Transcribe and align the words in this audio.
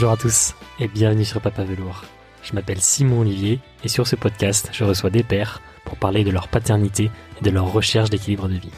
Bonjour 0.00 0.12
à 0.12 0.16
tous 0.16 0.54
et 0.78 0.88
bienvenue 0.88 1.26
sur 1.26 1.42
Papa 1.42 1.62
Velours. 1.62 2.06
Je 2.42 2.54
m'appelle 2.54 2.80
Simon 2.80 3.20
Olivier 3.20 3.60
et 3.84 3.88
sur 3.88 4.06
ce 4.06 4.16
podcast, 4.16 4.70
je 4.72 4.82
reçois 4.82 5.10
des 5.10 5.22
pères 5.22 5.60
pour 5.84 5.98
parler 5.98 6.24
de 6.24 6.30
leur 6.30 6.48
paternité 6.48 7.10
et 7.38 7.44
de 7.44 7.50
leur 7.50 7.70
recherche 7.70 8.08
d'équilibre 8.08 8.48
de 8.48 8.54
vie. 8.54 8.70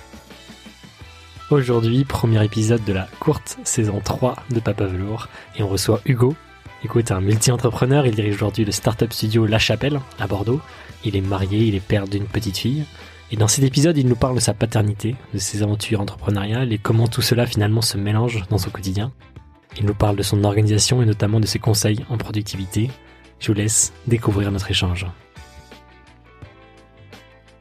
Aujourd'hui, 1.48 2.04
premier 2.04 2.45
épisode 2.45 2.85
de 2.85 2.93
la 2.93 3.07
courte 3.21 3.57
saison 3.62 4.00
3 4.04 4.35
de 4.50 4.58
Papa 4.58 4.86
Velours 4.86 5.29
et 5.57 5.62
on 5.62 5.68
reçoit 5.68 6.00
Hugo. 6.07 6.35
Hugo 6.82 6.98
est 6.98 7.12
un 7.12 7.21
multi-entrepreneur, 7.21 8.04
il 8.04 8.16
dirige 8.16 8.34
aujourd'hui 8.34 8.64
le 8.64 8.73
startup 8.73 9.12
studio 9.12 9.46
La 9.46 9.61
Chapelle 9.61 10.00
à 10.18 10.26
Bordeaux. 10.26 10.61
Il 11.04 11.14
est 11.14 11.20
marié, 11.20 11.61
il 11.61 11.76
est 11.76 11.86
père 11.86 12.09
d'une 12.09 12.26
petite 12.26 12.59
fille. 12.59 12.84
Et 13.31 13.36
dans 13.36 13.46
cet 13.46 13.62
épisode, 13.62 13.96
il 13.96 14.09
nous 14.09 14.17
parle 14.17 14.34
de 14.34 14.40
sa 14.40 14.54
paternité, 14.54 15.14
de 15.32 15.39
ses 15.39 15.62
aventures 15.62 16.00
entrepreneuriales 16.00 16.73
et 16.73 16.79
comment 16.79 17.07
tout 17.07 17.23
cela 17.23 17.46
finalement 17.46 17.81
se 17.81 17.96
mélange 17.96 18.43
dans 18.50 18.59
son 18.59 18.70
quotidien. 18.70 19.12
Il 19.79 19.86
nous 19.86 19.94
parle 19.94 20.17
de 20.17 20.22
son 20.22 20.44
organisation 20.44 21.03
et 21.03 21.07
notamment 21.07 21.40
de 21.40 21.46
ses 21.46 21.58
conseils 21.58 22.04
en 22.11 22.18
productivité. 22.18 22.90
Je 23.39 23.49
vous 23.49 23.54
laisse 23.54 23.93
découvrir 24.07 24.53
notre 24.53 24.71
échange. 24.71 25.07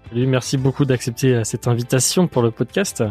Salut, 0.10 0.28
merci 0.28 0.58
beaucoup 0.58 0.84
d'accepter 0.84 1.36
euh, 1.36 1.44
cette 1.46 1.68
invitation 1.68 2.28
pour 2.28 2.42
le 2.42 2.52
podcast. 2.52 3.02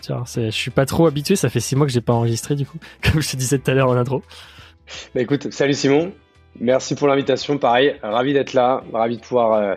Tiens, 0.00 0.24
je 0.34 0.50
suis 0.50 0.70
pas 0.70 0.86
trop 0.86 1.06
habitué, 1.06 1.36
ça 1.36 1.50
fait 1.50 1.60
six 1.60 1.76
mois 1.76 1.86
que 1.86 1.92
j'ai 1.92 2.00
pas 2.00 2.14
enregistré 2.14 2.54
du 2.54 2.64
coup, 2.64 2.78
comme 3.02 3.20
je 3.20 3.30
te 3.30 3.36
disais 3.36 3.58
tout 3.58 3.70
à 3.70 3.74
l'heure 3.74 3.90
en 3.90 3.96
intro. 3.96 4.22
Bah 5.14 5.20
écoute, 5.20 5.52
salut 5.52 5.74
Simon, 5.74 6.12
merci 6.58 6.94
pour 6.94 7.06
l'invitation, 7.06 7.58
pareil, 7.58 7.96
ravi 8.02 8.32
d'être 8.32 8.54
là, 8.54 8.82
ravi 8.94 9.18
de 9.18 9.22
pouvoir 9.22 9.52
euh, 9.52 9.74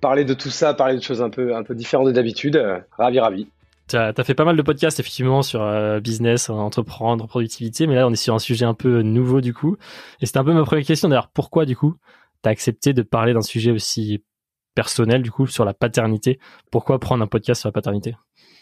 parler 0.00 0.24
de 0.24 0.34
tout 0.34 0.50
ça, 0.50 0.72
parler 0.72 0.94
de 0.94 1.02
choses 1.02 1.20
un 1.20 1.30
peu, 1.30 1.56
un 1.56 1.64
peu 1.64 1.74
différentes 1.74 2.12
d'habitude, 2.12 2.62
ravi, 2.96 3.18
ravi. 3.18 3.48
Tu 3.88 3.96
as, 3.96 4.12
fait 4.24 4.34
pas 4.34 4.44
mal 4.44 4.56
de 4.56 4.62
podcasts 4.62 4.98
effectivement 4.98 5.42
sur 5.42 5.62
euh, 5.62 6.00
business, 6.00 6.50
entreprendre, 6.50 7.28
productivité, 7.28 7.86
mais 7.86 7.94
là 7.94 8.06
on 8.08 8.12
est 8.12 8.16
sur 8.16 8.34
un 8.34 8.40
sujet 8.40 8.64
un 8.64 8.74
peu 8.74 9.02
nouveau 9.02 9.40
du 9.40 9.54
coup. 9.54 9.76
Et 10.20 10.26
c'était 10.26 10.38
un 10.38 10.44
peu 10.44 10.52
ma 10.52 10.64
première 10.64 10.84
question 10.84 11.08
d'ailleurs, 11.08 11.28
pourquoi 11.28 11.66
du 11.66 11.76
coup 11.76 11.94
tu 12.42 12.48
as 12.48 12.52
accepté 12.52 12.92
de 12.92 13.02
parler 13.02 13.32
d'un 13.32 13.42
sujet 13.42 13.70
aussi 13.70 14.24
personnel 14.74 15.22
du 15.22 15.30
coup 15.30 15.46
sur 15.46 15.64
la 15.64 15.74
paternité? 15.74 16.40
Pourquoi 16.72 16.98
prendre 16.98 17.22
un 17.22 17.28
podcast 17.28 17.60
sur 17.60 17.68
la 17.68 17.72
paternité? 17.72 18.16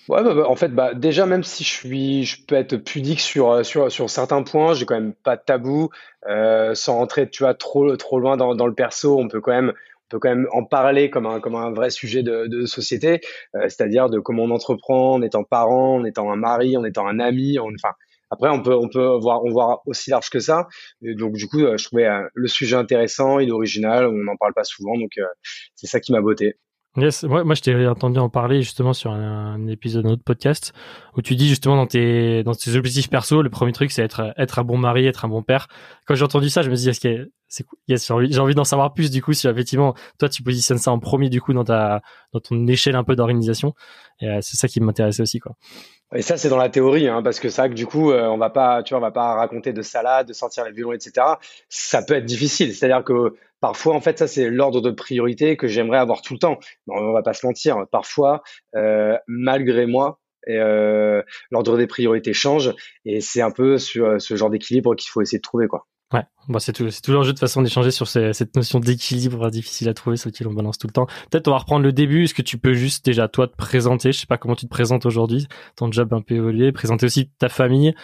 Ouais, 0.08 0.22
bah, 0.22 0.34
bah, 0.34 0.44
en 0.48 0.56
fait, 0.56 0.69
bah, 0.69 0.92
déjà, 0.92 1.25
même 1.25 1.42
si 1.42 1.64
je 1.64 1.70
suis, 1.70 2.25
je 2.25 2.44
peux 2.44 2.56
être 2.56 2.77
pudique 2.77 3.20
sur, 3.20 3.50
euh, 3.50 3.62
sur, 3.62 3.91
sur 3.91 4.11
certains 4.11 4.42
points, 4.42 4.75
j'ai 4.75 4.84
quand 4.84 4.94
même 4.94 5.14
pas 5.14 5.36
de 5.36 5.42
tabou, 5.42 5.88
euh, 6.28 6.75
sans 6.75 6.97
rentrer, 6.97 7.31
tu 7.31 7.42
vois, 7.42 7.55
trop, 7.55 7.97
trop 7.97 8.19
loin 8.19 8.36
dans, 8.36 8.55
dans 8.55 8.66
le 8.66 8.75
perso, 8.75 9.19
on 9.19 9.28
peut 9.28 9.41
quand 9.41 9.53
même, 9.53 9.72
peut 10.14 10.20
quand 10.20 10.34
même 10.34 10.46
en 10.52 10.64
parler 10.64 11.10
comme 11.10 11.26
un, 11.26 11.40
comme 11.40 11.56
un 11.56 11.72
vrai 11.72 11.90
sujet 11.90 12.22
de, 12.22 12.66
société, 12.66 13.20
euh, 13.56 13.62
c'est-à-dire 13.64 14.08
de 14.08 14.20
comment 14.20 14.44
on 14.44 14.50
entreprend 14.50 15.14
en 15.14 15.22
étant 15.22 15.42
parent, 15.42 15.96
en 15.96 16.04
étant 16.04 16.30
un 16.30 16.36
mari, 16.36 16.76
en 16.76 16.84
étant 16.84 17.06
un 17.06 17.18
ami, 17.18 17.58
enfin. 17.58 17.90
Après, 18.30 18.48
on 18.48 18.62
peut, 18.62 18.74
on 18.74 18.88
peut 18.88 19.16
voir, 19.20 19.44
on 19.44 19.50
voit 19.50 19.82
aussi 19.86 20.10
large 20.10 20.28
que 20.28 20.40
ça. 20.40 20.66
donc, 21.02 21.34
du 21.34 21.46
coup, 21.46 21.60
euh, 21.60 21.76
je 21.76 21.84
trouvais 21.84 22.06
euh, 22.06 22.26
le 22.34 22.48
sujet 22.48 22.74
intéressant, 22.74 23.38
il 23.38 23.48
est 23.48 23.52
original, 23.52 24.06
on 24.06 24.12
n'en 24.12 24.36
parle 24.36 24.54
pas 24.54 24.64
souvent, 24.64 24.96
donc 24.98 25.10
c'est 25.74 25.86
ça 25.86 26.00
qui 26.00 26.10
m'a 26.10 26.20
beauté. 26.20 26.56
Yes, 26.96 27.24
moi, 27.24 27.54
je 27.54 27.60
t'ai 27.60 27.86
entendu 27.86 28.18
en 28.18 28.28
parler 28.28 28.62
justement 28.62 28.92
sur 28.92 29.10
un, 29.10 29.66
épisode 29.66 30.04
de 30.04 30.08
notre 30.10 30.22
podcast 30.22 30.72
où 31.16 31.22
tu 31.22 31.34
dis 31.34 31.48
justement 31.48 31.74
dans 31.74 31.88
tes 31.88 32.44
dans 32.44 32.54
tes 32.54 32.76
objectifs 32.76 33.10
perso, 33.10 33.42
le 33.42 33.50
premier 33.50 33.72
truc 33.72 33.90
c'est 33.90 34.02
être 34.02 34.32
être 34.36 34.60
un 34.60 34.62
bon 34.64 34.78
mari, 34.78 35.06
être 35.06 35.24
un 35.24 35.28
bon 35.28 35.42
père. 35.42 35.66
Quand 36.06 36.14
j'ai 36.14 36.24
entendu 36.24 36.48
ça, 36.48 36.62
je 36.62 36.70
me 36.70 36.76
suis 36.76 36.84
dit 36.84 36.90
est-ce 36.90 37.00
que 37.00 37.32
c'est 37.55 37.64
yes, 37.88 38.06
j'ai 38.06 38.38
envie, 38.41 38.55
d'en 38.55 38.64
savoir 38.64 38.94
plus 38.94 39.10
du 39.10 39.22
coup 39.22 39.33
si 39.33 39.47
effectivement 39.47 39.94
toi 40.19 40.28
tu 40.28 40.42
positionnes 40.42 40.78
ça 40.78 40.91
en 40.91 40.98
premier 40.98 41.28
du 41.28 41.41
coup 41.41 41.52
dans 41.52 41.64
ta 41.64 42.02
dans 42.33 42.41
ton 42.41 42.66
échelle 42.66 42.97
un 42.97 43.05
peu 43.05 43.14
d'organisation. 43.14 43.74
Euh, 44.22 44.38
c'est 44.41 44.56
ça 44.56 44.69
qui 44.69 44.80
m'intéressait 44.80 45.22
aussi 45.22 45.38
quoi. 45.38 45.56
Et 46.15 46.22
ça, 46.22 46.37
c'est 46.37 46.48
dans 46.48 46.59
la 46.59 46.69
théorie, 46.69 47.09
hein, 47.09 47.22
parce 47.22 47.41
que 47.41 47.48
c'est 47.48 47.62
vrai 47.62 47.70
que 47.70 47.75
du 47.75 47.87
coup, 47.87 48.12
euh, 48.12 48.28
on 48.28 48.38
va 48.38 48.50
pas, 48.50 48.84
tu 48.84 48.91
vois, 48.91 48.98
on 48.98 49.03
va 49.03 49.10
pas 49.10 49.34
raconter 49.34 49.72
de 49.72 49.82
salade, 49.82 50.28
de 50.28 50.32
sortir 50.32 50.65
les 50.65 50.70
violons, 50.70 50.92
etc. 50.92 51.26
Ça 51.69 52.03
peut 52.03 52.15
être 52.15 52.25
difficile. 52.25 52.72
C'est-à-dire 52.72 53.03
que 53.03 53.34
parfois, 53.60 53.94
en 53.94 54.00
fait, 54.00 54.19
ça, 54.19 54.28
c'est 54.28 54.48
l'ordre 54.48 54.81
de 54.81 54.92
priorité 54.92 55.56
que 55.56 55.66
j'aimerais 55.66 55.98
avoir 55.98 56.22
tout 56.22 56.34
le 56.34 56.38
temps. 56.38 56.59
On 56.86 56.98
on 56.98 57.12
va 57.12 57.22
pas 57.22 57.34
se 57.34 57.44
mentir. 57.44 57.86
Parfois, 57.91 58.42
euh, 58.76 59.16
malgré 59.26 59.86
moi, 59.86 60.21
euh, 60.48 61.22
l'ordre 61.50 61.76
des 61.76 61.88
priorités 61.88 62.32
change, 62.32 62.72
et 63.04 63.21
c'est 63.21 63.42
un 63.42 63.50
peu 63.50 63.78
sur 63.78 64.21
ce 64.21 64.36
genre 64.36 64.50
d'équilibre 64.50 64.94
qu'il 64.94 65.10
faut 65.10 65.21
essayer 65.21 65.38
de 65.38 65.42
trouver, 65.42 65.66
quoi. 65.66 65.86
Ouais, 66.14 66.22
bon, 66.47 66.60
c'est 66.60 66.72
toujours 66.72 67.22
un 67.22 67.25
jeu 67.25 67.32
de 67.32 67.38
façon 67.41 67.60
d'échanger 67.60 67.91
sur 67.91 68.06
cette 68.06 68.54
notion 68.54 68.78
d'équilibre 68.78 69.50
difficile 69.50 69.88
à 69.88 69.94
trouver, 69.94 70.16
sur 70.16 70.30
lequel 70.30 70.47
on 70.47 70.52
balance 70.52 70.78
tout 70.78 70.86
le 70.86 70.92
temps. 70.92 71.06
Peut-être 71.28 71.48
on 71.48 71.50
va 71.50 71.58
reprendre 71.58 71.82
le 71.82 71.92
début. 71.92 72.22
Est-ce 72.22 72.34
que 72.34 72.42
tu 72.42 72.56
peux 72.56 72.75
juste 72.75 73.04
déjà 73.04 73.26
toi 73.26 73.48
te 73.48 73.56
présenter? 73.56 74.12
Je 74.12 74.20
sais 74.20 74.26
pas 74.26 74.38
comment 74.38 74.54
tu 74.54 74.66
te 74.66 74.70
présentes 74.70 75.06
aujourd'hui, 75.06 75.48
ton 75.74 75.91
job 75.91 76.12
un 76.12 76.20
peu 76.20 76.36
évolué, 76.36 76.70
présenter 76.70 77.06
aussi 77.06 77.30
ta 77.41 77.48
famille 77.48 77.97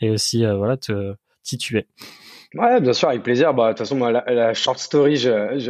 et 0.00 0.08
aussi 0.08 0.46
euh, 0.46 0.56
voilà 0.56 0.78
te 0.78 1.14
qui 1.44 1.58
tu 1.58 1.76
es. 1.76 1.86
Ouais, 2.54 2.80
bien 2.80 2.94
sûr, 2.94 3.10
avec 3.10 3.22
plaisir. 3.22 3.52
Bah, 3.52 3.66
de 3.66 3.68
toute 3.72 3.80
façon, 3.80 3.96
moi, 3.96 4.10
la, 4.10 4.54
short 4.54 4.78
story, 4.78 5.22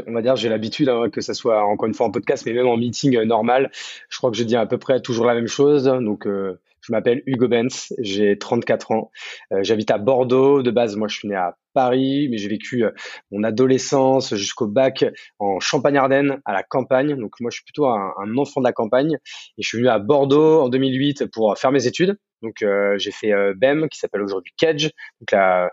on 0.06 0.12
va 0.12 0.22
dire, 0.22 0.36
j'ai 0.36 0.48
l'habitude 0.48 0.88
hein, 0.88 1.10
que 1.10 1.20
ça 1.20 1.34
soit 1.34 1.64
encore 1.64 1.88
une 1.88 1.94
fois 1.94 2.06
en 2.06 2.12
podcast, 2.12 2.46
mais 2.46 2.52
même 2.52 2.68
en 2.68 2.76
meeting 2.76 3.16
euh, 3.16 3.24
normal. 3.24 3.72
Je 4.08 4.18
crois 4.18 4.30
que 4.30 4.36
je 4.36 4.44
dis 4.44 4.54
à 4.54 4.66
peu 4.66 4.78
près 4.78 5.00
toujours 5.00 5.26
la 5.26 5.34
même 5.34 5.48
chose. 5.48 5.84
Donc, 5.84 6.28
euh, 6.28 6.60
je 6.80 6.92
m'appelle 6.92 7.22
Hugo 7.26 7.48
Benz, 7.48 7.92
j'ai 7.98 8.38
34 8.38 8.92
ans, 8.92 9.10
euh, 9.52 9.58
j'habite 9.62 9.90
à 9.90 9.98
Bordeaux. 9.98 10.62
De 10.62 10.70
base, 10.70 10.96
moi, 10.96 11.08
je 11.08 11.16
suis 11.16 11.28
né 11.28 11.34
à 11.34 11.56
Paris, 11.74 12.28
mais 12.30 12.38
j'ai 12.38 12.48
vécu 12.48 12.84
euh, 12.84 12.90
mon 13.30 13.42
adolescence 13.42 14.34
jusqu'au 14.34 14.66
bac 14.66 15.04
en 15.38 15.60
Champagne-Ardenne, 15.60 16.40
à 16.44 16.52
la 16.52 16.62
campagne. 16.62 17.16
Donc 17.16 17.40
moi, 17.40 17.50
je 17.50 17.56
suis 17.56 17.64
plutôt 17.64 17.86
un, 17.86 18.12
enfant 18.36 18.60
de 18.60 18.66
la 18.66 18.72
campagne. 18.72 19.18
Et 19.56 19.62
je 19.62 19.68
suis 19.68 19.78
venu 19.78 19.88
à 19.88 19.98
Bordeaux 19.98 20.60
en 20.60 20.68
2008 20.68 21.26
pour 21.32 21.56
faire 21.58 21.72
mes 21.72 21.86
études. 21.86 22.18
Donc 22.42 22.62
euh, 22.62 22.96
j'ai 22.98 23.10
fait 23.10 23.32
BEM, 23.56 23.88
qui 23.88 23.98
s'appelle 23.98 24.22
aujourd'hui 24.22 24.52
Kedge, 24.56 24.90
donc 25.20 25.32
la 25.32 25.70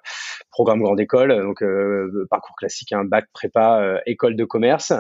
programme 0.49 0.81
grande 0.81 0.99
école, 0.99 1.29
donc 1.43 1.63
parcours 2.31 2.55
classique, 2.55 2.91
un 2.91 3.03
bac 3.03 3.25
prépa, 3.33 4.01
école 4.07 4.35
de 4.35 4.45
commerce. 4.45 4.91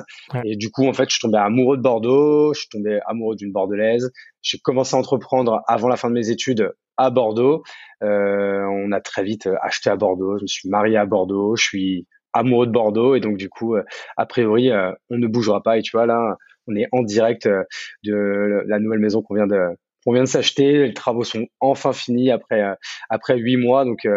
Et 0.43 0.55
du 0.57 0.69
coup, 0.69 0.87
en 0.87 0.93
fait, 0.93 1.05
je 1.09 1.15
suis 1.15 1.21
tombé 1.21 1.39
amoureux 1.39 1.77
de 1.77 1.81
Bordeaux, 1.81 2.53
je 2.53 2.59
suis 2.59 2.69
tombé 2.69 2.99
amoureux 3.07 3.35
d'une 3.35 3.51
bordelaise. 3.51 4.11
J'ai 4.43 4.59
commencé 4.59 4.95
à 4.95 4.99
entreprendre 4.99 5.63
avant 5.67 5.87
la 5.87 5.95
fin 5.95 6.09
de 6.09 6.13
mes 6.13 6.29
études 6.29 6.71
à 6.97 7.09
Bordeaux. 7.09 7.63
Euh, 8.03 8.63
on 8.65 8.91
a 8.91 9.01
très 9.01 9.23
vite 9.23 9.49
acheté 9.61 9.89
à 9.89 9.95
Bordeaux. 9.95 10.37
Je 10.37 10.43
me 10.43 10.47
suis 10.47 10.69
marié 10.69 10.97
à 10.97 11.05
Bordeaux. 11.05 11.55
Je 11.55 11.63
suis 11.63 12.07
amoureux 12.33 12.67
de 12.67 12.71
Bordeaux 12.71 13.15
et 13.15 13.19
donc 13.19 13.37
du 13.37 13.49
coup, 13.49 13.75
euh, 13.75 13.83
a 14.17 14.25
priori, 14.25 14.71
euh, 14.71 14.91
on 15.09 15.17
ne 15.17 15.27
bougera 15.27 15.61
pas. 15.61 15.77
Et 15.77 15.81
tu 15.81 15.95
vois 15.95 16.05
là, 16.05 16.35
on 16.67 16.75
est 16.75 16.87
en 16.91 17.03
direct 17.03 17.47
de 18.03 18.63
la 18.67 18.79
nouvelle 18.79 18.99
maison 18.99 19.21
qu'on 19.21 19.35
vient 19.35 19.47
de 19.47 19.61
qu'on 20.05 20.13
vient 20.13 20.23
de 20.23 20.27
s'acheter. 20.27 20.85
Les 20.85 20.93
travaux 20.93 21.23
sont 21.23 21.45
enfin 21.59 21.93
finis 21.93 22.31
après 22.31 22.63
après 23.09 23.37
huit 23.37 23.57
mois. 23.57 23.85
Donc 23.85 24.07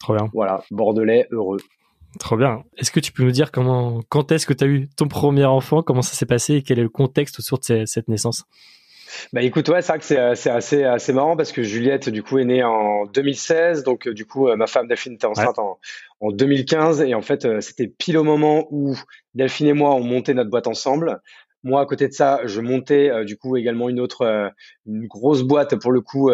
Trop 0.00 0.14
bien. 0.14 0.28
voilà, 0.32 0.62
bordelais 0.70 1.26
heureux. 1.30 1.58
Trop 2.18 2.36
bien. 2.36 2.62
Est-ce 2.78 2.90
que 2.90 3.00
tu 3.00 3.12
peux 3.12 3.22
nous 3.22 3.30
dire 3.30 3.52
comment, 3.52 4.00
quand 4.08 4.32
est-ce 4.32 4.46
que 4.46 4.54
tu 4.54 4.64
as 4.64 4.66
eu 4.66 4.88
ton 4.96 5.08
premier 5.08 5.44
enfant, 5.44 5.82
comment 5.82 6.02
ça 6.02 6.14
s'est 6.14 6.26
passé? 6.26 6.54
Et 6.54 6.62
quel 6.62 6.78
est 6.78 6.82
le 6.82 6.88
contexte 6.88 7.38
autour 7.40 7.58
de 7.58 7.84
cette 7.84 8.08
naissance? 8.08 8.44
Bah 9.32 9.42
écoute, 9.42 9.68
ouais, 9.68 9.82
c'est 9.82 9.92
vrai 9.92 9.98
que 9.98 10.04
c'est, 10.04 10.34
c'est 10.34 10.50
assez, 10.50 10.84
assez 10.84 11.12
marrant 11.12 11.36
parce 11.36 11.52
que 11.52 11.62
Juliette, 11.62 12.08
du 12.08 12.22
coup, 12.22 12.38
est 12.38 12.44
née 12.44 12.62
en 12.62 13.06
2016. 13.06 13.82
Donc, 13.84 14.06
euh, 14.06 14.14
du 14.14 14.26
coup, 14.26 14.48
euh, 14.48 14.56
ma 14.56 14.66
femme 14.66 14.88
Delphine 14.88 15.14
était 15.14 15.26
enceinte 15.26 15.58
en, 15.58 15.78
en 16.20 16.30
2015. 16.30 17.02
Et 17.02 17.14
en 17.14 17.22
fait, 17.22 17.44
euh, 17.44 17.60
c'était 17.60 17.88
pile 17.88 18.18
au 18.18 18.24
moment 18.24 18.66
où 18.70 18.96
Delphine 19.34 19.68
et 19.68 19.72
moi, 19.72 19.94
on 19.94 20.02
montait 20.02 20.34
notre 20.34 20.50
boîte 20.50 20.66
ensemble. 20.66 21.20
Moi, 21.62 21.80
à 21.80 21.86
côté 21.86 22.06
de 22.06 22.12
ça, 22.12 22.40
je 22.44 22.60
montais 22.60 23.24
du 23.24 23.36
coup 23.36 23.56
également 23.56 23.88
une 23.88 23.98
autre, 23.98 24.52
une 24.86 25.08
grosse 25.08 25.42
boîte 25.42 25.74
pour 25.80 25.90
le 25.90 26.00
coup. 26.00 26.30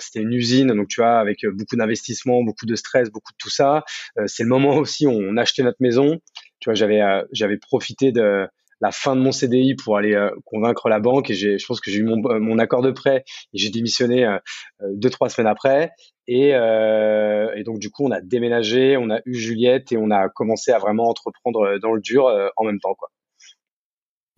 c'était 0.00 0.18
une 0.18 0.32
usine, 0.32 0.74
donc 0.74 0.88
tu 0.88 1.00
vois, 1.00 1.20
avec 1.20 1.46
beaucoup 1.46 1.76
d'investissement, 1.76 2.42
beaucoup 2.42 2.66
de 2.66 2.74
stress, 2.74 3.10
beaucoup 3.10 3.30
de 3.30 3.36
tout 3.38 3.50
ça. 3.50 3.84
c'est 4.26 4.42
le 4.42 4.48
moment 4.48 4.74
aussi 4.78 5.06
où 5.06 5.12
on 5.12 5.36
achetait 5.36 5.62
notre 5.62 5.80
maison. 5.80 6.18
Tu 6.58 6.68
vois, 6.68 6.74
j'avais, 6.74 7.00
j'avais 7.30 7.58
profité 7.58 8.10
de, 8.10 8.48
la 8.80 8.92
fin 8.92 9.14
de 9.14 9.20
mon 9.20 9.32
CDI 9.32 9.74
pour 9.74 9.96
aller 9.96 10.14
euh, 10.14 10.30
convaincre 10.44 10.88
la 10.88 11.00
banque 11.00 11.30
et 11.30 11.34
je 11.34 11.64
pense 11.66 11.80
que 11.80 11.90
j'ai 11.90 11.98
eu 11.98 12.04
mon, 12.04 12.16
mon, 12.40 12.58
accord 12.58 12.82
de 12.82 12.90
prêt 12.90 13.24
et 13.52 13.58
j'ai 13.58 13.70
démissionné 13.70 14.24
euh, 14.24 14.38
euh, 14.82 14.86
deux 14.94 15.10
trois 15.10 15.28
semaines 15.28 15.46
après 15.46 15.90
et, 16.26 16.50
et, 16.50 17.64
donc 17.64 17.80
du 17.80 17.90
coup 17.90 18.06
on 18.06 18.10
a 18.12 18.20
déménagé, 18.20 18.96
on 18.96 19.10
a 19.10 19.20
eu 19.26 19.34
Juliette 19.34 19.90
et 19.90 19.96
on 19.96 20.10
a 20.10 20.28
commencé 20.28 20.70
à 20.70 20.78
vraiment 20.78 21.08
entreprendre 21.08 21.78
dans 21.82 21.92
le 21.92 22.00
dur 22.00 22.26
en 22.56 22.64
même 22.64 22.78
temps 22.78 22.94
quoi. 22.94 23.08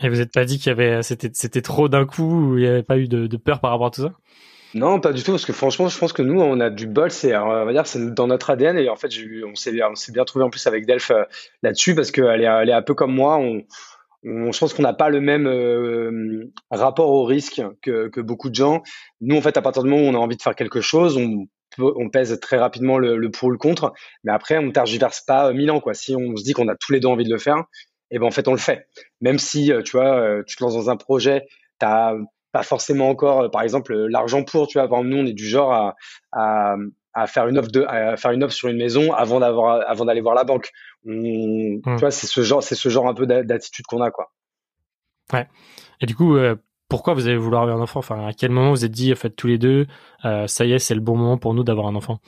Et 0.03 0.09
vous 0.09 0.17
n'êtes 0.17 0.33
pas 0.33 0.47
dit 0.47 0.59
qu'il 0.59 0.69
y 0.69 0.71
avait 0.71 1.03
c'était 1.03 1.31
c'était 1.35 1.61
trop 1.61 1.91
d'un 1.91 2.07
coup 2.07 2.53
ou 2.53 2.59
il 2.59 2.65
n'y 2.65 2.69
avait 2.69 2.83
pas 2.83 2.97
eu 2.97 3.09
de, 3.09 3.27
de, 3.27 3.37
peur 3.37 3.61
par 3.61 3.73
rapport 3.73 3.89
à 3.89 3.91
tout 3.91 4.03
ça? 4.03 4.15
Non, 4.75 5.01
pas 5.01 5.13
du 5.13 5.23
tout, 5.23 5.33
parce 5.33 5.45
que 5.45 5.53
franchement, 5.53 5.89
je 5.89 5.99
pense 5.99 6.15
que 6.15 6.23
nous, 6.23 6.41
on 6.41 6.59
a 6.59 6.71
du 6.71 6.87
bol, 6.87 7.11
c'est, 7.11 7.37
on 7.37 7.67
va 7.67 7.73
dire, 7.75 7.87
c'est 7.87 8.15
dans 8.15 8.27
notre 8.27 8.49
ADN, 8.49 8.79
et 8.79 8.89
en 8.89 8.97
fait, 8.97 9.11
on 9.47 9.55
s'est, 9.55 9.83
on 9.83 9.95
s'est 9.95 10.13
bien 10.13 10.25
trouvé 10.25 10.47
en 10.47 10.49
plus 10.49 10.67
avec 10.67 10.87
Delph 10.87 11.13
là-dessus, 11.63 11.95
parce 11.95 12.11
qu'elle 12.11 12.41
est, 12.41 12.45
elle 12.45 12.71
est 12.71 12.73
un 12.73 12.81
peu 12.81 12.95
comme 12.95 13.13
moi, 13.13 13.37
on, 13.37 13.65
je 14.25 14.59
pense 14.59 14.75
qu'on 14.75 14.83
n'a 14.83 14.93
pas 14.93 15.09
le 15.09 15.21
même 15.21 15.47
euh, 15.47 16.53
rapport 16.71 17.11
au 17.11 17.25
risque 17.25 17.63
que, 17.83 18.09
que, 18.09 18.21
beaucoup 18.21 18.51
de 18.51 18.55
gens. 18.55 18.83
Nous, 19.21 19.37
en 19.37 19.41
fait, 19.41 19.57
à 19.57 19.63
partir 19.63 19.83
du 19.83 19.91
moment 19.91 20.03
où 20.03 20.07
on 20.07 20.15
a 20.15 20.19
envie 20.19 20.37
de 20.37 20.43
faire 20.43 20.55
quelque 20.55 20.81
chose, 20.81 21.17
on, 21.17 21.47
on 21.79 22.09
pèse 22.09 22.39
très 22.41 22.59
rapidement 22.59 22.99
le, 22.99 23.17
le, 23.17 23.31
pour 23.31 23.49
ou 23.49 23.51
le 23.51 23.59
contre, 23.59 23.93
mais 24.25 24.33
après, 24.33 24.59
on 24.59 24.67
ne 24.67 24.71
tergiverse 24.71 25.23
pas 25.23 25.49
euh, 25.49 25.53
mille 25.53 25.71
ans. 25.71 25.81
Quoi. 25.81 25.95
Si 25.95 26.15
on 26.15 26.37
se 26.37 26.45
dit 26.45 26.53
qu'on 26.53 26.69
a 26.69 26.77
tous 26.77 26.93
les 26.93 27.01
deux 27.01 27.09
envie 27.09 27.25
de 27.25 27.33
le 27.33 27.39
faire, 27.39 27.59
et 28.11 28.17
eh 28.17 28.19
ben 28.19 28.27
en 28.27 28.31
fait, 28.31 28.47
on 28.47 28.53
le 28.53 28.59
fait. 28.59 28.87
Même 29.23 29.39
si, 29.39 29.73
euh, 29.73 29.83
tu 29.83 29.93
vois, 29.93 30.45
tu 30.47 30.57
te 30.57 30.63
lances 30.63 30.75
dans 30.75 30.91
un 30.91 30.97
projet, 30.97 31.47
tu 31.81 31.87
n'as 31.87 32.15
pas 32.53 32.63
forcément 32.63 33.09
encore, 33.09 33.51
par 33.51 33.63
exemple, 33.63 33.95
l'argent 33.95 34.45
pour, 34.45 34.69
tu 34.69 34.79
vois. 34.79 34.87
Par 34.87 34.99
exemple, 34.99 35.17
nous, 35.17 35.23
on 35.23 35.27
est 35.27 35.33
du 35.33 35.47
genre 35.47 35.73
à, 35.73 35.95
à, 36.33 36.77
à 37.15 37.27
faire 37.27 37.47
une 37.49 37.59
offre 37.59 37.71
de 37.71 37.83
à 37.83 38.17
faire 38.17 38.31
une 38.31 38.43
offre 38.43 38.55
sur 38.55 38.69
une 38.69 38.77
maison 38.77 39.13
avant 39.13 39.41
d'avoir 39.41 39.89
avant 39.89 40.05
d'aller 40.05 40.21
voir 40.21 40.35
la 40.35 40.45
banque. 40.45 40.71
Mmh. 41.05 41.81
Tu 41.85 41.97
vois, 41.97 42.11
c'est 42.11 42.27
ce 42.27 42.43
genre 42.43 42.63
c'est 42.63 42.75
ce 42.75 42.89
genre 42.89 43.09
un 43.09 43.15
peu 43.15 43.27
d'attitude 43.27 43.87
qu'on 43.87 44.01
a 44.01 44.11
quoi. 44.11 44.33
Ouais. 45.33 45.49
Et 46.01 46.07
du 46.07 46.15
coup, 46.15 46.37
euh, 46.37 46.57
pourquoi 46.89 47.15
vous 47.15 47.27
avez 47.27 47.37
voulu 47.37 47.57
avoir 47.57 47.77
un 47.77 47.81
enfant? 47.81 48.01
Enfin, 48.01 48.27
à 48.27 48.33
quel 48.33 48.51
moment 48.51 48.71
vous 48.71 48.85
êtes 48.85 48.91
dit 48.91 49.13
en 49.13 49.17
fait 49.17 49.31
tous 49.31 49.47
les 49.47 49.59
deux, 49.59 49.87
euh, 50.25 50.47
ça 50.47 50.65
y 50.65 50.73
est, 50.73 50.79
c'est 50.79 50.95
le 50.95 51.01
bon 51.01 51.17
moment 51.17 51.39
pour 51.39 51.55
nous 51.55 51.65
d'avoir 51.65 51.87
un 51.87 51.95
enfant? 51.95 52.19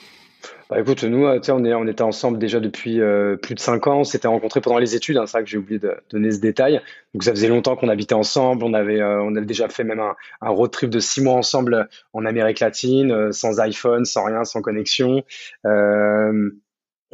Bah 0.71 0.81
écoute, 0.81 1.05
nous, 1.05 1.27
euh, 1.27 1.41
on, 1.49 1.65
est, 1.65 1.75
on 1.75 1.87
était 1.87 2.03
ensemble 2.03 2.39
déjà 2.39 2.59
depuis 2.59 3.01
euh, 3.01 3.37
plus 3.37 3.55
de 3.55 3.61
cinq 3.61 3.87
ans. 3.87 4.01
On 4.01 4.05
s'était 4.05 4.29
rencontrés 4.29 4.63
pendant 4.63 4.79
les 4.79 4.95
études. 4.95 5.19
Hein, 5.19 5.27
c'est 5.27 5.39
vrai 5.39 5.45
que 5.45 5.51
j'ai 5.51 5.59
oublié 5.59 5.79
de, 5.79 5.95
donner 6.11 6.31
ce 6.31 6.41
détail. 6.41 6.81
Donc 7.13 7.23
ça 7.23 7.33
faisait 7.33 7.49
longtemps 7.49 7.77
qu'on 7.77 7.89
habitait 7.89 8.15
ensemble. 8.15 8.65
On 8.65 8.73
avait, 8.73 9.01
euh, 9.01 9.23
on 9.23 9.37
avait 9.37 9.45
déjà 9.45 9.69
fait 9.69 9.85
même 9.85 10.01
un, 10.01 10.17
un, 10.41 10.49
road 10.49 10.71
trip 10.71 10.89
de 10.89 11.01
six 11.01 11.23
mois 11.23 11.35
ensemble 11.35 11.89
en 12.15 12.25
Amérique 12.25 12.61
latine, 12.61 13.33
sans 13.33 13.61
iPhone, 13.61 14.07
sans 14.07 14.25
rien, 14.25 14.45
sans 14.45 14.63
connexion 14.63 15.23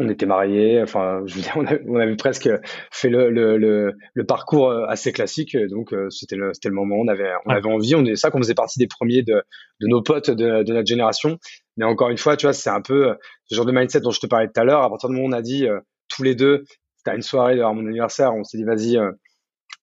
on 0.00 0.08
était 0.08 0.26
mariés, 0.26 0.82
enfin, 0.82 1.22
je 1.26 1.34
veux 1.34 1.42
dire, 1.42 1.52
on, 1.56 1.96
avait, 1.96 2.16
presque 2.16 2.48
fait 2.90 3.10
le, 3.10 3.30
le, 3.30 3.94
le, 4.14 4.26
parcours 4.26 4.70
euh, 4.70 4.86
assez 4.86 5.12
classique, 5.12 5.56
donc 5.68 5.92
euh, 5.92 6.08
c'était 6.08 6.36
le, 6.36 6.52
le 6.64 6.70
moment, 6.70 6.96
on 6.96 7.06
avait, 7.06 7.30
on 7.44 7.50
avait 7.50 7.68
envie, 7.68 7.94
on 7.94 8.04
est 8.06 8.16
ça 8.16 8.30
qu'on 8.30 8.38
faisait 8.38 8.54
partie 8.54 8.78
des 8.78 8.86
premiers 8.86 9.22
de, 9.22 9.42
de 9.80 9.86
nos 9.86 10.02
potes 10.02 10.30
de, 10.30 10.62
de, 10.62 10.72
notre 10.72 10.86
génération, 10.86 11.38
mais 11.76 11.84
encore 11.84 12.08
une 12.08 12.16
fois, 12.16 12.36
tu 12.36 12.46
vois, 12.46 12.54
c'est 12.54 12.70
un 12.70 12.80
peu 12.80 13.10
euh, 13.10 13.14
ce 13.44 13.54
genre 13.54 13.66
de 13.66 13.72
mindset 13.72 14.00
dont 14.00 14.10
je 14.10 14.20
te 14.20 14.26
parlais 14.26 14.46
tout 14.46 14.58
à 14.58 14.64
l'heure, 14.64 14.82
à 14.82 14.88
partir 14.88 15.10
du 15.10 15.14
moment 15.14 15.26
où 15.26 15.30
on 15.30 15.36
a 15.36 15.42
dit 15.42 15.66
tous 16.08 16.22
les 16.22 16.34
deux, 16.34 16.64
c'était 16.96 17.10
à 17.10 17.14
une 17.14 17.22
soirée 17.22 17.56
de 17.56 17.60
mon 17.60 17.86
anniversaire, 17.86 18.34
on 18.34 18.42
s'est 18.42 18.56
dit 18.56 18.64
vas-y, 18.64 18.98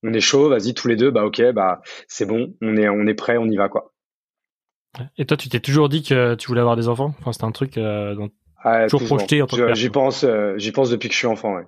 on 0.03 0.13
est 0.13 0.19
chaud, 0.19 0.49
vas-y 0.49 0.73
tous 0.73 0.87
les 0.87 0.95
deux, 0.95 1.11
bah 1.11 1.25
ok, 1.25 1.51
bah 1.53 1.81
c'est 2.07 2.25
bon, 2.25 2.55
on 2.61 2.75
est, 2.75 2.89
on 2.89 3.05
est 3.05 3.13
prêt, 3.13 3.37
on 3.37 3.45
y 3.45 3.55
va 3.55 3.69
quoi. 3.69 3.93
Et 5.19 5.25
toi, 5.25 5.37
tu 5.37 5.47
t'es 5.47 5.59
toujours 5.59 5.89
dit 5.89 6.01
que 6.01 6.33
tu 6.33 6.47
voulais 6.47 6.61
avoir 6.61 6.75
des 6.75 6.87
enfants? 6.87 7.13
Enfin, 7.19 7.31
c'était 7.31 7.43
un 7.43 7.51
truc 7.51 7.75
dont 7.75 8.31
toujours, 8.89 9.07
projeté 9.07 9.41
en 9.41 9.47
tant 9.47 9.57
que 9.57 9.73
J'y 9.73 9.89
pense, 9.89 10.23
euh, 10.23 10.55
j'y 10.57 10.71
pense 10.71 10.89
depuis 10.89 11.09
que 11.09 11.13
je 11.13 11.19
suis 11.19 11.27
enfant. 11.27 11.55
Ouais. 11.55 11.63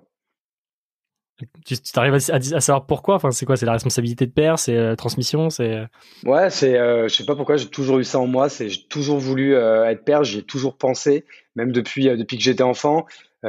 Tu 1.66 1.78
arrives 1.96 2.16
à, 2.16 2.60
savoir 2.60 2.86
pourquoi? 2.86 3.16
Enfin, 3.16 3.32
c'est 3.32 3.46
quoi? 3.46 3.56
C'est 3.56 3.66
la 3.66 3.72
responsabilité 3.72 4.26
de 4.26 4.32
père? 4.32 4.60
C'est 4.60 4.76
la 4.76 4.96
transmission? 4.98 5.50
C'est 5.50 5.86
ouais, 6.26 6.50
c'est. 6.50 6.78
Euh, 6.78 7.08
je 7.08 7.16
sais 7.16 7.26
pas 7.26 7.36
pourquoi. 7.36 7.56
J'ai 7.56 7.70
toujours 7.70 8.00
eu 8.00 8.04
ça 8.04 8.20
en 8.20 8.28
moi. 8.28 8.50
C'est 8.50 8.68
j'ai 8.68 8.84
toujours 8.88 9.20
voulu 9.20 9.56
euh, 9.56 9.86
être 9.86 10.04
père. 10.04 10.26
J'y 10.26 10.40
ai 10.40 10.44
toujours 10.44 10.78
pensé, 10.78 11.26
même 11.56 11.72
depuis 11.72 12.06
depuis 12.10 12.38
que 12.38 12.44
j'étais 12.44 12.64
enfant. 12.64 13.06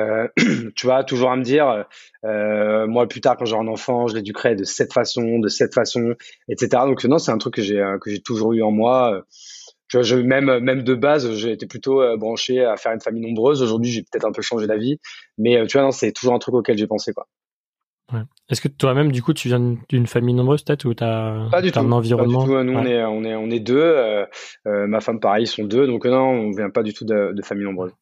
tu 0.77 0.87
vois, 0.87 1.03
toujours 1.03 1.33
à 1.33 1.37
me 1.37 1.43
dire, 1.43 1.85
moi 2.23 3.09
plus 3.09 3.21
tard 3.21 3.37
quand 3.37 3.45
j'aurai 3.45 3.65
un 3.65 3.69
enfant, 3.69 4.07
je 4.07 4.15
l'éduquerai 4.15 4.55
de 4.55 4.63
cette 4.63 4.93
façon, 4.93 5.41
de 5.41 5.49
cette 5.49 5.75
façon, 5.75 6.15
etc. 6.49 6.85
Donc 6.87 7.05
non, 7.05 7.19
c'est 7.19 7.33
un 7.33 7.39
truc 7.39 7.55
que 7.55 7.63
j'ai 7.63 7.85
que 8.01 8.09
j'ai 8.09 8.21
toujours 8.21 8.53
eu 8.53 8.63
en 8.63 8.71
moi 8.71 9.25
je, 9.91 10.17
même, 10.17 10.59
même 10.61 10.83
de 10.83 10.95
base, 10.95 11.47
été 11.47 11.67
plutôt 11.67 12.03
euh, 12.03 12.17
branché 12.17 12.65
à 12.65 12.77
faire 12.77 12.93
une 12.93 13.01
famille 13.01 13.23
nombreuse. 13.23 13.63
Aujourd'hui, 13.63 13.91
j'ai 13.91 14.03
peut-être 14.03 14.27
un 14.27 14.33
peu 14.33 14.43
changé 14.43 14.67
d'avis, 14.67 14.99
mais 15.39 15.57
euh, 15.57 15.67
tu 15.67 15.79
vois, 15.79 15.83
non, 15.83 15.91
c'est 15.91 16.13
toujours 16.13 16.35
un 16.35 16.39
truc 16.39 16.55
auquel 16.55 16.79
j'ai 16.79 16.87
pensé, 16.87 17.13
quoi. 17.13 17.27
Ouais. 18.13 18.23
Est-ce 18.49 18.61
que 18.61 18.69
toi-même, 18.69 19.13
du 19.13 19.23
coup, 19.23 19.33
tu 19.33 19.49
viens 19.49 19.77
d'une 19.89 20.07
famille 20.07 20.35
nombreuse 20.35 20.63
peut-être 20.63 20.85
ou 20.85 20.95
t'as 20.95 21.49
pas 21.51 21.63
du 21.63 21.71
tout. 21.71 21.79
un 21.79 21.93
environnement 21.93 22.41
pas 22.41 22.45
du 22.45 22.51
tout. 22.51 22.65
Nous, 22.65 22.79
on 22.79 22.85
est 22.85 23.05
on 23.05 23.25
est 23.25 23.35
on 23.37 23.51
est 23.51 23.61
deux. 23.61 23.81
Euh, 23.81 24.27
euh, 24.67 24.87
ma 24.87 25.01
femme, 25.01 25.21
pareil, 25.21 25.47
sont 25.47 25.65
deux. 25.65 25.87
Donc 25.87 26.07
non, 26.07 26.29
on 26.29 26.51
vient 26.51 26.71
pas 26.71 26.83
du 26.83 26.93
tout 26.93 27.05
de, 27.05 27.33
de 27.33 27.43
famille 27.43 27.65
nombreuse. 27.65 27.93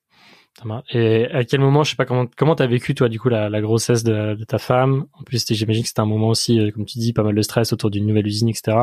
Et 0.91 1.27
à 1.27 1.45
quel 1.45 1.61
moment, 1.61 1.85
je 1.85 1.91
sais 1.91 1.97
pas 1.97 2.07
comment 2.07 2.27
comment 2.37 2.57
t'as 2.57 2.67
vécu 2.67 2.95
toi 2.95 3.09
du 3.09 3.21
coup 3.21 3.29
la, 3.29 3.49
la 3.49 3.61
grossesse 3.61 4.03
de, 4.03 4.35
de, 4.35 4.45
ta 4.45 4.59
femme? 4.59 5.05
En 5.13 5.23
plus, 5.23 5.45
j'imagine 5.49 5.83
que 5.83 5.89
c'était 5.89 6.01
un 6.01 6.07
moment 6.07 6.29
aussi, 6.29 6.73
comme 6.73 6.85
tu 6.85 6.99
dis, 6.99 7.13
pas 7.13 7.23
mal 7.23 7.35
de 7.35 7.43
stress 7.43 7.73
autour 7.73 7.91
d'une 7.91 8.07
nouvelle 8.07 8.27
usine, 8.27 8.49
etc. 8.49 8.77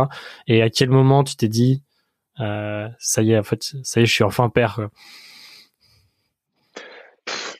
Et 0.48 0.62
à 0.62 0.70
quel 0.70 0.90
moment 0.90 1.24
tu 1.24 1.36
t'es 1.36 1.50
dit, 1.50 1.82
euh, 2.40 2.88
ça 3.00 3.22
y 3.22 3.32
est, 3.32 3.38
en 3.38 3.44
fait, 3.44 3.64
ça 3.84 4.00
y 4.00 4.04
est, 4.04 4.06
je 4.06 4.14
suis 4.14 4.24
enfin 4.24 4.50
père. 4.50 4.90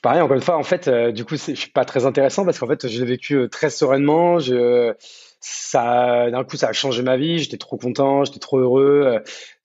pareil, 0.02 0.20
encore 0.20 0.36
une 0.36 0.42
fois, 0.42 0.56
en 0.56 0.62
fait, 0.62 0.88
euh, 0.88 1.12
du 1.12 1.24
coup, 1.24 1.36
je 1.36 1.54
suis 1.54 1.70
pas 1.70 1.84
très 1.84 2.06
intéressant 2.06 2.44
parce 2.44 2.58
qu'en 2.58 2.66
fait, 2.66 2.86
je 2.88 3.00
l'ai 3.00 3.06
vécu 3.06 3.34
euh, 3.34 3.48
très 3.48 3.70
sereinement. 3.70 4.38
Ça, 5.40 6.30
d'un 6.30 6.44
coup, 6.44 6.56
ça 6.56 6.68
a 6.68 6.72
changé 6.72 7.02
ma 7.02 7.16
vie. 7.16 7.38
J'étais 7.38 7.58
trop 7.58 7.76
content, 7.76 8.24
j'étais 8.24 8.38
trop 8.38 8.58
heureux. 8.58 9.20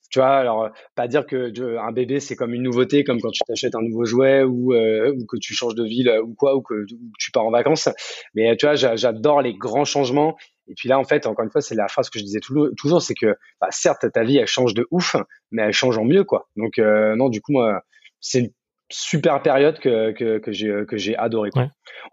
Tu 0.10 0.20
vois, 0.20 0.36
alors 0.36 0.70
pas 0.94 1.08
dire 1.08 1.26
que 1.26 1.78
un 1.78 1.92
bébé 1.94 2.20
c'est 2.20 2.36
comme 2.36 2.54
une 2.54 2.64
nouveauté, 2.64 3.06
comme 3.06 3.22
quand 3.22 3.32
tu 3.32 3.40
t'achètes 3.48 3.76
un 3.76 3.82
nouveau 3.82 4.04
jouet 4.04 4.44
ou, 4.44 4.74
ou 4.76 5.26
que 5.26 5.38
tu 5.38 5.54
changes 5.54 5.74
de 5.74 5.86
ville 5.86 6.12
ou 6.22 6.34
quoi, 6.36 6.56
ou 6.56 6.62
que, 6.62 6.86
tu 7.18 7.32
pars 7.32 7.46
en 7.46 7.52
vacances. 7.52 7.88
Mais 8.36 8.58
tu 8.58 8.66
vois, 8.66 8.76
j'adore 8.76 9.42
les 9.42 9.54
grands 9.54 9.86
changements 9.86 10.36
et 10.72 10.74
puis 10.74 10.88
là, 10.88 10.98
en 10.98 11.04
fait, 11.04 11.28
encore 11.28 11.44
une 11.44 11.52
fois, 11.52 11.60
c'est 11.60 11.76
la 11.76 11.90
phrase 11.90 12.10
que 12.10 12.18
je 12.18 12.24
disais 12.24 12.40
toujours, 12.40 13.02
c'est 13.02 13.14
que 13.14 13.36
bah, 13.60 13.68
certes, 13.72 14.06
ta 14.14 14.24
vie, 14.24 14.38
elle 14.38 14.48
change 14.48 14.74
de 14.74 14.88
ouf, 14.90 15.18
mais 15.52 15.64
elle 15.64 15.74
change 15.74 15.98
en 15.98 16.06
mieux, 16.06 16.24
quoi. 16.24 16.48
Donc 16.56 16.80
euh, 16.80 17.14
non, 17.18 17.28
du 17.28 17.42
coup, 17.42 17.52
moi, 17.52 17.82
c'est 18.22 18.40
une 18.40 18.52
super 18.90 19.42
période 19.42 19.80
que, 19.80 20.12
que, 20.12 20.40
que 20.40 20.52
j'ai 20.54 20.74
que 20.88 20.96
j'ai 20.96 21.18
adoré. 21.18 21.50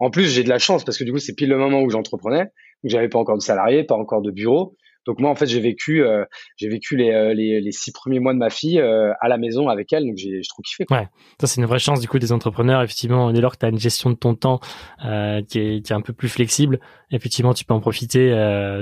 En 0.01 0.09
plus, 0.09 0.25
j'ai 0.25 0.43
de 0.43 0.49
la 0.49 0.59
chance 0.59 0.83
parce 0.83 0.97
que 0.97 1.05
du 1.05 1.13
coup, 1.13 1.19
c'est 1.19 1.35
pile 1.35 1.49
le 1.49 1.57
moment 1.57 1.81
où 1.81 1.89
j'entreprenais, 1.89 2.47
où 2.83 2.89
j'avais 2.89 3.07
pas 3.07 3.17
encore 3.17 3.37
de 3.37 3.41
salarié, 3.41 3.85
pas 3.85 3.95
encore 3.95 4.21
de 4.21 4.31
bureau. 4.31 4.75
Donc 5.09 5.19
moi, 5.21 5.31
en 5.31 5.35
fait, 5.35 5.47
j'ai 5.47 5.59
vécu, 5.59 6.03
euh, 6.03 6.23
j'ai 6.55 6.69
vécu 6.69 6.95
les, 6.95 7.09
euh, 7.09 7.33
les, 7.33 7.61
les, 7.61 7.71
six 7.71 7.91
premiers 7.91 8.19
mois 8.19 8.31
de 8.31 8.37
ma 8.37 8.51
fille 8.51 8.79
euh, 8.79 9.11
à 9.21 9.27
la 9.27 9.39
maison 9.39 9.67
avec 9.67 9.91
elle, 9.91 10.05
donc 10.05 10.17
j'ai 10.17 10.39
trop 10.47 10.61
kiffé. 10.61 10.85
Ouais, 10.91 11.07
ça 11.41 11.47
c'est 11.47 11.59
une 11.59 11.65
vraie 11.65 11.79
chance 11.79 11.99
du 11.99 12.07
coup 12.07 12.19
des 12.19 12.31
entrepreneurs. 12.31 12.83
Effectivement, 12.83 13.31
dès 13.31 13.41
lors 13.41 13.53
que 13.53 13.57
tu 13.57 13.65
as 13.65 13.69
une 13.69 13.79
gestion 13.79 14.11
de 14.11 14.15
ton 14.15 14.35
temps 14.35 14.59
euh, 15.03 15.41
qui, 15.41 15.57
est, 15.57 15.83
qui 15.83 15.91
est 15.91 15.95
un 15.95 16.01
peu 16.01 16.13
plus 16.13 16.29
flexible, 16.29 16.79
effectivement, 17.09 17.55
tu 17.55 17.65
peux 17.65 17.73
en 17.73 17.79
profiter, 17.79 18.29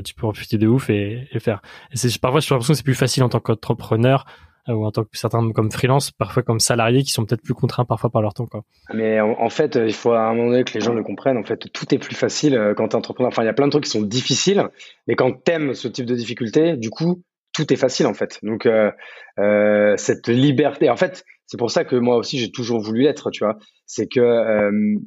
tu 0.03 0.13
peux 0.15 0.27
en 0.27 0.33
profiter 0.33 0.57
de 0.57 0.67
ouf 0.67 0.89
et, 0.89 1.29
et 1.31 1.39
faire. 1.39 1.61
Et 1.93 2.09
parfois, 2.21 2.41
j'ai 2.41 2.53
l'impression 2.53 2.73
que 2.73 2.77
c'est 2.77 2.83
plus 2.83 2.93
facile 2.93 3.23
en 3.23 3.29
tant 3.29 3.39
qu'entrepreneur 3.39 4.25
euh, 4.25 4.46
ou 4.67 4.85
en 4.85 4.91
tant 4.91 5.03
que 5.03 5.09
certains 5.13 5.51
comme 5.51 5.71
freelance, 5.71 6.11
parfois 6.11 6.43
comme 6.43 6.59
salariés 6.59 7.03
qui 7.03 7.11
sont 7.11 7.25
peut-être 7.25 7.41
plus 7.41 7.53
contraints 7.53 7.85
parfois 7.85 8.09
par 8.09 8.21
leur 8.21 8.33
temps. 8.33 8.45
Quoi. 8.45 8.63
Mais 8.93 9.19
en, 9.19 9.49
fait, 9.49 9.75
il 9.75 9.93
faut 9.93 10.11
à 10.11 10.21
un 10.21 10.33
moment 10.33 10.49
donné 10.49 10.63
que 10.63 10.73
les 10.73 10.81
gens 10.81 10.93
le 10.93 11.03
comprennent. 11.03 11.37
En 11.37 11.43
fait, 11.43 11.71
tout 11.71 11.93
est 11.93 11.99
plus 11.99 12.15
facile 12.15 12.55
euh, 12.55 12.73
quand 12.73 12.89
tu 12.89 12.93
es 12.93 12.97
entrepreneur. 12.97 13.29
Enfin, 13.29 13.43
il 13.43 13.47
y 13.47 13.49
a 13.49 13.53
plein 13.53 13.67
de 13.67 13.71
trucs 13.71 13.85
qui 13.85 13.89
sont 13.89 14.01
difficiles, 14.01 14.67
mais 15.07 15.15
quand 15.15 15.31
tu 15.43 15.51
aimes 15.51 15.73
ce 15.73 15.87
type 15.87 16.05
de 16.05 16.15
difficulté, 16.15 16.77
du 16.77 16.89
coup, 16.89 17.21
tout 17.57 17.73
est 17.73 17.77
facile 17.77 18.05
en 18.05 18.13
fait. 18.13 18.39
Donc 18.43 18.65
euh, 18.65 18.91
euh, 19.39 19.95
cette 19.97 20.27
liberté, 20.27 20.89
en 20.89 20.95
fait, 20.95 21.25
c'est 21.47 21.57
pour 21.57 21.71
ça 21.71 21.83
que 21.83 21.95
moi 21.95 22.15
aussi 22.15 22.37
j'ai 22.37 22.51
toujours 22.51 22.79
voulu 22.79 23.01
l'être, 23.01 23.31
tu 23.31 23.43
vois. 23.43 23.57
C'est 23.85 24.07
que 24.07 24.19
euh, 24.19 24.99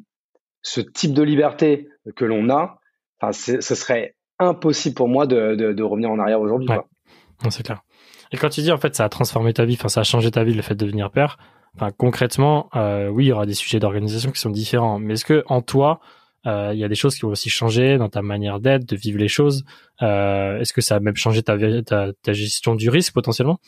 ce 0.62 0.81
type 0.81 1.15
de 1.15 1.23
liberté 1.23 1.89
que 2.17 2.25
l'on 2.25 2.51
a, 2.51 2.81
ce 3.33 3.61
serait 3.61 4.17
impossible 4.38 4.97
pour 4.97 5.09
moi 5.09 5.26
de, 5.26 5.55
de, 5.55 5.73
de 5.73 5.83
revenir 5.83 6.11
en 6.11 6.19
arrière 6.19 6.40
aujourd'hui. 6.40 6.69
Ouais. 6.69 6.81
C'est 7.50 7.62
clair. 7.62 7.83
Et 8.32 8.37
quand 8.37 8.49
tu 8.49 8.60
dis 8.60 8.72
en 8.72 8.78
fait 8.78 8.94
ça 8.94 9.04
a 9.04 9.08
transformé 9.08 9.52
ta 9.52 9.64
vie, 9.64 9.75
enfin 9.75 9.88
ça 9.88 10.00
a 10.00 10.04
changé 10.04 10.30
ta 10.30 10.44
vie 10.44 10.54
le 10.54 10.62
fait 10.62 10.75
de 10.75 10.84
devenir 10.84 11.10
père, 11.10 11.38
enfin 11.76 11.90
concrètement, 11.96 12.68
euh, 12.76 13.08
oui 13.08 13.26
il 13.26 13.28
y 13.28 13.32
aura 13.32 13.46
des 13.46 13.54
sujets 13.54 13.80
d'organisation 13.80 14.30
qui 14.30 14.40
sont 14.40 14.50
différents, 14.50 14.99
mais 14.99 15.14
est-ce 15.14 15.25
que 15.25 15.42
en 15.46 15.62
toi 15.62 16.00
euh, 16.46 16.70
il 16.72 16.78
y 16.78 16.84
a 16.84 16.88
des 16.88 16.94
choses 16.94 17.16
qui 17.16 17.25
ont 17.26 17.28
aussi 17.28 17.50
changé 17.50 17.99
dans 17.99 18.08
ta 18.08 18.22
manière 18.22 18.60
d'être, 18.60 18.87
de 18.87 18.96
vivre 18.96 19.18
les 19.18 19.28
choses 19.28 19.64
euh, 20.00 20.58
Est-ce 20.58 20.72
que 20.72 20.80
ça 20.80 20.96
a 20.96 21.00
même 21.00 21.16
changé 21.16 21.42
ta, 21.42 21.58
ta, 21.82 22.12
ta 22.22 22.32
gestion 22.32 22.75
du 22.75 22.88
risque 22.88 23.12
potentiellement? 23.12 23.58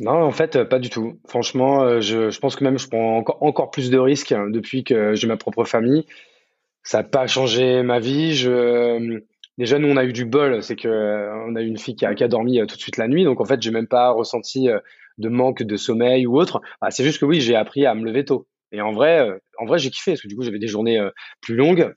Non, 0.00 0.22
en 0.22 0.30
fait, 0.30 0.64
pas 0.64 0.78
du 0.78 0.88
tout. 0.88 1.20
Franchement, 1.28 2.00
je, 2.00 2.30
je 2.30 2.38
pense 2.38 2.56
que 2.56 2.64
même 2.64 2.78
je 2.78 2.88
prends 2.88 3.18
encore, 3.18 3.42
encore 3.42 3.70
plus 3.70 3.90
de 3.90 3.98
risques 3.98 4.34
depuis 4.50 4.82
que 4.82 5.14
j'ai 5.14 5.26
ma 5.26 5.36
propre 5.36 5.64
famille. 5.64 6.06
Ça 6.82 6.98
n'a 6.98 7.04
pas 7.04 7.26
changé 7.26 7.82
ma 7.82 7.98
vie. 7.98 8.34
Je, 8.34 9.20
Déjà, 9.58 9.78
nous, 9.78 9.88
on 9.88 9.96
a 9.96 10.04
eu 10.04 10.12
du 10.12 10.26
bol, 10.26 10.62
c'est 10.62 10.76
que 10.76 10.88
euh, 10.88 11.46
on 11.48 11.56
a 11.56 11.62
eu 11.62 11.66
une 11.66 11.78
fille 11.78 11.96
qui 11.96 12.04
a, 12.04 12.14
qui 12.14 12.22
a 12.22 12.28
dormi 12.28 12.60
euh, 12.60 12.66
tout 12.66 12.76
de 12.76 12.80
suite 12.80 12.98
la 12.98 13.08
nuit, 13.08 13.24
donc 13.24 13.40
en 13.40 13.46
fait, 13.46 13.62
j'ai 13.62 13.70
même 13.70 13.86
pas 13.86 14.10
ressenti 14.10 14.68
euh, 14.68 14.78
de 15.16 15.30
manque 15.30 15.62
de 15.62 15.76
sommeil 15.76 16.26
ou 16.26 16.38
autre. 16.38 16.60
Ah, 16.82 16.90
c'est 16.90 17.04
juste 17.04 17.20
que 17.20 17.24
oui, 17.24 17.40
j'ai 17.40 17.56
appris 17.56 17.86
à 17.86 17.94
me 17.94 18.04
lever 18.04 18.24
tôt. 18.26 18.46
Et 18.72 18.82
en 18.82 18.92
vrai, 18.92 19.26
en 19.58 19.64
vrai, 19.64 19.78
j'ai 19.78 19.90
kiffé 19.90 20.12
parce 20.12 20.22
que 20.22 20.28
du 20.28 20.36
coup, 20.36 20.42
j'avais 20.42 20.58
des 20.58 20.66
journées 20.66 21.00
plus 21.40 21.54
longues. 21.54 21.94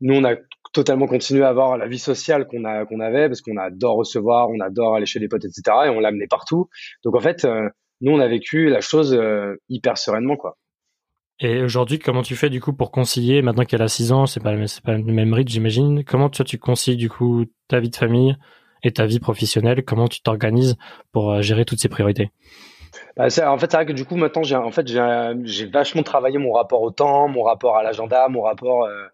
Nous, 0.00 0.14
on 0.14 0.24
a 0.24 0.36
totalement 0.72 1.06
continué 1.06 1.42
à 1.42 1.48
avoir 1.48 1.76
la 1.76 1.88
vie 1.88 1.98
sociale 1.98 2.46
qu'on 2.46 2.64
a 2.64 2.86
qu'on 2.86 3.00
avait 3.00 3.28
parce 3.28 3.42
qu'on 3.42 3.56
adore 3.56 3.96
recevoir, 3.96 4.48
on 4.48 4.60
adore 4.60 4.94
aller 4.94 5.06
chez 5.06 5.18
les 5.18 5.28
potes, 5.28 5.44
etc. 5.44 5.62
Et 5.86 5.88
on 5.88 5.98
l'amenait 5.98 6.28
partout. 6.28 6.70
Donc 7.04 7.16
en 7.16 7.20
fait, 7.20 7.46
nous, 8.00 8.12
on 8.12 8.20
a 8.20 8.28
vécu 8.28 8.68
la 8.68 8.80
chose 8.80 9.20
hyper 9.68 9.98
sereinement, 9.98 10.36
quoi. 10.36 10.56
Et 11.40 11.62
aujourd'hui, 11.62 11.98
comment 11.98 12.22
tu 12.22 12.36
fais 12.36 12.50
du 12.50 12.60
coup 12.60 12.72
pour 12.72 12.90
concilier, 12.90 13.42
maintenant 13.42 13.64
qu'elle 13.64 13.82
a 13.82 13.88
6 13.88 14.12
ans, 14.12 14.26
c'est 14.26 14.40
pas, 14.40 14.54
pas 14.84 14.94
le 14.94 15.02
même 15.02 15.34
rythme, 15.34 15.50
j'imagine. 15.50 16.04
Comment 16.04 16.28
toi 16.28 16.44
tu 16.44 16.58
concilies 16.58 16.96
du 16.96 17.08
coup 17.08 17.46
ta 17.68 17.80
vie 17.80 17.90
de 17.90 17.96
famille 17.96 18.36
et 18.82 18.92
ta 18.92 19.06
vie 19.06 19.18
professionnelle? 19.18 19.84
Comment 19.84 20.08
tu 20.08 20.22
t'organises 20.22 20.76
pour 21.10 21.32
euh, 21.32 21.42
gérer 21.42 21.64
toutes 21.64 21.80
ces 21.80 21.88
priorités? 21.88 22.30
Bah, 23.16 23.24
en 23.24 23.58
fait, 23.58 23.70
c'est 23.70 23.76
vrai 23.76 23.86
que 23.86 23.92
du 23.92 24.04
coup, 24.04 24.16
maintenant, 24.16 24.42
j'ai, 24.44 25.66
vachement 25.66 26.02
travaillé 26.02 26.38
mon 26.38 26.52
rapport 26.52 26.82
au 26.82 26.90
temps, 26.90 27.28
mon 27.28 27.42
rapport 27.42 27.76
à 27.76 27.82
l'agenda, 27.82 28.28
mon 28.28 28.42
rapport 28.42 28.84
euh, 28.84 29.06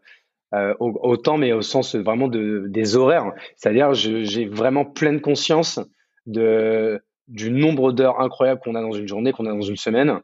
euh, 0.54 0.74
au, 0.80 1.16
temps, 1.16 1.38
mais 1.38 1.52
au 1.52 1.62
sens 1.62 1.94
vraiment 1.94 2.28
de, 2.28 2.66
des 2.68 2.96
horaires. 2.96 3.32
C'est-à-dire, 3.56 3.94
j'ai 3.94 4.46
vraiment 4.46 4.84
pleine 4.84 5.20
conscience 5.20 5.80
du 6.26 7.50
nombre 7.50 7.92
d'heures 7.92 8.20
incroyables 8.20 8.60
qu'on 8.60 8.74
a 8.74 8.82
dans 8.82 8.92
une 8.92 9.08
journée, 9.08 9.32
qu'on 9.32 9.46
a 9.46 9.52
dans 9.52 9.62
une 9.62 9.76
semaine. 9.76 10.20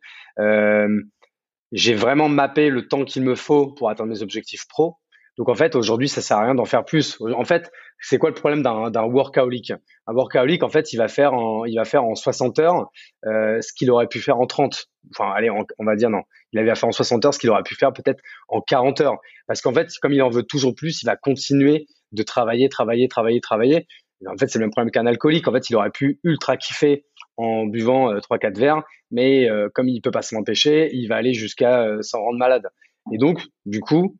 J'ai 1.74 1.94
vraiment 1.94 2.28
mappé 2.28 2.70
le 2.70 2.86
temps 2.86 3.04
qu'il 3.04 3.22
me 3.22 3.34
faut 3.34 3.66
pour 3.66 3.90
atteindre 3.90 4.10
mes 4.10 4.22
objectifs 4.22 4.66
pro. 4.68 4.96
Donc 5.36 5.48
en 5.48 5.54
fait, 5.56 5.74
aujourd'hui, 5.74 6.08
ça 6.08 6.20
sert 6.20 6.36
à 6.36 6.44
rien 6.44 6.54
d'en 6.54 6.64
faire 6.64 6.84
plus. 6.84 7.18
En 7.36 7.44
fait, 7.44 7.72
c'est 7.98 8.18
quoi 8.18 8.30
le 8.30 8.34
problème 8.36 8.62
d'un 8.62 9.02
workaholic? 9.02 9.72
Un 10.06 10.14
workaholic, 10.14 10.62
en 10.62 10.68
fait, 10.68 10.92
il 10.92 10.96
va 10.96 11.08
faire 11.08 11.34
en, 11.34 11.64
il 11.64 11.74
va 11.74 11.84
faire 11.84 12.04
en 12.04 12.14
60 12.14 12.60
heures 12.60 12.86
euh, 13.26 13.60
ce 13.60 13.72
qu'il 13.72 13.90
aurait 13.90 14.06
pu 14.06 14.20
faire 14.20 14.38
en 14.38 14.46
30. 14.46 14.86
Enfin, 15.10 15.32
allez, 15.34 15.50
on 15.50 15.84
va 15.84 15.96
dire 15.96 16.10
non. 16.10 16.22
Il 16.52 16.60
avait 16.60 16.70
à 16.70 16.76
faire 16.76 16.88
en 16.88 16.92
60 16.92 17.24
heures 17.24 17.34
ce 17.34 17.40
qu'il 17.40 17.50
aurait 17.50 17.64
pu 17.64 17.74
faire 17.74 17.92
peut-être 17.92 18.22
en 18.46 18.60
40 18.60 19.00
heures. 19.00 19.18
Parce 19.48 19.60
qu'en 19.60 19.74
fait, 19.74 19.88
comme 20.00 20.12
il 20.12 20.22
en 20.22 20.30
veut 20.30 20.44
toujours 20.44 20.76
plus, 20.76 21.02
il 21.02 21.06
va 21.06 21.16
continuer 21.16 21.88
de 22.12 22.22
travailler, 22.22 22.68
travailler, 22.68 23.08
travailler, 23.08 23.40
travailler. 23.40 23.86
En 24.26 24.36
fait, 24.36 24.48
c'est 24.48 24.58
le 24.58 24.64
même 24.64 24.70
problème 24.70 24.90
qu'un 24.90 25.06
alcoolique. 25.06 25.48
En 25.48 25.52
fait, 25.52 25.68
il 25.70 25.76
aurait 25.76 25.90
pu 25.90 26.20
ultra 26.24 26.56
kiffer 26.56 27.04
en 27.36 27.66
buvant 27.66 28.12
euh, 28.12 28.20
trois 28.20 28.38
4 28.38 28.58
verres, 28.58 28.82
mais 29.10 29.50
euh, 29.50 29.68
comme 29.74 29.88
il 29.88 30.00
peut 30.00 30.10
pas 30.10 30.22
s'en 30.22 30.38
empêcher, 30.38 30.90
il 30.94 31.08
va 31.08 31.16
aller 31.16 31.34
jusqu'à 31.34 31.82
euh, 31.82 32.02
s'en 32.02 32.20
rendre 32.20 32.38
malade. 32.38 32.68
Et 33.12 33.18
donc, 33.18 33.42
du 33.66 33.80
coup, 33.80 34.16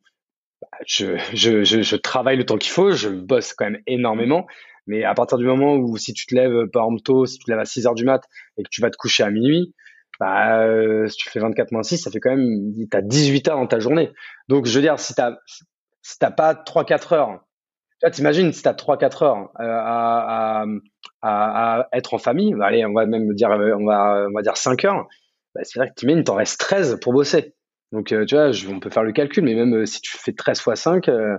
je, 0.86 1.16
je, 1.32 1.64
je, 1.64 1.82
je 1.82 1.96
travaille 1.96 2.36
le 2.36 2.44
temps 2.44 2.58
qu'il 2.58 2.72
faut, 2.72 2.90
je 2.90 3.08
bosse 3.08 3.54
quand 3.54 3.66
même 3.66 3.80
énormément, 3.86 4.46
mais 4.86 5.04
à 5.04 5.14
partir 5.14 5.38
du 5.38 5.46
moment 5.46 5.76
où 5.76 5.96
si 5.96 6.12
tu 6.12 6.26
te 6.26 6.34
lèves 6.34 6.68
par 6.72 6.84
exemple 6.84 7.02
tôt, 7.02 7.26
si 7.26 7.38
tu 7.38 7.44
te 7.44 7.50
lèves 7.50 7.60
à 7.60 7.64
6 7.64 7.86
heures 7.86 7.94
du 7.94 8.04
mat 8.04 8.22
et 8.58 8.62
que 8.62 8.68
tu 8.70 8.80
vas 8.80 8.90
te 8.90 8.96
coucher 8.96 9.22
à 9.22 9.30
minuit, 9.30 9.74
bah, 10.20 10.60
euh, 10.60 11.08
si 11.08 11.16
tu 11.16 11.30
fais 11.30 11.40
24 11.40 11.72
moins 11.72 11.82
6, 11.82 11.98
ça 11.98 12.10
fait 12.10 12.20
quand 12.20 12.36
même, 12.36 12.72
tu 12.90 12.96
as 12.96 13.02
18 13.02 13.48
heures 13.48 13.58
dans 13.58 13.66
ta 13.66 13.78
journée. 13.78 14.12
Donc, 14.48 14.66
je 14.66 14.74
veux 14.74 14.82
dire, 14.82 14.98
si 14.98 15.14
tu 15.14 15.22
si 16.02 16.18
t'as 16.18 16.30
pas 16.30 16.54
3-4 16.54 17.14
heures, 17.14 17.44
tu 18.10 18.16
t'imagines 18.16 18.52
si 18.52 18.62
tu 18.62 18.68
as 18.68 18.72
3-4 18.72 19.24
heures 19.24 19.50
euh, 19.60 19.64
à, 19.64 20.62
à, 20.62 20.66
à, 21.22 21.80
à, 21.80 21.88
être 21.92 22.14
en 22.14 22.18
famille, 22.18 22.54
bah, 22.54 22.66
allez, 22.66 22.84
on 22.84 22.92
va 22.92 23.06
même 23.06 23.32
dire, 23.34 23.50
on 23.50 23.84
va, 23.86 24.26
on 24.28 24.32
va 24.32 24.42
dire 24.42 24.56
5 24.56 24.84
heures, 24.84 25.06
bah, 25.54 25.60
c'est 25.64 25.78
vrai 25.78 25.88
que 25.88 25.94
tu 25.96 26.10
il 26.10 26.24
t'en 26.24 26.34
reste 26.34 26.58
13 26.60 26.98
pour 27.00 27.12
bosser. 27.12 27.54
Donc, 27.92 28.12
euh, 28.12 28.24
tu 28.24 28.34
vois, 28.34 28.50
on 28.68 28.80
peut 28.80 28.90
faire 28.90 29.04
le 29.04 29.12
calcul, 29.12 29.44
mais 29.44 29.54
même 29.54 29.74
euh, 29.74 29.86
si 29.86 30.00
tu 30.00 30.16
fais 30.18 30.32
13 30.32 30.60
fois 30.60 30.74
5, 30.74 31.08
euh, 31.08 31.36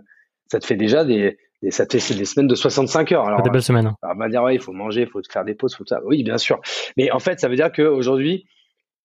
ça 0.50 0.60
te 0.60 0.66
fait 0.66 0.78
déjà 0.78 1.04
des, 1.04 1.38
ça 1.70 1.86
te 1.86 1.98
fait 1.98 2.14
des 2.14 2.24
semaines 2.24 2.48
de 2.48 2.56
65 2.56 3.12
heures. 3.12 3.26
Alors, 3.26 3.42
des 3.42 3.50
belles 3.50 3.62
semaines. 3.62 3.88
Hein. 3.88 3.96
on 4.04 4.16
va 4.16 4.30
dire, 4.30 4.42
ouais, 4.44 4.56
il 4.56 4.62
faut 4.62 4.72
manger, 4.72 5.02
il 5.02 5.10
faut 5.10 5.22
faire 5.30 5.44
des 5.44 5.54
pauses, 5.54 5.76
faut 5.76 5.86
ça. 5.86 6.00
Oui, 6.06 6.24
bien 6.24 6.38
sûr. 6.38 6.62
Mais 6.96 7.12
en 7.12 7.20
fait, 7.20 7.40
ça 7.42 7.50
veut 7.50 7.58
dire 7.58 7.72
qu'aujourd'hui, 7.74 8.46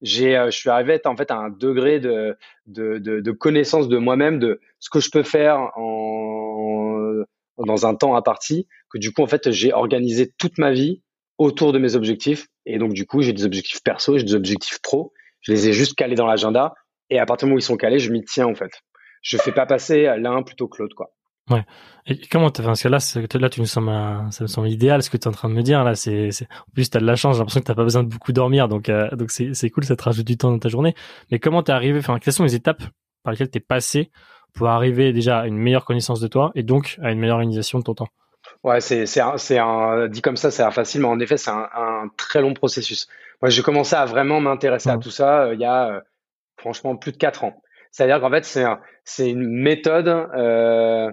j'ai, 0.00 0.40
je 0.46 0.56
suis 0.56 0.70
arrivé 0.70 1.00
à, 1.04 1.08
en 1.08 1.16
fait, 1.16 1.30
à 1.30 1.36
un 1.36 1.50
degré 1.50 1.98
de, 1.98 2.36
de, 2.66 2.98
de, 2.98 3.20
de 3.20 3.30
connaissance 3.32 3.88
de 3.88 3.98
moi-même, 3.98 4.38
de 4.38 4.60
ce 4.78 4.88
que 4.88 5.00
je 5.00 5.10
peux 5.10 5.24
faire 5.24 5.70
en, 5.76 7.24
dans 7.66 7.86
un 7.86 7.94
temps 7.94 8.16
imparti, 8.16 8.66
que 8.90 8.98
du 8.98 9.12
coup, 9.12 9.22
en 9.22 9.26
fait, 9.26 9.50
j'ai 9.50 9.72
organisé 9.72 10.32
toute 10.38 10.58
ma 10.58 10.72
vie 10.72 11.02
autour 11.38 11.72
de 11.72 11.78
mes 11.78 11.94
objectifs. 11.94 12.48
Et 12.66 12.78
donc, 12.78 12.92
du 12.92 13.06
coup, 13.06 13.22
j'ai 13.22 13.32
des 13.32 13.44
objectifs 13.44 13.82
perso, 13.82 14.18
j'ai 14.18 14.24
des 14.24 14.34
objectifs 14.34 14.78
pro. 14.82 15.12
Je 15.40 15.52
les 15.52 15.68
ai 15.68 15.72
juste 15.72 15.94
calés 15.94 16.16
dans 16.16 16.26
l'agenda 16.26 16.74
et 17.10 17.18
à 17.18 17.26
partir 17.26 17.46
du 17.46 17.50
moment 17.50 17.56
où 17.56 17.58
ils 17.58 17.62
sont 17.62 17.76
calés, 17.76 17.98
je 17.98 18.10
m'y 18.10 18.22
tiens 18.24 18.46
en 18.46 18.54
fait. 18.54 18.70
Je 19.22 19.36
fais 19.36 19.52
pas 19.52 19.66
passer 19.66 20.04
l'un 20.18 20.42
plutôt 20.42 20.68
que 20.68 20.80
l'autre 20.80 20.94
quoi. 20.96 21.10
Ouais. 21.50 21.64
Et 22.06 22.20
comment 22.30 22.50
t'as 22.50 22.62
parce 22.62 22.82
que 22.82 22.88
là, 22.88 22.98
là, 23.34 23.50
tu 23.50 23.60
me 23.60 23.66
sembles, 23.66 24.32
ça 24.32 24.44
me 24.44 24.46
semble 24.46 24.68
idéal 24.68 25.02
ce 25.02 25.10
que 25.10 25.16
tu 25.16 25.24
es 25.24 25.28
en 25.28 25.32
train 25.32 25.48
de 25.48 25.54
me 25.54 25.62
dire 25.62 25.82
là. 25.82 25.92
En 25.92 26.72
plus 26.72 26.90
t'as 26.90 27.00
de 27.00 27.04
la 27.04 27.16
chance. 27.16 27.34
J'ai 27.34 27.40
l'impression 27.40 27.60
que 27.60 27.66
t'as 27.66 27.74
pas 27.74 27.82
besoin 27.82 28.04
de 28.04 28.08
beaucoup 28.08 28.32
dormir, 28.32 28.68
donc 28.68 28.88
euh, 28.88 29.10
donc 29.16 29.32
c'est 29.32 29.52
c'est 29.54 29.68
cool, 29.70 29.84
ça 29.84 29.96
te 29.96 30.02
rajoute 30.04 30.26
du 30.26 30.36
temps 30.36 30.50
dans 30.50 30.58
ta 30.60 30.68
journée. 30.68 30.94
Mais 31.30 31.40
comment 31.40 31.62
t'es 31.62 31.72
arrivé? 31.72 31.98
Enfin, 31.98 32.18
quelles 32.20 32.34
sont 32.34 32.44
les 32.44 32.54
étapes 32.54 32.82
par 33.24 33.32
lesquelles 33.32 33.50
t'es 33.50 33.60
passé 33.60 34.10
pour 34.54 34.68
arriver 34.68 35.12
déjà 35.12 35.40
à 35.40 35.46
une 35.46 35.56
meilleure 35.56 35.84
connaissance 35.84 36.20
de 36.20 36.28
toi 36.28 36.52
et 36.54 36.62
donc 36.62 36.98
à 37.02 37.10
une 37.12 37.18
meilleure 37.18 37.36
organisation 37.36 37.78
de 37.78 37.84
ton 37.84 37.94
temps 37.94 38.08
Ouais, 38.62 38.80
c'est 38.80 39.06
c'est 39.06 39.22
c'est 39.36 39.58
un 39.58 40.08
dit 40.08 40.20
comme 40.20 40.36
ça, 40.36 40.50
c'est 40.50 40.68
facile, 40.70 41.00
mais 41.00 41.08
en 41.08 41.18
effet, 41.18 41.36
c'est 41.36 41.50
un, 41.50 41.68
un, 41.74 42.08
très 42.16 42.42
long 42.42 42.52
processus. 42.52 43.08
Moi, 43.40 43.48
j'ai 43.48 43.62
commencé 43.62 43.96
à 43.96 44.04
vraiment 44.04 44.40
m'intéresser 44.40 44.90
à 44.90 44.98
tout 44.98 45.10
ça 45.10 45.44
euh, 45.44 45.54
il 45.54 45.60
y 45.60 45.64
a 45.64 45.88
euh, 45.88 46.00
franchement 46.58 46.96
plus 46.96 47.12
de 47.12 47.16
quatre 47.16 47.44
ans. 47.44 47.62
C'est-à-dire 47.90 48.20
qu'en 48.20 48.30
fait, 48.30 48.44
c'est 48.44 48.64
c'est 49.04 49.30
une 49.30 49.48
méthode 49.48 50.08
euh, 50.08 51.10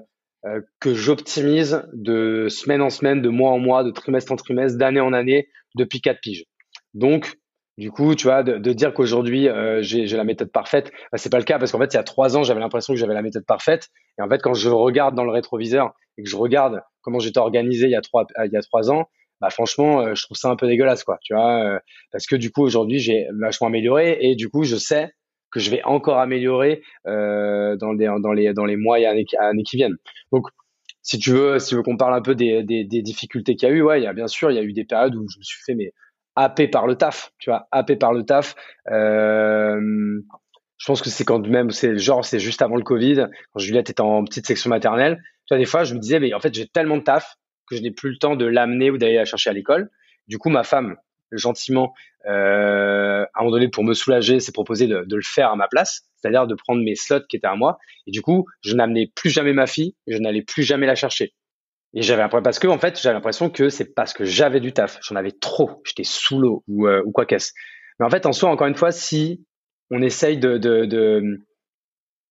que 0.79 0.93
j'optimise 0.93 1.83
de 1.93 2.47
semaine 2.49 2.81
en 2.81 2.89
semaine, 2.89 3.21
de 3.21 3.29
mois 3.29 3.51
en 3.51 3.59
mois, 3.59 3.83
de 3.83 3.91
trimestre 3.91 4.31
en 4.31 4.35
trimestre, 4.35 4.77
d'année 4.77 4.99
en 4.99 5.13
année, 5.13 5.49
depuis 5.75 6.01
quatre 6.01 6.19
piges. 6.19 6.45
Donc, 6.93 7.37
du 7.77 7.91
coup, 7.91 8.15
tu 8.15 8.23
vois, 8.27 8.43
de, 8.43 8.57
de 8.57 8.73
dire 8.73 8.93
qu'aujourd'hui 8.93 9.47
euh, 9.47 9.81
j'ai 9.81 10.05
la 10.07 10.23
méthode 10.23 10.51
parfaite, 10.51 10.91
bah, 11.11 11.17
c'est 11.17 11.29
pas 11.29 11.37
le 11.37 11.43
cas 11.43 11.59
parce 11.59 11.71
qu'en 11.71 11.79
fait, 11.79 11.93
il 11.93 11.97
y 11.97 11.99
a 11.99 12.03
trois 12.03 12.35
ans, 12.35 12.43
j'avais 12.43 12.59
l'impression 12.59 12.93
que 12.93 12.99
j'avais 12.99 13.13
la 13.13 13.21
méthode 13.21 13.45
parfaite. 13.45 13.89
Et 14.19 14.21
en 14.21 14.29
fait, 14.29 14.41
quand 14.41 14.53
je 14.53 14.69
regarde 14.69 15.15
dans 15.15 15.23
le 15.23 15.31
rétroviseur 15.31 15.93
et 16.17 16.23
que 16.23 16.29
je 16.29 16.35
regarde 16.35 16.81
comment 17.01 17.19
j'étais 17.19 17.39
organisé 17.39 17.85
il 17.85 17.91
y 17.91 17.95
a 17.95 18.01
trois 18.01 18.25
il 18.43 18.51
y 18.51 18.57
a 18.57 18.61
trois 18.61 18.89
ans, 18.91 19.07
bah 19.41 19.49
franchement, 19.49 20.01
euh, 20.01 20.15
je 20.15 20.23
trouve 20.23 20.37
ça 20.37 20.49
un 20.49 20.55
peu 20.55 20.67
dégueulasse, 20.67 21.03
quoi. 21.03 21.19
Tu 21.21 21.33
vois, 21.33 21.63
euh, 21.63 21.79
parce 22.11 22.25
que 22.25 22.35
du 22.35 22.51
coup, 22.51 22.63
aujourd'hui, 22.63 22.99
j'ai 22.99 23.27
vachement 23.39 23.67
amélioré 23.67 24.17
et 24.21 24.35
du 24.35 24.49
coup, 24.49 24.63
je 24.63 24.75
sais 24.75 25.11
que 25.51 25.59
je 25.59 25.69
vais 25.69 25.83
encore 25.83 26.17
améliorer 26.17 26.81
euh, 27.05 27.75
dans, 27.77 27.93
les, 27.93 28.07
dans, 28.21 28.33
les, 28.33 28.53
dans 28.53 28.65
les 28.65 28.75
mois 28.75 28.99
et 28.99 29.05
années, 29.05 29.25
années 29.39 29.63
qui 29.63 29.77
viennent. 29.77 29.95
Donc, 30.31 30.47
si 31.03 31.19
tu 31.19 31.31
veux, 31.31 31.59
si 31.59 31.69
tu 31.69 31.75
veux 31.75 31.83
qu'on 31.83 31.95
parle 31.95 32.15
un 32.15 32.21
peu 32.21 32.35
des, 32.35 32.63
des, 32.63 32.83
des 32.83 33.01
difficultés 33.01 33.55
qu'il 33.55 33.69
y 33.69 33.71
a 33.71 33.75
eu, 33.75 33.81
ouais, 33.81 34.01
il 34.01 34.03
y 34.03 34.07
a 34.07 34.13
bien 34.13 34.27
sûr, 34.27 34.51
il 34.51 34.55
y 34.55 34.59
a 34.59 34.63
eu 34.63 34.73
des 34.73 34.83
périodes 34.83 35.15
où 35.15 35.25
je 35.29 35.37
me 35.37 35.43
suis 35.43 35.61
fait 35.63 35.75
mais 35.75 35.93
happé 36.37 36.67
par 36.67 36.85
le 36.85 36.95
taf, 36.95 37.33
tu 37.39 37.49
vois, 37.49 37.67
happé 37.71 37.95
par 37.95 38.13
le 38.13 38.23
taf. 38.23 38.55
Euh, 38.91 40.21
je 40.77 40.85
pense 40.85 41.01
que 41.01 41.09
c'est 41.09 41.25
quand 41.25 41.45
même, 41.45 41.71
c'est 41.71 41.97
genre, 41.97 42.23
c'est 42.23 42.39
juste 42.39 42.61
avant 42.61 42.75
le 42.75 42.83
Covid, 42.83 43.27
quand 43.51 43.59
Juliette 43.59 43.89
était 43.89 44.01
en 44.01 44.23
petite 44.23 44.45
section 44.45 44.69
maternelle. 44.69 45.17
Tu 45.47 45.53
vois, 45.53 45.57
des 45.57 45.65
fois, 45.65 45.83
je 45.83 45.95
me 45.95 45.99
disais, 45.99 46.19
mais 46.19 46.33
en 46.35 46.39
fait, 46.39 46.53
j'ai 46.53 46.67
tellement 46.67 46.97
de 46.97 47.01
taf 47.01 47.35
que 47.67 47.75
je 47.75 47.81
n'ai 47.81 47.91
plus 47.91 48.11
le 48.11 48.17
temps 48.17 48.35
de 48.35 48.45
l'amener 48.45 48.91
ou 48.91 48.99
d'aller 48.99 49.15
la 49.15 49.25
chercher 49.25 49.49
à 49.49 49.53
l'école. 49.53 49.89
Du 50.27 50.37
coup, 50.37 50.49
ma 50.49 50.63
femme, 50.63 50.95
gentiment, 51.31 51.93
euh, 52.29 53.23
à 53.23 53.39
un 53.39 53.43
moment 53.43 53.51
donné, 53.51 53.67
pour 53.67 53.83
me 53.83 53.95
soulager, 53.95 54.39
s'est 54.39 54.51
proposé 54.51 54.85
de, 54.85 55.03
de, 55.05 55.15
le 55.15 55.23
faire 55.23 55.49
à 55.49 55.55
ma 55.55 55.67
place, 55.67 56.03
c'est-à-dire 56.17 56.45
de 56.45 56.53
prendre 56.53 56.83
mes 56.83 56.95
slots 56.95 57.25
qui 57.27 57.37
étaient 57.37 57.47
à 57.47 57.55
moi. 57.55 57.79
Et 58.05 58.11
du 58.11 58.21
coup, 58.21 58.45
je 58.61 58.75
n'amenais 58.75 59.11
plus 59.15 59.31
jamais 59.31 59.53
ma 59.53 59.65
fille, 59.65 59.95
je 60.05 60.17
n'allais 60.17 60.43
plus 60.43 60.61
jamais 60.61 60.85
la 60.85 60.95
chercher. 60.95 61.33
Et 61.97 62.03
j'avais 62.03 62.23
parce 62.29 62.59
que 62.59 62.67
en 62.67 62.77
fait, 62.77 63.01
j'avais 63.01 63.15
l'impression 63.15 63.49
que 63.49 63.69
c'est 63.69 63.95
parce 63.95 64.13
que 64.13 64.23
j'avais 64.23 64.59
du 64.59 64.71
taf, 64.71 64.99
j'en 65.01 65.15
avais 65.15 65.31
trop, 65.31 65.81
j'étais 65.83 66.03
sous 66.03 66.37
l'eau 66.37 66.63
ou, 66.67 66.85
euh, 66.85 67.01
ou 67.03 67.11
quoi 67.11 67.25
qu'est-ce. 67.25 67.53
Mais 67.99 68.05
en 68.05 68.09
fait, 68.11 68.27
en 68.27 68.33
soi, 68.33 68.51
encore 68.51 68.67
une 68.67 68.75
fois, 68.75 68.91
si 68.91 69.43
on 69.89 70.03
essaye 70.03 70.37
de 70.37 70.57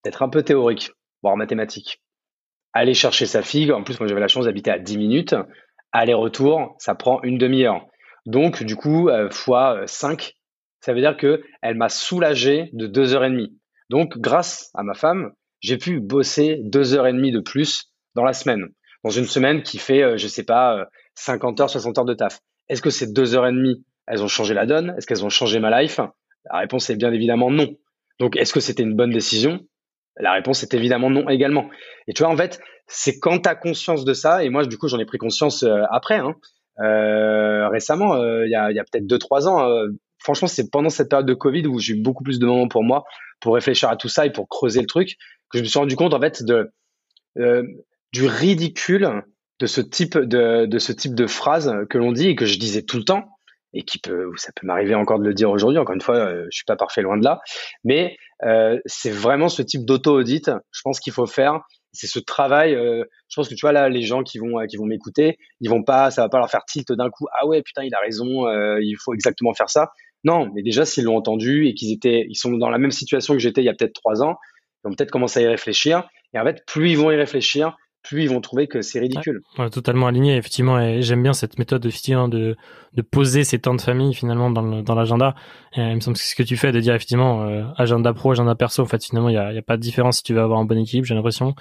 d'être 0.04 0.22
un 0.22 0.28
peu 0.28 0.44
théorique, 0.44 0.92
voire 1.20 1.36
mathématique, 1.36 2.00
aller 2.74 2.94
chercher 2.94 3.26
sa 3.26 3.42
fille. 3.42 3.72
En 3.72 3.82
plus, 3.82 3.98
moi, 3.98 4.06
j'avais 4.06 4.20
la 4.20 4.28
chance 4.28 4.44
d'habiter 4.44 4.70
à 4.70 4.78
10 4.78 4.98
minutes. 4.98 5.34
Aller-retour, 5.90 6.76
ça 6.78 6.94
prend 6.94 7.20
une 7.24 7.36
demi-heure. 7.36 7.88
Donc, 8.24 8.62
du 8.62 8.76
coup, 8.76 9.08
euh, 9.08 9.30
fois 9.30 9.82
5, 9.86 10.22
euh, 10.22 10.30
ça 10.78 10.94
veut 10.94 11.00
dire 11.00 11.16
que 11.16 11.42
elle 11.60 11.74
m'a 11.74 11.88
soulagé 11.88 12.70
de 12.72 12.86
deux 12.86 13.16
heures 13.16 13.24
et 13.24 13.30
demie. 13.30 13.58
Donc, 13.90 14.16
grâce 14.16 14.70
à 14.74 14.84
ma 14.84 14.94
femme, 14.94 15.32
j'ai 15.58 15.76
pu 15.76 15.98
bosser 15.98 16.60
deux 16.62 16.94
heures 16.94 17.08
et 17.08 17.12
demie 17.12 17.32
de 17.32 17.40
plus 17.40 17.92
dans 18.14 18.22
la 18.22 18.32
semaine. 18.32 18.68
Dans 19.06 19.12
une 19.12 19.26
semaine 19.26 19.62
qui 19.62 19.78
fait, 19.78 20.02
euh, 20.02 20.16
je 20.16 20.26
sais 20.26 20.42
pas, 20.42 20.88
50 21.14 21.60
heures, 21.60 21.70
60 21.70 21.96
heures 21.96 22.04
de 22.04 22.14
taf. 22.14 22.40
Est-ce 22.68 22.82
que 22.82 22.90
ces 22.90 23.12
deux 23.12 23.36
heures 23.36 23.46
et 23.46 23.52
demie, 23.52 23.84
elles 24.08 24.24
ont 24.24 24.28
changé 24.28 24.52
la 24.52 24.66
donne? 24.66 24.96
Est-ce 24.98 25.06
qu'elles 25.06 25.24
ont 25.24 25.28
changé 25.30 25.60
ma 25.60 25.80
life? 25.80 26.00
La 26.50 26.58
réponse 26.58 26.90
est 26.90 26.96
bien 26.96 27.12
évidemment 27.12 27.48
non. 27.48 27.68
Donc, 28.18 28.36
est-ce 28.36 28.52
que 28.52 28.58
c'était 28.58 28.82
une 28.82 28.96
bonne 28.96 29.12
décision? 29.12 29.60
La 30.16 30.32
réponse 30.32 30.64
est 30.64 30.74
évidemment 30.74 31.08
non 31.08 31.28
également. 31.28 31.70
Et 32.08 32.14
tu 32.14 32.24
vois, 32.24 32.32
en 32.32 32.36
fait, 32.36 32.58
c'est 32.88 33.20
quand 33.20 33.38
tu 33.38 33.48
as 33.48 33.54
conscience 33.54 34.04
de 34.04 34.12
ça, 34.12 34.42
et 34.42 34.48
moi, 34.48 34.66
du 34.66 34.76
coup, 34.76 34.88
j'en 34.88 34.98
ai 34.98 35.04
pris 35.04 35.18
conscience 35.18 35.64
après, 35.92 36.16
hein, 36.16 36.34
euh, 36.80 37.68
récemment, 37.68 38.16
euh, 38.16 38.44
il 38.44 38.50
y 38.50 38.56
a, 38.56 38.72
y 38.72 38.78
a 38.80 38.84
peut-être 38.84 39.06
deux 39.06 39.18
trois 39.18 39.46
ans. 39.48 39.70
Euh, 39.70 39.86
franchement, 40.18 40.48
c'est 40.48 40.68
pendant 40.70 40.90
cette 40.90 41.08
période 41.08 41.26
de 41.26 41.34
Covid 41.34 41.66
où 41.68 41.78
j'ai 41.78 41.94
eu 41.94 42.02
beaucoup 42.02 42.24
plus 42.24 42.40
de 42.40 42.46
moments 42.46 42.68
pour 42.68 42.82
moi 42.82 43.04
pour 43.40 43.54
réfléchir 43.54 43.88
à 43.88 43.96
tout 43.96 44.08
ça 44.08 44.26
et 44.26 44.30
pour 44.32 44.48
creuser 44.48 44.80
le 44.80 44.86
truc 44.86 45.16
que 45.50 45.58
je 45.58 45.62
me 45.62 45.68
suis 45.68 45.78
rendu 45.78 45.94
compte 45.94 46.12
en 46.12 46.20
fait 46.20 46.42
de 46.42 46.72
du 48.16 48.26
ridicule 48.26 49.22
de 49.60 49.66
ce 49.66 49.80
type 49.80 50.18
de, 50.18 50.66
de 50.66 50.78
ce 50.78 50.92
type 50.92 51.14
de 51.14 51.26
phrase 51.26 51.74
que 51.90 51.98
l'on 51.98 52.12
dit 52.12 52.28
et 52.28 52.36
que 52.36 52.46
je 52.46 52.58
disais 52.58 52.82
tout 52.82 52.98
le 52.98 53.04
temps 53.04 53.24
et 53.72 53.82
qui 53.82 53.98
peut 53.98 54.30
ça 54.36 54.52
peut 54.54 54.66
m'arriver 54.66 54.94
encore 54.94 55.18
de 55.18 55.24
le 55.24 55.34
dire 55.34 55.50
aujourd'hui 55.50 55.78
encore 55.78 55.94
une 55.94 56.00
fois 56.00 56.32
je 56.44 56.56
suis 56.56 56.64
pas 56.64 56.76
parfait 56.76 57.02
loin 57.02 57.16
de 57.18 57.24
là 57.24 57.40
mais 57.84 58.16
euh, 58.44 58.78
c'est 58.86 59.10
vraiment 59.10 59.48
ce 59.48 59.62
type 59.62 59.84
d'auto 59.84 60.18
audit 60.18 60.50
je 60.70 60.80
pense 60.82 61.00
qu'il 61.00 61.12
faut 61.12 61.26
faire 61.26 61.62
c'est 61.96 62.06
ce 62.06 62.18
travail. 62.18 62.74
Euh, 62.74 63.04
je 63.28 63.36
pense 63.36 63.48
que 63.48 63.54
tu 63.54 63.62
vois 63.62 63.72
là, 63.72 63.88
les 63.88 64.02
gens 64.02 64.22
qui 64.22 64.38
vont 64.38 64.60
euh, 64.60 64.66
qui 64.66 64.76
vont 64.76 64.84
m'écouter, 64.84 65.38
ils 65.60 65.70
vont 65.70 65.82
pas, 65.82 66.10
ça 66.10 66.22
va 66.22 66.28
pas 66.28 66.38
leur 66.38 66.50
faire 66.50 66.64
tilt 66.66 66.92
d'un 66.92 67.10
coup. 67.10 67.26
Ah 67.38 67.46
ouais, 67.46 67.62
putain, 67.62 67.82
il 67.84 67.94
a 67.94 68.00
raison. 68.00 68.46
Euh, 68.46 68.78
il 68.82 68.96
faut 69.02 69.14
exactement 69.14 69.54
faire 69.54 69.70
ça. 69.70 69.90
Non, 70.24 70.50
mais 70.54 70.62
déjà 70.62 70.84
s'ils 70.84 71.04
l'ont 71.04 71.16
entendu 71.16 71.66
et 71.66 71.74
qu'ils 71.74 71.92
étaient, 71.92 72.26
ils 72.28 72.36
sont 72.36 72.50
dans 72.52 72.70
la 72.70 72.78
même 72.78 72.90
situation 72.90 73.34
que 73.34 73.40
j'étais 73.40 73.62
il 73.62 73.64
y 73.64 73.68
a 73.68 73.74
peut-être 73.74 73.94
trois 73.94 74.22
ans, 74.22 74.36
ils 74.84 74.88
vont 74.88 74.94
peut-être 74.94 75.10
commencer 75.10 75.40
à 75.40 75.42
y 75.42 75.46
réfléchir. 75.46 76.08
Et 76.34 76.38
en 76.38 76.44
fait, 76.44 76.64
plus 76.66 76.90
ils 76.90 76.98
vont 76.98 77.10
y 77.10 77.16
réfléchir, 77.16 77.76
plus 78.06 78.22
ils 78.22 78.30
vont 78.30 78.40
trouver 78.40 78.66
que 78.66 78.82
c'est 78.82 79.00
ridicule. 79.00 79.42
Ouais, 79.58 79.70
totalement 79.70 80.06
aligné, 80.06 80.36
effectivement. 80.36 80.80
Et 80.80 81.02
j'aime 81.02 81.22
bien 81.22 81.32
cette 81.32 81.58
méthode 81.58 81.84
effectivement 81.84 82.28
de 82.28 82.56
de 82.94 83.02
poser 83.02 83.44
ces 83.44 83.58
temps 83.58 83.74
de 83.74 83.80
famille 83.80 84.14
finalement 84.14 84.50
dans 84.50 84.82
dans 84.82 84.94
l'agenda. 84.94 85.34
il 85.76 85.94
me 85.94 86.00
semble 86.00 86.16
que 86.16 86.22
ce 86.22 86.34
que 86.34 86.42
tu 86.42 86.56
fais 86.56 86.72
de 86.72 86.80
dire 86.80 86.94
effectivement 86.94 87.46
agenda 87.76 88.12
pro, 88.14 88.32
agenda 88.32 88.54
perso. 88.54 88.82
En 88.82 88.86
fait, 88.86 89.04
finalement, 89.04 89.28
il 89.28 89.34
y 89.34 89.38
a, 89.38 89.52
y 89.52 89.58
a 89.58 89.62
pas 89.62 89.76
de 89.76 89.82
différence 89.82 90.18
si 90.18 90.22
tu 90.22 90.34
veux 90.34 90.40
avoir 90.40 90.58
un 90.58 90.64
bon 90.64 90.78
équilibre. 90.78 91.06
J'ai 91.06 91.14
l'impression 91.14 91.54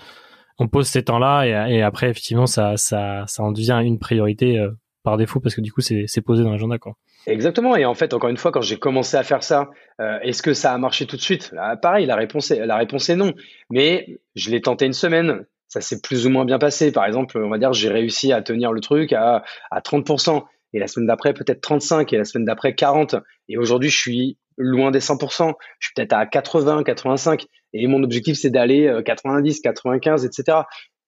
on 0.57 0.67
pose 0.67 0.87
ces 0.87 1.03
temps-là 1.03 1.45
et, 1.69 1.81
après 1.81 2.09
effectivement 2.09 2.45
ça 2.45 2.77
ça 2.77 3.25
ça 3.27 3.43
en 3.43 3.51
devient 3.51 3.81
une 3.83 3.99
priorité 3.99 4.57
euh, 4.57 4.71
par 5.03 5.17
défaut 5.17 5.39
parce 5.39 5.55
que 5.55 5.61
du 5.61 5.71
coup 5.71 5.81
c'est 5.81 6.21
posé 6.21 6.43
dans 6.43 6.51
l'agenda 6.51 6.77
quoi. 6.77 6.93
Exactement 7.27 7.75
et 7.75 7.85
en 7.85 7.93
fait 7.93 8.13
encore 8.13 8.29
une 8.29 8.37
fois 8.37 8.51
quand 8.51 8.61
j'ai 8.61 8.77
commencé 8.77 9.17
à 9.17 9.23
faire 9.23 9.43
ça 9.43 9.69
euh, 9.99 10.19
est-ce 10.21 10.41
que 10.41 10.53
ça 10.53 10.73
a 10.73 10.77
marché 10.77 11.05
tout 11.05 11.17
de 11.17 11.21
suite? 11.21 11.53
Pareil 11.81 12.05
la 12.05 12.15
réponse 12.15 12.51
est 12.51 12.65
la 12.65 12.77
réponse 12.77 13.09
est 13.09 13.15
non 13.15 13.33
mais 13.69 14.19
je 14.35 14.49
l'ai 14.49 14.61
tenté 14.61 14.85
une 14.85 14.93
semaine 14.93 15.45
ça 15.75 15.81
s'est 15.81 15.99
plus 15.99 16.25
ou 16.25 16.29
moins 16.29 16.45
bien 16.45 16.57
passé. 16.57 16.91
Par 16.91 17.05
exemple, 17.05 17.37
on 17.37 17.49
va 17.49 17.57
dire, 17.57 17.73
j'ai 17.73 17.89
réussi 17.89 18.31
à 18.31 18.41
tenir 18.41 18.71
le 18.71 18.79
truc 18.79 19.11
à, 19.11 19.43
à 19.71 19.81
30%, 19.81 20.43
et 20.73 20.79
la 20.79 20.87
semaine 20.87 21.07
d'après, 21.07 21.33
peut-être 21.33 21.59
35, 21.61 22.13
et 22.13 22.17
la 22.17 22.23
semaine 22.23 22.45
d'après, 22.45 22.75
40. 22.75 23.15
Et 23.49 23.57
aujourd'hui, 23.57 23.89
je 23.89 23.97
suis 23.97 24.37
loin 24.57 24.91
des 24.91 24.99
100%. 24.99 25.53
Je 25.79 25.87
suis 25.87 25.93
peut-être 25.95 26.13
à 26.13 26.25
80, 26.25 26.83
85. 26.83 27.45
Et 27.73 27.87
mon 27.87 28.03
objectif, 28.03 28.37
c'est 28.37 28.49
d'aller 28.49 28.87
90%, 28.87 29.61
95, 29.61 30.25
etc. 30.25 30.59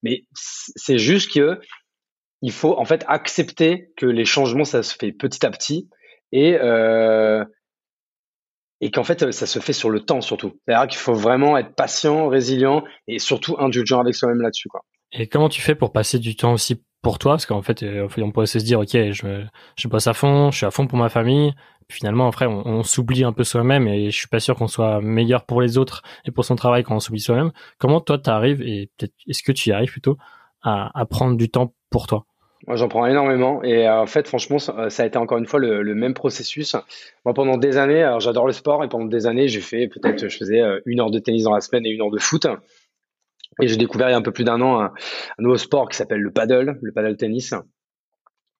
Mais 0.03 0.25
c'est 0.33 0.97
juste 0.97 1.33
que 1.33 1.59
il 2.41 2.51
faut 2.51 2.77
en 2.77 2.85
fait 2.85 3.03
accepter 3.07 3.91
que 3.95 4.05
les 4.05 4.25
changements, 4.25 4.65
ça 4.65 4.83
se 4.83 4.95
fait 4.95 5.13
petit 5.13 5.45
à 5.45 5.49
petit. 5.49 5.89
Et, 6.33 6.57
euh, 6.61 7.43
et 8.81 8.91
qu'en 8.91 9.03
fait, 9.03 9.31
ça 9.31 9.45
se 9.45 9.59
fait 9.59 9.73
sur 9.73 9.89
le 9.89 10.01
temps 10.01 10.21
surtout. 10.21 10.53
C'est-à-dire 10.65 10.87
qu'il 10.87 10.99
faut 10.99 11.13
vraiment 11.13 11.57
être 11.57 11.73
patient, 11.75 12.27
résilient 12.27 12.83
et 13.07 13.19
surtout 13.19 13.55
indulgent 13.59 13.99
avec 13.99 14.15
soi-même 14.15 14.41
là-dessus. 14.41 14.69
Et 15.11 15.27
comment 15.27 15.49
tu 15.49 15.61
fais 15.61 15.75
pour 15.75 15.91
passer 15.91 16.19
du 16.19 16.35
temps 16.35 16.53
aussi 16.53 16.83
pour 17.01 17.17
toi? 17.17 17.33
Parce 17.33 17.45
qu'en 17.45 17.61
fait, 17.61 17.83
euh, 17.83 18.07
on 18.17 18.31
pourrait 18.31 18.45
se 18.45 18.57
dire, 18.59 18.79
ok, 18.79 18.91
je, 18.91 19.45
je 19.77 19.87
bosse 19.87 20.07
à 20.07 20.13
fond, 20.13 20.51
je 20.51 20.57
suis 20.57 20.65
à 20.65 20.71
fond 20.71 20.87
pour 20.87 20.97
ma 20.97 21.09
famille. 21.09 21.53
Finalement, 21.89 22.27
après, 22.27 22.45
on, 22.45 22.67
on 22.67 22.83
s'oublie 22.83 23.23
un 23.23 23.31
peu 23.31 23.45
soi-même 23.45 23.87
et 23.87 24.11
je 24.11 24.17
suis 24.17 24.27
pas 24.27 24.41
sûr 24.41 24.55
qu'on 24.55 24.67
soit 24.67 24.99
meilleur 25.01 25.45
pour 25.45 25.61
les 25.61 25.77
autres 25.77 26.01
et 26.25 26.31
pour 26.31 26.43
son 26.43 26.55
travail 26.55 26.83
quand 26.83 26.95
on 26.95 26.99
s'oublie 26.99 27.21
soi-même. 27.21 27.51
Comment 27.77 28.01
toi, 28.01 28.17
tu 28.17 28.29
arrives 28.29 28.61
et 28.61 28.91
peut-être 28.97 29.13
est-ce 29.27 29.41
que 29.41 29.53
tu 29.53 29.69
y 29.69 29.71
arrives 29.71 29.91
plutôt 29.91 30.17
à 30.61 31.05
prendre 31.09 31.37
du 31.37 31.49
temps 31.49 31.73
pour 31.89 32.07
toi? 32.07 32.25
Moi, 32.67 32.75
j'en 32.75 32.89
prends 32.89 33.05
énormément. 33.05 33.63
Et 33.63 33.87
euh, 33.87 34.01
en 34.01 34.05
fait, 34.05 34.27
franchement, 34.27 34.59
ça, 34.59 34.73
a 34.89 35.05
été 35.05 35.17
encore 35.17 35.37
une 35.37 35.45
fois 35.45 35.59
le, 35.59 35.95
même 35.95 36.13
processus. 36.13 36.75
Moi, 37.23 37.33
pendant 37.33 37.57
des 37.57 37.77
années, 37.77 38.03
alors 38.03 38.19
j'adore 38.19 38.45
le 38.45 38.51
sport 38.51 38.83
et 38.83 38.89
pendant 38.89 39.05
des 39.05 39.25
années, 39.25 39.47
j'ai 39.47 39.61
fait 39.61 39.87
peut-être, 39.87 40.27
je 40.27 40.37
faisais 40.37 40.61
euh, 40.61 40.81
une 40.85 40.99
heure 40.99 41.09
de 41.09 41.19
tennis 41.19 41.43
dans 41.43 41.53
la 41.53 41.61
semaine 41.61 41.85
et 41.85 41.89
une 41.89 42.01
heure 42.01 42.11
de 42.11 42.19
foot. 42.19 42.45
Et 43.61 43.67
j'ai 43.69 43.77
découvert 43.77 44.09
il 44.09 44.11
y 44.11 44.15
a 44.15 44.17
un 44.17 44.21
peu 44.21 44.33
plus 44.33 44.43
d'un 44.43 44.61
an 44.61 44.81
un, 44.81 44.91
nouveau 45.39 45.57
sport 45.57 45.87
qui 45.87 45.95
s'appelle 45.95 46.19
le 46.19 46.31
paddle, 46.31 46.77
le 46.81 46.91
paddle 46.91 47.15
tennis, 47.15 47.55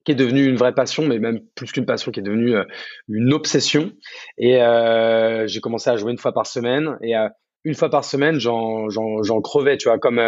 qui 0.05 0.13
est 0.13 0.15
devenu 0.15 0.45
une 0.45 0.55
vraie 0.55 0.73
passion, 0.73 1.05
mais 1.05 1.19
même 1.19 1.41
plus 1.53 1.71
qu'une 1.73 1.85
passion, 1.85 2.11
qui 2.11 2.21
est 2.21 2.23
devenu 2.23 2.55
euh, 2.55 2.63
une 3.09 3.33
obsession. 3.33 3.91
Et 4.37 4.57
j'ai 5.47 5.59
commencé 5.59 5.89
à 5.89 5.97
jouer 5.97 6.13
une 6.13 6.17
fois 6.17 6.31
par 6.31 6.47
semaine. 6.47 6.97
Et 7.01 7.13
une 7.65 7.75
fois 7.75 7.89
par 7.89 8.05
semaine, 8.05 8.39
j'en 8.39 9.41
crevais, 9.41 9.75
tu 9.75 9.89
vois, 9.89 9.99
comme 9.99 10.21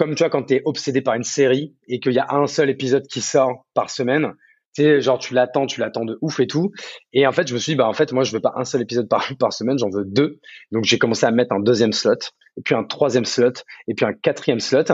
comme 0.00 0.14
tu 0.14 0.22
vois 0.22 0.30
quand 0.30 0.44
tu 0.44 0.54
es 0.54 0.62
obsédé 0.64 1.02
par 1.02 1.12
une 1.12 1.24
série 1.24 1.76
et 1.86 2.00
qu'il 2.00 2.12
y 2.12 2.18
a 2.18 2.26
un 2.30 2.46
seul 2.46 2.70
épisode 2.70 3.06
qui 3.06 3.20
sort 3.20 3.66
par 3.74 3.90
semaine, 3.90 4.32
tu 4.74 5.02
genre 5.02 5.18
tu 5.18 5.34
l'attends, 5.34 5.66
tu 5.66 5.78
l'attends 5.78 6.06
de 6.06 6.16
ouf 6.22 6.40
et 6.40 6.46
tout. 6.46 6.72
Et 7.12 7.26
en 7.26 7.32
fait, 7.32 7.46
je 7.46 7.52
me 7.52 7.58
suis 7.58 7.72
dit, 7.72 7.76
bah 7.76 7.86
en 7.86 7.92
fait, 7.92 8.10
moi, 8.12 8.24
je 8.24 8.32
veux 8.32 8.40
pas 8.40 8.54
un 8.56 8.64
seul 8.64 8.80
épisode 8.80 9.10
par, 9.10 9.28
par 9.38 9.52
semaine, 9.52 9.78
j'en 9.78 9.90
veux 9.90 10.06
deux. 10.06 10.40
Donc 10.72 10.84
j'ai 10.84 10.98
commencé 10.98 11.26
à 11.26 11.30
mettre 11.32 11.52
un 11.52 11.60
deuxième 11.60 11.92
slot, 11.92 12.14
et 12.56 12.62
puis 12.64 12.74
un 12.74 12.82
troisième 12.82 13.26
slot, 13.26 13.52
et 13.88 13.94
puis 13.94 14.06
un 14.06 14.14
quatrième 14.14 14.60
slot. 14.60 14.84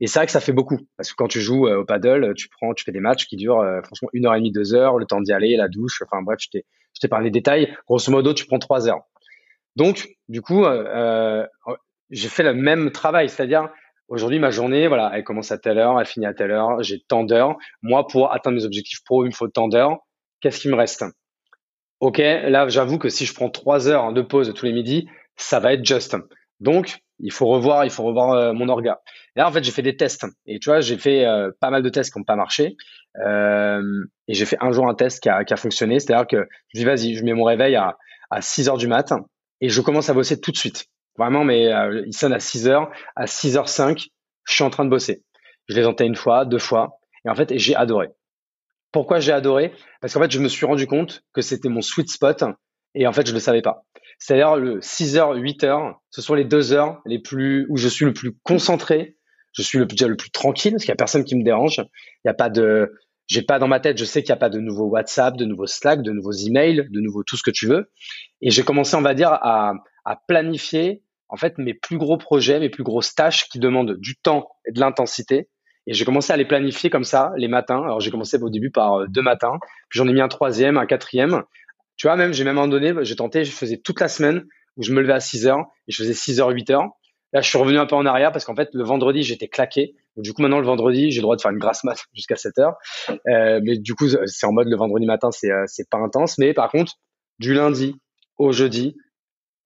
Et 0.00 0.08
c'est 0.08 0.18
vrai 0.18 0.26
que 0.26 0.32
ça 0.32 0.40
fait 0.40 0.52
beaucoup, 0.52 0.78
parce 0.96 1.12
que 1.12 1.14
quand 1.16 1.28
tu 1.28 1.40
joues 1.40 1.68
euh, 1.68 1.82
au 1.82 1.84
paddle, 1.84 2.34
tu 2.34 2.48
prends, 2.48 2.74
tu 2.74 2.82
fais 2.82 2.90
des 2.90 2.98
matchs 2.98 3.26
qui 3.26 3.36
durent 3.36 3.60
euh, 3.60 3.80
franchement 3.82 4.08
une 4.12 4.26
heure 4.26 4.34
et 4.34 4.38
demie, 4.38 4.50
deux 4.50 4.74
heures, 4.74 4.98
le 4.98 5.06
temps 5.06 5.20
d'y 5.20 5.32
aller, 5.32 5.54
la 5.54 5.68
douche, 5.68 6.02
enfin 6.04 6.20
bref, 6.20 6.40
je 6.40 6.58
t'ai, 7.00 7.08
parlé 7.08 7.30
des 7.30 7.38
détails. 7.38 7.76
Grosso 7.86 8.10
modo, 8.10 8.34
tu 8.34 8.44
prends 8.46 8.58
trois 8.58 8.88
heures. 8.88 9.02
Donc, 9.76 10.08
du 10.28 10.42
coup, 10.42 10.64
euh 10.64 11.46
j'ai 12.10 12.28
fait 12.28 12.42
le 12.42 12.54
même 12.54 12.90
travail, 12.90 13.28
c'est-à-dire 13.28 13.68
Aujourd'hui, 14.08 14.38
ma 14.38 14.50
journée, 14.50 14.88
voilà, 14.88 15.10
elle 15.14 15.22
commence 15.22 15.52
à 15.52 15.58
telle 15.58 15.78
heure, 15.78 16.00
elle 16.00 16.06
finit 16.06 16.26
à 16.26 16.32
telle 16.32 16.50
heure, 16.50 16.82
j'ai 16.82 17.00
tant 17.00 17.24
d'heures. 17.24 17.56
Moi, 17.82 18.06
pour 18.06 18.32
atteindre 18.32 18.56
mes 18.56 18.64
objectifs 18.64 19.04
pro, 19.04 19.24
il 19.24 19.28
me 19.28 19.34
faut 19.34 19.48
tant 19.48 19.68
d'heures. 19.68 19.98
Qu'est-ce 20.40 20.60
qui 20.60 20.68
me 20.68 20.74
reste? 20.74 21.04
Ok, 22.00 22.18
là, 22.18 22.68
j'avoue 22.68 22.98
que 22.98 23.10
si 23.10 23.26
je 23.26 23.34
prends 23.34 23.50
trois 23.50 23.88
heures 23.88 24.12
de 24.12 24.22
pause 24.22 24.54
tous 24.54 24.64
les 24.64 24.72
midis, 24.72 25.08
ça 25.36 25.60
va 25.60 25.74
être 25.74 25.84
juste. 25.84 26.16
Donc, 26.60 26.98
il 27.18 27.32
faut 27.32 27.46
revoir, 27.46 27.84
il 27.84 27.90
faut 27.90 28.04
revoir 28.04 28.32
euh, 28.32 28.52
mon 28.52 28.68
orga. 28.68 29.00
là, 29.36 29.46
en 29.46 29.52
fait, 29.52 29.62
j'ai 29.62 29.72
fait 29.72 29.82
des 29.82 29.96
tests. 29.96 30.24
Et 30.46 30.58
tu 30.58 30.70
vois, 30.70 30.80
j'ai 30.80 30.96
fait 30.96 31.26
euh, 31.26 31.50
pas 31.60 31.70
mal 31.70 31.82
de 31.82 31.88
tests 31.88 32.12
qui 32.12 32.18
n'ont 32.18 32.24
pas 32.24 32.36
marché. 32.36 32.76
Euh, 33.26 33.82
et 34.26 34.34
j'ai 34.34 34.46
fait 34.46 34.56
un 34.60 34.70
jour 34.70 34.88
un 34.88 34.94
test 34.94 35.20
qui 35.22 35.28
a, 35.28 35.44
qui 35.44 35.52
a 35.52 35.56
fonctionné. 35.56 36.00
C'est-à-dire 36.00 36.26
que 36.26 36.48
je 36.72 36.78
dis, 36.78 36.84
vas-y, 36.84 37.14
je 37.14 37.24
mets 37.24 37.34
mon 37.34 37.44
réveil 37.44 37.74
à, 37.76 37.98
à 38.30 38.40
6 38.40 38.68
heures 38.68 38.78
du 38.78 38.88
matin 38.88 39.26
et 39.60 39.68
je 39.68 39.80
commence 39.80 40.08
à 40.08 40.14
bosser 40.14 40.40
tout 40.40 40.52
de 40.52 40.56
suite. 40.56 40.86
Vraiment, 41.18 41.44
mais 41.44 41.72
euh, 41.72 42.04
il 42.06 42.14
sonne 42.14 42.32
à 42.32 42.40
6 42.40 42.68
heures. 42.68 42.90
À 43.16 43.26
6h05, 43.26 44.06
je 44.44 44.54
suis 44.54 44.62
en 44.62 44.70
train 44.70 44.84
de 44.84 44.90
bosser. 44.90 45.24
Je 45.68 45.74
l'ai 45.74 45.82
tenté 45.82 46.04
une 46.04 46.14
fois, 46.14 46.44
deux 46.44 46.60
fois. 46.60 47.00
Et 47.24 47.28
en 47.28 47.34
fait, 47.34 47.52
j'ai 47.56 47.74
adoré. 47.74 48.08
Pourquoi 48.92 49.20
j'ai 49.20 49.32
adoré? 49.32 49.74
Parce 50.00 50.14
qu'en 50.14 50.20
fait, 50.20 50.30
je 50.30 50.38
me 50.38 50.48
suis 50.48 50.64
rendu 50.64 50.86
compte 50.86 51.24
que 51.34 51.42
c'était 51.42 51.68
mon 51.68 51.82
sweet 51.82 52.08
spot. 52.08 52.44
Et 52.94 53.06
en 53.06 53.12
fait, 53.12 53.26
je 53.26 53.32
ne 53.32 53.36
le 53.36 53.40
savais 53.40 53.62
pas. 53.62 53.84
C'est-à-dire 54.18 54.56
le 54.56 54.78
6h, 54.78 55.38
8h, 55.38 55.94
ce 56.10 56.22
sont 56.22 56.34
les 56.34 56.44
deux 56.44 56.72
heures 56.72 57.02
les 57.04 57.20
plus 57.20 57.66
où 57.68 57.76
je 57.76 57.88
suis 57.88 58.04
le 58.04 58.12
plus 58.12 58.36
concentré. 58.44 59.16
Je 59.52 59.62
suis 59.62 59.78
le 59.78 59.86
plus, 59.86 60.00
le 60.06 60.16
plus 60.16 60.30
tranquille 60.30 60.72
parce 60.72 60.84
qu'il 60.84 60.92
n'y 60.92 60.96
a 60.96 60.96
personne 60.96 61.24
qui 61.24 61.36
me 61.36 61.42
dérange. 61.42 61.78
Il 61.78 62.26
n'y 62.26 62.30
a 62.30 62.34
pas 62.34 62.48
de, 62.48 62.92
j'ai 63.26 63.42
pas 63.42 63.58
dans 63.58 63.68
ma 63.68 63.80
tête, 63.80 63.98
je 63.98 64.04
sais 64.04 64.22
qu'il 64.22 64.32
n'y 64.32 64.38
a 64.38 64.40
pas 64.40 64.50
de 64.50 64.58
nouveau 64.58 64.86
WhatsApp, 64.86 65.36
de 65.36 65.44
nouveaux 65.44 65.66
Slack, 65.66 66.02
de 66.02 66.12
nouveaux 66.12 66.32
emails, 66.32 66.88
de 66.90 67.00
nouveau 67.00 67.24
tout 67.24 67.36
ce 67.36 67.42
que 67.42 67.50
tu 67.50 67.66
veux. 67.66 67.90
Et 68.40 68.50
j'ai 68.50 68.62
commencé, 68.62 68.94
on 68.96 69.02
va 69.02 69.14
dire, 69.14 69.30
à, 69.32 69.74
à 70.04 70.16
planifier 70.26 71.02
en 71.28 71.36
fait 71.36 71.58
mes 71.58 71.74
plus 71.74 71.98
gros 71.98 72.16
projets, 72.16 72.60
mes 72.60 72.70
plus 72.70 72.84
grosses 72.84 73.14
tâches 73.14 73.48
qui 73.48 73.58
demandent 73.58 73.96
du 73.98 74.16
temps 74.16 74.48
et 74.66 74.72
de 74.72 74.80
l'intensité. 74.80 75.48
Et 75.86 75.94
j'ai 75.94 76.04
commencé 76.04 76.32
à 76.32 76.36
les 76.36 76.44
planifier 76.44 76.90
comme 76.90 77.04
ça 77.04 77.32
les 77.36 77.48
matins. 77.48 77.82
Alors 77.82 78.00
j'ai 78.00 78.10
commencé 78.10 78.40
au 78.40 78.50
début 78.50 78.70
par 78.70 79.00
euh, 79.00 79.06
deux 79.08 79.22
matins, 79.22 79.58
puis 79.88 79.98
j'en 79.98 80.08
ai 80.08 80.12
mis 80.12 80.20
un 80.20 80.28
troisième, 80.28 80.76
un 80.76 80.86
quatrième. 80.86 81.42
Tu 81.96 82.06
vois, 82.06 82.16
même 82.16 82.32
j'ai 82.32 82.44
même 82.44 82.58
un 82.58 82.68
donné, 82.68 82.92
j'ai 83.02 83.16
tenté, 83.16 83.44
je 83.44 83.50
faisais 83.50 83.78
toute 83.78 84.00
la 84.00 84.08
semaine 84.08 84.44
où 84.76 84.82
je 84.82 84.92
me 84.92 85.00
levais 85.00 85.14
à 85.14 85.20
6 85.20 85.46
heures 85.46 85.66
et 85.88 85.92
je 85.92 85.96
faisais 85.96 86.14
6 86.14 86.40
heures, 86.40 86.50
8 86.50 86.70
heures. 86.70 86.88
Là, 87.32 87.42
je 87.42 87.48
suis 87.48 87.58
revenu 87.58 87.78
un 87.78 87.86
peu 87.86 87.94
en 87.94 88.06
arrière 88.06 88.32
parce 88.32 88.44
qu'en 88.44 88.54
fait, 88.54 88.70
le 88.72 88.84
vendredi, 88.84 89.22
j'étais 89.22 89.48
claqué. 89.48 89.94
du 90.16 90.32
coup, 90.32 90.40
maintenant, 90.40 90.60
le 90.60 90.66
vendredi, 90.66 91.10
j'ai 91.10 91.18
le 91.18 91.22
droit 91.22 91.36
de 91.36 91.42
faire 91.42 91.50
une 91.50 91.58
grasse 91.58 91.84
mat 91.84 91.98
jusqu'à 92.14 92.36
7 92.36 92.58
heures. 92.58 92.74
Euh, 93.10 93.60
mais 93.62 93.76
du 93.78 93.94
coup, 93.94 94.08
c'est 94.08 94.46
en 94.46 94.52
mode 94.52 94.68
le 94.68 94.76
vendredi 94.76 95.04
matin, 95.04 95.30
c'est 95.30 95.50
euh, 95.50 95.64
c'est 95.66 95.88
pas 95.90 95.98
intense. 95.98 96.38
Mais 96.38 96.54
par 96.54 96.70
contre, 96.70 96.94
du 97.38 97.52
lundi 97.54 97.96
au 98.38 98.52
jeudi, 98.52 98.96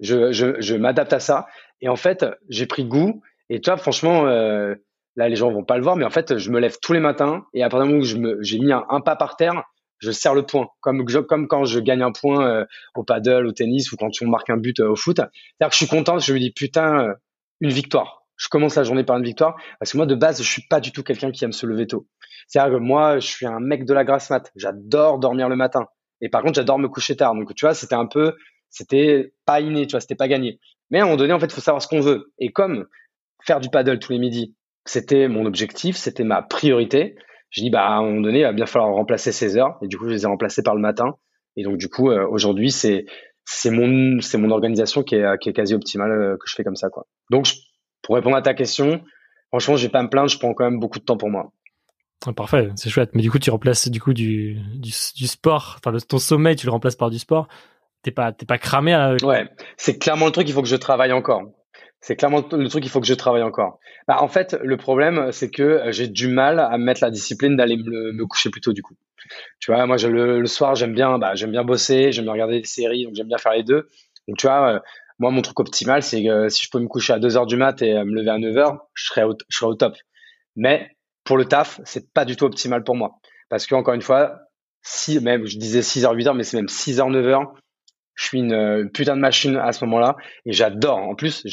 je, 0.03 0.33
je, 0.33 0.61
je 0.61 0.75
m'adapte 0.75 1.13
à 1.13 1.21
ça. 1.21 1.47
Et 1.81 1.89
en 1.89 1.97
fait, 1.97 2.27
j'ai 2.51 2.67
pris 2.67 2.85
goût. 2.85 3.23
Et 3.49 3.61
toi, 3.61 3.77
franchement, 3.77 4.27
euh, 4.27 4.75
là, 5.17 5.29
les 5.29 5.37
gens 5.37 5.51
vont 5.51 5.65
pas 5.65 5.77
le 5.77 5.83
voir, 5.83 5.97
mais 5.97 6.05
en 6.05 6.11
fait, 6.11 6.37
je 6.39 6.51
me 6.51 6.61
lève 6.61 6.77
tous 6.83 6.93
les 6.93 7.01
matins. 7.01 7.45
Et 7.55 7.63
à 7.63 7.69
partir 7.69 7.87
du 7.87 7.95
moment 7.95 8.05
où 8.05 8.43
j'ai 8.43 8.59
mis 8.59 8.73
un, 8.73 9.01
pas 9.01 9.17
par 9.17 9.37
terre, 9.37 9.63
je 9.99 10.11
serre 10.11 10.35
le 10.35 10.45
point. 10.45 10.69
Comme, 10.81 11.05
comme 11.07 11.49
quand 11.49 11.65
je 11.65 11.79
gagne 11.79 12.03
un 12.03 12.13
point 12.13 12.45
euh, 12.47 12.65
au 12.97 13.05
paddle, 13.05 13.47
au 13.47 13.53
tennis 13.53 13.93
ou 13.93 13.97
quand 13.97 14.11
tu 14.11 14.27
marques 14.27 14.51
un 14.51 14.57
but 14.57 14.81
euh, 14.81 14.91
au 14.91 14.97
foot. 14.97 15.17
C'est-à-dire 15.17 15.69
que 15.69 15.73
je 15.73 15.77
suis 15.77 15.87
content. 15.87 16.19
Je 16.19 16.33
me 16.35 16.41
dis, 16.41 16.51
putain, 16.51 17.09
euh, 17.09 17.15
une 17.61 17.71
victoire. 17.71 18.25
Je 18.37 18.49
commence 18.49 18.75
la 18.75 18.83
journée 18.83 19.05
par 19.05 19.17
une 19.19 19.25
victoire. 19.25 19.57
Parce 19.79 19.93
que 19.93 19.97
moi, 19.97 20.07
de 20.07 20.17
base, 20.17 20.43
je 20.43 20.49
suis 20.49 20.63
pas 20.69 20.81
du 20.81 20.91
tout 20.91 21.05
quelqu'un 21.05 21.31
qui 21.31 21.45
aime 21.45 21.53
se 21.53 21.67
lever 21.67 21.87
tôt. 21.87 22.09
C'est-à-dire 22.49 22.75
que 22.75 22.81
moi, 22.81 23.21
je 23.21 23.27
suis 23.27 23.47
un 23.47 23.61
mec 23.61 23.85
de 23.85 23.95
la 23.95 24.05
grasse 24.05 24.31
mat. 24.31 24.51
J'adore 24.57 25.21
dormir 25.21 25.49
le 25.49 25.57
matin. 25.57 25.87
Et 26.21 26.29
par 26.29 26.43
contre, 26.43 26.55
j'adore 26.55 26.79
me 26.79 26.89
coucher 26.89 27.17
tard. 27.17 27.35
Donc, 27.35 27.55
tu 27.55 27.65
vois, 27.65 27.75
c'était 27.75 27.95
un 27.95 28.07
peu 28.07 28.35
c'était 28.73 29.33
pas 29.47 29.61
inné, 29.61 29.87
tu 29.87 29.93
vois, 29.93 30.01
c'était 30.01 30.17
pas 30.17 30.29
gagné. 30.29 30.59
Mais 30.91 30.99
à 30.99 31.03
un 31.03 31.05
moment 31.05 31.17
donné, 31.17 31.33
en 31.33 31.39
fait, 31.39 31.47
il 31.47 31.53
faut 31.53 31.61
savoir 31.61 31.81
ce 31.81 31.87
qu'on 31.87 32.01
veut. 32.01 32.33
Et 32.39 32.51
comme 32.51 32.87
faire 33.45 33.61
du 33.61 33.69
paddle 33.69 33.99
tous 33.99 34.13
les 34.13 34.19
midis, 34.19 34.57
c'était 34.85 35.29
mon 35.29 35.47
objectif, 35.47 35.97
c'était 35.97 36.25
ma 36.25 36.43
priorité, 36.43 37.17
je 37.51 37.61
dis, 37.61 37.71
bah, 37.71 37.87
à 37.87 37.93
un 37.97 38.03
moment 38.03 38.23
donné, 38.23 38.41
il 38.41 38.45
va 38.45 38.53
bien 38.53 38.67
falloir 38.67 38.93
remplacer 38.95 39.31
ces 39.31 39.59
heures. 39.59 39.79
Et 39.83 39.87
du 39.87 39.99
coup, 39.99 40.09
je 40.09 40.15
les 40.15 40.23
ai 40.23 40.27
remplacées 40.27 40.63
par 40.63 40.75
le 40.75 40.81
matin. 40.81 41.17
Et 41.57 41.65
donc, 41.65 41.77
du 41.77 41.89
coup, 41.89 42.11
euh, 42.11 42.27
aujourd'hui, 42.27 42.71
c'est, 42.71 43.05
mon, 43.67 44.19
mon 44.39 44.51
organisation 44.51 45.03
qui 45.03 45.17
est, 45.17 45.39
qui 45.39 45.51
est 45.51 45.53
quasi 45.53 45.75
optimale 45.75 46.11
euh, 46.11 46.37
que 46.39 46.47
je 46.47 46.55
fais 46.55 46.65
comme 46.65 46.77
ça, 46.77 46.89
quoi. 46.89 47.07
Donc, 47.31 47.53
pour 48.01 48.15
répondre 48.15 48.37
à 48.37 48.43
ta 48.43 48.55
question, 48.55 49.03
franchement, 49.49 49.77
je 49.77 49.87
vais 49.87 49.93
pas 49.93 50.03
me 50.03 50.09
plaindre, 50.09 50.31
je 50.31 50.39
prends 50.39 50.55
quand 50.55 50.65
même 50.65 50.81
beaucoup 50.81 50.99
de 50.99 51.05
temps 51.05 51.19
pour 51.19 51.29
moi. 51.29 51.53
Ah, 52.27 52.33
parfait, 52.33 52.71
c'est 52.77 52.89
chouette. 52.89 53.11
Mais 53.13 53.21
du 53.21 53.31
coup, 53.31 53.39
tu 53.39 53.51
remplaces 53.51 53.89
du 53.89 54.01
coup 54.01 54.15
du, 54.15 54.55
du, 54.77 54.91
du 55.15 55.27
sport, 55.27 55.79
enfin, 55.85 55.95
ton 56.09 56.19
sommeil, 56.19 56.57
tu 56.57 56.65
le 56.65 56.73
remplaces 56.73 56.97
par 56.97 57.11
du 57.11 57.19
sport 57.19 57.49
t'es 58.03 58.11
pas 58.11 58.33
t'es 58.33 58.47
pas 58.47 58.59
cramé 58.59 59.17
ouais 59.23 59.49
c'est 59.77 59.99
clairement 59.99 60.27
le 60.27 60.33
truc 60.33 60.49
il 60.49 60.53
faut 60.53 60.63
que 60.63 60.69
je 60.69 60.77
travaille 60.77 61.13
encore. 61.13 61.43
C'est 62.01 62.17
clairement 62.17 62.45
le 62.51 62.69
truc 62.69 62.85
il 62.85 62.91
faut 62.91 63.01
que 63.01 63.07
je 63.07 63.15
travaille 63.15 63.45
encore. 63.45 63.79
Bah, 64.09 64.21
en 64.21 64.29
fait 64.29 64.59
le 64.61 64.77
problème 64.77 65.31
c'est 65.31 65.51
que 65.51 65.63
euh, 65.63 65.93
j'ai 65.93 66.09
du 66.09 66.27
mal 66.27 66.59
à 66.59 66.77
mettre 66.77 67.01
la 67.03 67.11
discipline 67.11 67.57
d'aller 67.57 67.77
me, 67.77 68.27
coucher 68.27 68.51
plus 68.51 68.61
tôt 68.61 68.73
du 68.73 68.83
coup. 68.83 68.95
Tu 69.61 69.71
vois 69.71 69.87
moi 69.87 69.97
le, 69.97 70.41
le 70.41 70.47
soir 70.47 70.75
j'aime 70.75 70.95
bien 70.95 71.19
bah, 71.19 71.35
j'aime 71.35 71.53
bien 71.53 71.63
bosser 71.63 72.11
j'aime 72.11 72.25
bien 72.25 72.33
regarder 72.33 72.61
des 72.61 72.67
séries 72.67 73.05
donc 73.05 73.15
j'aime 73.15 73.29
bien 73.29 73.39
faire 73.39 73.53
les 73.53 73.63
deux. 73.63 73.89
Donc 74.27 74.37
tu 74.37 74.49
vois 74.49 74.75
euh, 74.75 74.81
moi 75.21 75.31
mon 75.31 75.43
truc 75.43 75.61
optimal 75.61 76.03
c'est 76.03 76.25
que 76.25 76.49
si 76.49 76.65
je 76.65 76.71
peux 76.71 76.81
me 76.81 76.89
coucher 76.89 77.13
à 77.13 77.21
2 77.21 77.37
heures 77.37 77.47
du 77.47 77.57
mat 77.57 77.81
et 77.83 77.93
euh, 77.93 78.05
me 78.05 78.15
lever 78.15 78.31
à 78.31 78.39
9 78.39 78.57
heures 78.57 78.79
je 78.95 79.05
serais 79.05 79.23
au, 79.23 79.37
je 79.49 79.65
au 79.65 79.75
top. 79.75 79.95
Mais 80.57 80.91
pour 81.23 81.37
le 81.37 81.45
taf 81.45 81.81
c'est 81.85 82.13
pas 82.13 82.25
du 82.25 82.35
tout 82.35 82.47
optimal 82.47 82.83
pour 82.83 82.97
moi. 82.97 83.21
Parce 83.49 83.67
que 83.67 83.77
encore 83.77 83.95
une 83.95 84.03
fois 84.03 84.41
si 84.83 85.21
même 85.21 85.47
je 85.47 85.57
disais 85.57 85.83
6 85.83 86.05
heures 86.05 86.15
8 86.15 86.27
heures 86.27 86.35
mais 86.35 86.43
c'est 86.43 86.57
même 86.57 86.69
6 86.69 86.99
heures 86.99 87.11
9 87.11 87.27
heures 87.29 87.55
je 88.15 88.25
suis 88.25 88.39
une, 88.39 88.91
putain 88.93 89.17
de 89.17 89.21
machine 89.21 89.57
à 89.57 89.73
ce 89.73 89.85
moment-là 89.85 90.17
et 90.47 90.53
j'adore. 90.53 90.99
En 90.99 91.15
plus, 91.15 91.47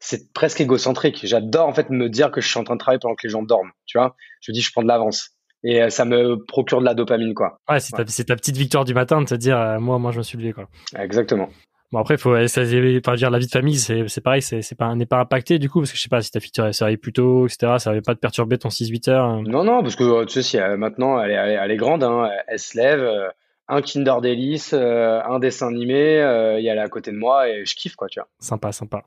c'est 0.00 0.32
presque 0.32 0.60
égocentrique. 0.60 1.20
J'adore 1.24 1.66
en 1.66 1.72
fait 1.72 1.90
me 1.90 2.08
dire 2.08 2.30
que 2.30 2.40
je 2.40 2.48
suis 2.48 2.58
en 2.58 2.64
train 2.64 2.74
de 2.74 2.80
travailler 2.80 3.00
pendant 3.00 3.14
que 3.14 3.26
les 3.26 3.30
gens 3.30 3.42
dorment. 3.42 3.72
Tu 3.86 3.98
vois, 3.98 4.14
je 4.40 4.52
dis 4.52 4.60
je 4.60 4.70
prends 4.72 4.82
de 4.82 4.88
l'avance 4.88 5.38
et 5.64 5.82
euh, 5.82 5.90
ça 5.90 6.04
me 6.04 6.36
procure 6.44 6.80
de 6.80 6.84
la 6.84 6.94
dopamine 6.94 7.34
quoi. 7.34 7.58
Ouais, 7.68 7.80
c'est 7.80 7.92
ta, 7.92 8.04
petite 8.36 8.56
victoire 8.56 8.84
du 8.84 8.94
matin 8.94 9.20
de 9.20 9.26
te 9.26 9.34
dire 9.34 9.58
euh, 9.58 9.78
moi 9.78 9.98
moi 9.98 10.12
je 10.12 10.18
me 10.18 10.22
suis 10.22 10.38
levé 10.38 10.52
quoi. 10.52 10.68
Exactement. 10.96 11.48
Bon 11.90 12.00
après, 12.00 12.18
faut 12.18 12.46
ça, 12.48 12.64
dire 12.64 13.30
la 13.30 13.38
vie 13.38 13.46
de 13.46 13.50
famille, 13.50 13.78
c'est 13.78 14.20
pareil, 14.20 14.42
c'est 14.42 14.74
pas 14.76 14.94
n'est 14.94 15.06
pas 15.06 15.20
impacté 15.20 15.58
du 15.58 15.70
coup 15.70 15.80
parce 15.80 15.90
que 15.90 15.96
je 15.96 16.02
sais 16.02 16.10
pas 16.10 16.20
si 16.20 16.30
ta 16.30 16.38
fille 16.38 16.52
arrive 16.80 16.98
plus 16.98 17.14
tôt, 17.14 17.46
etc. 17.46 17.76
Ça 17.78 17.90
avait 17.90 18.02
pas 18.02 18.12
de 18.12 18.18
perturber 18.18 18.58
ton 18.58 18.68
6-8 18.68 19.10
heures. 19.10 19.24
Hein. 19.24 19.42
Non 19.46 19.64
non 19.64 19.80
parce 19.80 19.96
que 19.96 20.24
tu 20.24 20.34
sais 20.34 20.42
si 20.42 20.58
maintenant 20.76 21.18
elle 21.18 21.30
est 21.30 21.34
elle 21.34 21.70
est, 21.70 21.76
grande, 21.76 22.04
hein, 22.04 22.28
elle 22.46 22.58
se 22.58 22.76
lève, 22.76 23.32
un 23.68 23.82
Kinder 23.82 24.20
Delice, 24.22 24.72
euh, 24.72 25.20
un 25.28 25.38
dessin 25.38 25.68
animé, 25.68 26.20
euh, 26.20 26.58
il 26.58 26.64
y 26.64 26.70
a 26.70 26.74
là 26.74 26.82
à 26.82 26.88
côté 26.88 27.12
de 27.12 27.16
moi 27.16 27.48
et 27.48 27.64
je 27.66 27.74
kiffe 27.76 27.96
quoi, 27.96 28.08
tu 28.08 28.18
vois. 28.18 28.28
Sympa, 28.38 28.72
sympa. 28.72 29.02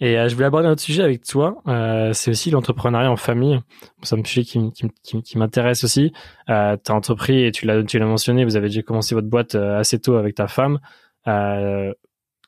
Et 0.00 0.18
euh, 0.18 0.28
je 0.28 0.34
voulais 0.34 0.46
aborder 0.46 0.66
un 0.66 0.72
autre 0.72 0.82
sujet 0.82 1.02
avec 1.02 1.24
toi. 1.24 1.62
c'est 2.12 2.30
aussi 2.30 2.50
l'entrepreneuriat 2.50 3.10
en 3.10 3.16
famille. 3.16 3.60
C'est 4.02 4.18
un 4.18 4.24
sujet 4.24 4.42
qui, 4.42 5.38
m'intéresse 5.38 5.84
aussi. 5.84 6.12
Euh, 6.48 6.76
tu 6.82 6.90
as 6.90 6.94
entrepris 6.94 7.44
et 7.44 7.52
tu 7.52 7.66
l'as 7.66 7.82
tu 7.84 7.98
l'as 7.98 8.06
mentionné. 8.06 8.44
Vous 8.44 8.56
avez 8.56 8.68
déjà 8.68 8.82
commencé 8.82 9.14
votre 9.14 9.28
boîte 9.28 9.54
assez 9.54 10.00
tôt 10.00 10.16
avec 10.16 10.34
ta 10.34 10.48
femme. 10.48 10.80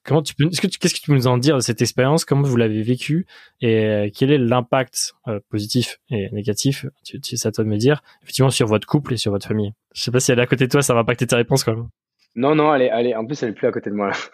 Comment 0.05 0.23
tu 0.23 0.35
peux, 0.35 0.51
ce 0.51 0.61
que 0.61 0.67
qu'est-ce 0.67 0.95
que 0.95 1.01
tu 1.01 1.07
peux 1.07 1.15
nous 1.15 1.29
en 1.29 1.39
dire 1.39 1.55
de 1.55 1.61
cette 1.61 1.81
expérience? 1.81 2.25
Comment 2.25 2.43
vous 2.43 2.57
l'avez 2.57 2.83
vécue 2.83 3.27
et 3.61 3.85
euh, 3.85 4.11
quel 4.13 4.33
est 4.33 4.39
l'impact 4.39 5.13
euh, 5.29 5.39
positif 5.49 6.01
et 6.11 6.29
négatif? 6.33 6.87
Tu, 7.05 7.21
tu, 7.21 7.37
à 7.45 7.53
toi 7.53 7.63
de 7.63 7.69
me 7.69 7.77
dire. 7.77 8.03
Effectivement, 8.23 8.51
sur 8.51 8.67
votre 8.67 8.87
couple 8.87 9.15
et 9.15 9.17
sur 9.17 9.31
votre 9.31 9.47
famille. 9.47 9.73
Je 9.95 10.03
sais 10.03 10.11
pas 10.11 10.19
si 10.19 10.33
elle 10.33 10.41
est 10.41 10.43
à 10.43 10.47
côté 10.47 10.67
de 10.67 10.73
toi, 10.73 10.83
ça 10.83 10.95
va 10.95 11.01
impacter 11.01 11.27
tes 11.27 11.37
réponses 11.37 11.63
quand 11.63 11.77
même. 11.77 11.89
Non, 12.35 12.57
non, 12.57 12.75
elle 12.75 12.83
est, 12.83 13.15
en 13.15 13.27
plus, 13.27 13.41
elle 13.43 13.51
est 13.51 13.55
plus 13.55 13.69
à 13.69 13.73
côté 13.73 13.91
de 13.91 13.95
moi. 13.95 14.09
Là. 14.09 14.17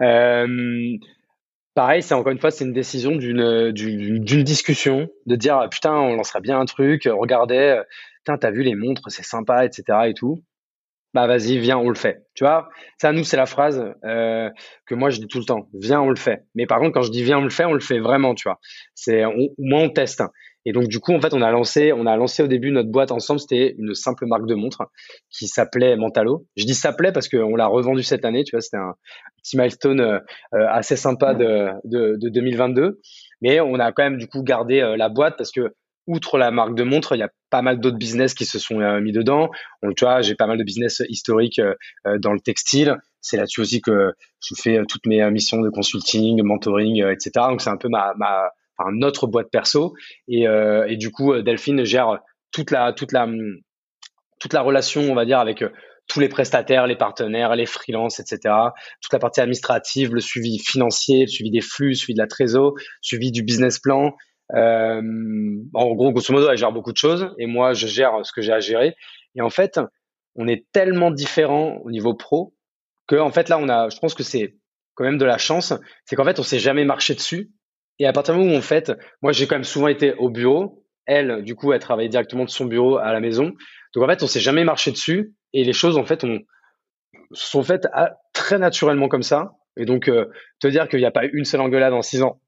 Euh, 0.00 0.96
pareil, 1.74 2.04
c'est 2.04 2.14
encore 2.14 2.30
une 2.30 2.38
fois, 2.38 2.52
c'est 2.52 2.64
une 2.64 2.72
décision 2.72 3.16
d'une, 3.16 3.72
d'une, 3.72 4.22
discussion, 4.22 5.08
de 5.26 5.34
dire 5.34 5.66
putain, 5.68 5.92
on 5.92 6.14
lancerait 6.14 6.40
bien 6.40 6.60
un 6.60 6.66
truc. 6.66 7.08
Regardez, 7.10 7.82
putain, 8.18 8.38
t'as 8.38 8.52
vu 8.52 8.62
les 8.62 8.76
montres, 8.76 9.02
c'est 9.08 9.24
sympa, 9.24 9.64
etc. 9.64 9.82
et 10.06 10.14
tout 10.14 10.40
bah 11.14 11.26
vas-y, 11.26 11.58
viens, 11.58 11.78
on 11.78 11.88
le 11.88 11.94
fait. 11.94 12.22
Tu 12.34 12.44
vois, 12.44 12.68
ça, 13.00 13.12
nous, 13.12 13.24
c'est 13.24 13.36
la 13.36 13.46
phrase 13.46 13.94
euh, 14.04 14.50
que 14.86 14.94
moi, 14.94 15.10
je 15.10 15.20
dis 15.20 15.26
tout 15.26 15.38
le 15.38 15.44
temps. 15.44 15.68
Viens, 15.72 16.00
on 16.00 16.10
le 16.10 16.16
fait. 16.16 16.44
Mais 16.54 16.66
par 16.66 16.78
contre, 16.80 16.92
quand 16.92 17.02
je 17.02 17.10
dis 17.10 17.22
viens, 17.22 17.38
on 17.38 17.44
le 17.44 17.50
fait, 17.50 17.64
on 17.64 17.72
le 17.72 17.80
fait 17.80 17.98
vraiment, 17.98 18.34
tu 18.34 18.48
vois. 18.48 18.58
C'est, 18.94 19.22
moi, 19.58 19.80
on 19.80 19.88
teste. 19.88 20.22
Et 20.66 20.72
donc, 20.72 20.88
du 20.88 21.00
coup, 21.00 21.14
en 21.14 21.20
fait, 21.20 21.32
on 21.32 21.40
a 21.40 21.50
lancé, 21.50 21.92
on 21.94 22.04
a 22.04 22.14
lancé 22.16 22.42
au 22.42 22.46
début 22.46 22.70
notre 22.70 22.90
boîte 22.90 23.10
ensemble. 23.10 23.40
C'était 23.40 23.74
une 23.78 23.94
simple 23.94 24.26
marque 24.26 24.46
de 24.46 24.54
montre 24.54 24.82
qui 25.30 25.46
s'appelait 25.46 25.96
Mentalo. 25.96 26.46
Je 26.56 26.66
dis 26.66 26.74
s'appelait 26.74 27.12
parce 27.12 27.28
qu'on 27.28 27.56
l'a 27.56 27.66
revendu 27.66 28.02
cette 28.02 28.26
année. 28.26 28.44
Tu 28.44 28.54
vois, 28.54 28.60
c'était 28.60 28.76
un 28.76 28.94
petit 29.42 29.56
milestone 29.56 30.00
euh, 30.00 30.18
assez 30.52 30.96
sympa 30.96 31.32
de, 31.32 31.68
de, 31.84 32.18
de 32.20 32.28
2022. 32.28 33.00
Mais 33.40 33.60
on 33.60 33.76
a 33.76 33.92
quand 33.92 34.02
même, 34.02 34.18
du 34.18 34.26
coup, 34.26 34.42
gardé 34.42 34.80
euh, 34.80 34.96
la 34.96 35.08
boîte 35.08 35.36
parce 35.38 35.52
que 35.52 35.72
outre 36.08 36.38
la 36.38 36.50
marque 36.50 36.74
de 36.74 36.82
montre, 36.82 37.14
il 37.14 37.18
y 37.18 37.22
a 37.22 37.30
pas 37.50 37.62
mal 37.62 37.78
d'autres 37.80 37.98
business 37.98 38.34
qui 38.34 38.46
se 38.46 38.58
sont 38.58 38.80
euh, 38.80 39.00
mis 39.00 39.12
dedans. 39.12 39.50
Donc, 39.82 39.94
tu 39.94 40.04
vois, 40.04 40.22
j'ai 40.22 40.34
pas 40.34 40.46
mal 40.46 40.58
de 40.58 40.64
business 40.64 41.02
historiques 41.08 41.60
euh, 41.60 41.74
euh, 42.06 42.18
dans 42.18 42.32
le 42.32 42.40
textile. 42.40 42.96
C'est 43.20 43.36
là-dessus 43.36 43.60
aussi 43.60 43.80
que 43.80 44.12
je 44.42 44.54
fais 44.60 44.80
toutes 44.88 45.06
mes 45.06 45.30
missions 45.30 45.60
de 45.60 45.68
consulting, 45.68 46.42
mentoring, 46.42 47.04
etc. 47.04 47.30
Donc, 47.50 47.60
c'est 47.60 47.70
un 47.70 47.76
peu 47.76 47.88
ma, 47.88 48.14
ma 48.16 48.48
enfin, 48.78 48.90
notre 48.92 49.26
boîte 49.26 49.50
perso. 49.50 49.94
Et, 50.28 50.44
et 50.44 50.96
du 50.96 51.10
coup, 51.10 51.34
Delphine 51.42 51.84
gère 51.84 52.20
toute 52.52 52.70
la, 52.70 52.92
toute 52.92 53.10
la, 53.10 53.26
toute 54.38 54.52
la 54.52 54.62
relation, 54.62 55.02
on 55.10 55.14
va 55.16 55.24
dire, 55.24 55.40
avec 55.40 55.64
tous 56.06 56.20
les 56.20 56.28
prestataires, 56.28 56.86
les 56.86 56.96
partenaires, 56.96 57.54
les 57.56 57.66
freelances, 57.66 58.20
etc. 58.20 58.54
Toute 59.02 59.12
la 59.12 59.18
partie 59.18 59.40
administrative, 59.40 60.14
le 60.14 60.20
suivi 60.20 60.60
financier, 60.60 61.22
le 61.22 61.26
suivi 61.26 61.50
des 61.50 61.60
flux, 61.60 61.88
le 61.88 61.94
suivi 61.94 62.14
de 62.14 62.22
la 62.22 62.28
trésor, 62.28 62.74
le 62.76 62.82
suivi 63.02 63.32
du 63.32 63.42
business 63.42 63.80
plan, 63.80 64.14
euh, 64.54 65.02
en 65.74 65.94
gros, 65.94 66.12
grosso 66.12 66.32
modo, 66.32 66.48
elle 66.50 66.56
gère 66.56 66.72
beaucoup 66.72 66.92
de 66.92 66.96
choses 66.96 67.34
et 67.38 67.46
moi, 67.46 67.72
je 67.72 67.86
gère 67.86 68.24
ce 68.24 68.32
que 68.32 68.40
j'ai 68.40 68.52
à 68.52 68.60
gérer. 68.60 68.94
Et 69.34 69.42
en 69.42 69.50
fait, 69.50 69.80
on 70.34 70.46
est 70.46 70.66
tellement 70.72 71.10
différents 71.10 71.78
au 71.84 71.90
niveau 71.90 72.14
pro 72.14 72.54
que, 73.06 73.16
en 73.16 73.30
fait, 73.30 73.48
là, 73.48 73.58
on 73.58 73.68
a, 73.68 73.88
je 73.88 73.98
pense 73.98 74.14
que 74.14 74.22
c'est 74.22 74.56
quand 74.94 75.04
même 75.04 75.18
de 75.18 75.24
la 75.24 75.38
chance. 75.38 75.72
C'est 76.04 76.16
qu'en 76.16 76.24
fait, 76.24 76.38
on 76.38 76.42
s'est 76.42 76.58
jamais 76.58 76.84
marché 76.84 77.14
dessus. 77.14 77.50
Et 77.98 78.06
à 78.06 78.12
partir 78.12 78.34
du 78.34 78.40
moment 78.40 78.54
où, 78.54 78.58
en 78.58 78.62
fait, 78.62 78.92
moi, 79.22 79.32
j'ai 79.32 79.46
quand 79.46 79.56
même 79.56 79.64
souvent 79.64 79.88
été 79.88 80.14
au 80.14 80.30
bureau. 80.30 80.84
Elle, 81.06 81.42
du 81.42 81.54
coup, 81.54 81.72
elle 81.72 81.80
travaillait 81.80 82.10
directement 82.10 82.44
de 82.44 82.50
son 82.50 82.66
bureau 82.66 82.98
à 82.98 83.12
la 83.12 83.20
maison. 83.20 83.52
Donc, 83.94 84.04
en 84.04 84.08
fait, 84.08 84.22
on 84.22 84.26
s'est 84.26 84.40
jamais 84.40 84.64
marché 84.64 84.90
dessus. 84.90 85.34
Et 85.52 85.64
les 85.64 85.72
choses, 85.72 85.96
en 85.96 86.04
fait, 86.04 86.24
on, 86.24 86.40
sont 87.32 87.62
faites 87.62 87.88
très 88.32 88.58
naturellement 88.58 89.08
comme 89.08 89.22
ça. 89.22 89.52
Et 89.76 89.84
donc, 89.84 90.08
euh, 90.08 90.26
te 90.60 90.68
dire 90.68 90.88
qu'il 90.88 90.98
n'y 90.98 91.06
a 91.06 91.10
pas 91.10 91.24
une 91.24 91.44
seule 91.44 91.60
engueulade 91.60 91.92
en 91.92 92.02
six 92.02 92.22
ans, 92.22 92.40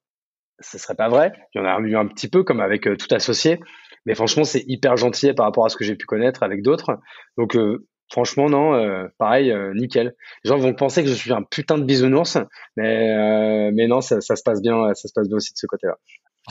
ce 0.61 0.79
serait 0.79 0.94
pas 0.94 1.09
vrai. 1.09 1.33
Il 1.55 1.59
y 1.59 1.61
en 1.61 1.66
a 1.66 1.79
eu 1.81 1.96
un 1.96 2.07
petit 2.07 2.29
peu, 2.29 2.44
comme 2.44 2.61
avec 2.61 2.87
euh, 2.87 2.96
tout 2.96 3.12
associé. 3.14 3.61
Mais 4.07 4.14
franchement, 4.14 4.44
c'est 4.44 4.64
hyper 4.66 4.96
gentil 4.96 5.33
par 5.35 5.46
rapport 5.46 5.66
à 5.66 5.68
ce 5.68 5.77
que 5.77 5.85
j'ai 5.85 5.96
pu 5.96 6.07
connaître 6.07 6.42
avec 6.42 6.62
d'autres. 6.62 6.99
Donc, 7.37 7.57
euh, 7.57 7.87
franchement, 8.11 8.49
non, 8.49 8.75
euh, 8.75 9.09
pareil, 9.18 9.55
nickel. 9.75 10.14
Les 10.44 10.49
gens 10.49 10.59
vont 10.59 10.75
penser 10.75 11.03
que 11.03 11.09
je 11.09 11.14
suis 11.14 11.33
un 11.33 11.42
putain 11.42 11.77
de 11.79 11.85
bisounours, 11.85 12.38
mais, 12.77 13.70
mais 13.73 13.87
non, 13.87 14.01
ça, 14.01 14.20
ça, 14.20 14.37
se 14.37 14.42
passe 14.42 14.62
bien, 14.62 14.94
ça 14.94 15.09
se 15.09 15.12
passe 15.14 15.29
bien 15.29 15.37
aussi 15.37 15.53
de 15.53 15.59
ce 15.59 15.66
côté-là. 15.66 15.96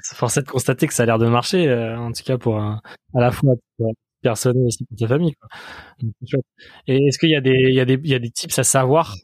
C'est 0.03 0.15
forcé 0.15 0.41
de 0.41 0.47
constater 0.47 0.85
que 0.85 0.93
ça 0.93 1.03
a 1.03 1.05
l'air 1.07 1.17
de 1.17 1.27
marcher, 1.27 1.73
en 1.73 2.11
tout 2.11 2.23
cas 2.23 2.37
pour 2.37 2.57
à 2.59 2.79
la 3.15 3.31
fois 3.31 3.53
pour 3.77 3.93
personne 4.21 4.57
et 4.57 4.67
aussi 4.67 4.85
pour 4.85 4.95
ta 4.95 5.07
famille. 5.07 5.33
Quoi. 5.33 5.49
Et 6.87 7.07
est-ce 7.07 7.17
qu'il 7.17 7.31
y 7.31 7.35
a 7.35 7.41
des, 7.41 7.65
il 7.69 7.73
y 7.73 7.81
a 7.81 7.85
des, 7.85 7.95
il 7.95 8.09
y 8.09 8.15
a 8.15 8.19
des 8.19 8.29
tips 8.29 8.59
à 8.59 8.63
savoir? 8.63 9.15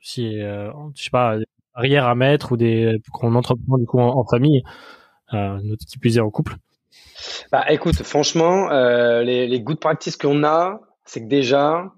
Si, 0.00 0.38
je 0.38 0.70
sais 0.94 1.10
pas, 1.10 1.38
barrières 1.78 2.06
à 2.06 2.14
mettre 2.16 2.52
ou 2.52 2.56
des 2.56 3.00
qu'on 3.12 3.34
entreprend 3.36 3.78
du 3.78 3.86
coup 3.86 4.00
en, 4.00 4.24
famille, 4.24 4.62
euh, 5.32 5.58
qui 5.88 5.98
plus 5.98 6.18
en 6.18 6.28
couple 6.28 6.56
Bah 7.52 7.64
écoute, 7.68 8.02
franchement, 8.02 8.70
euh, 8.72 9.22
les, 9.22 9.46
les 9.46 9.60
good 9.60 9.78
practices 9.78 10.16
qu'on 10.16 10.42
a, 10.42 10.80
c'est 11.04 11.22
que 11.22 11.28
déjà, 11.28 11.92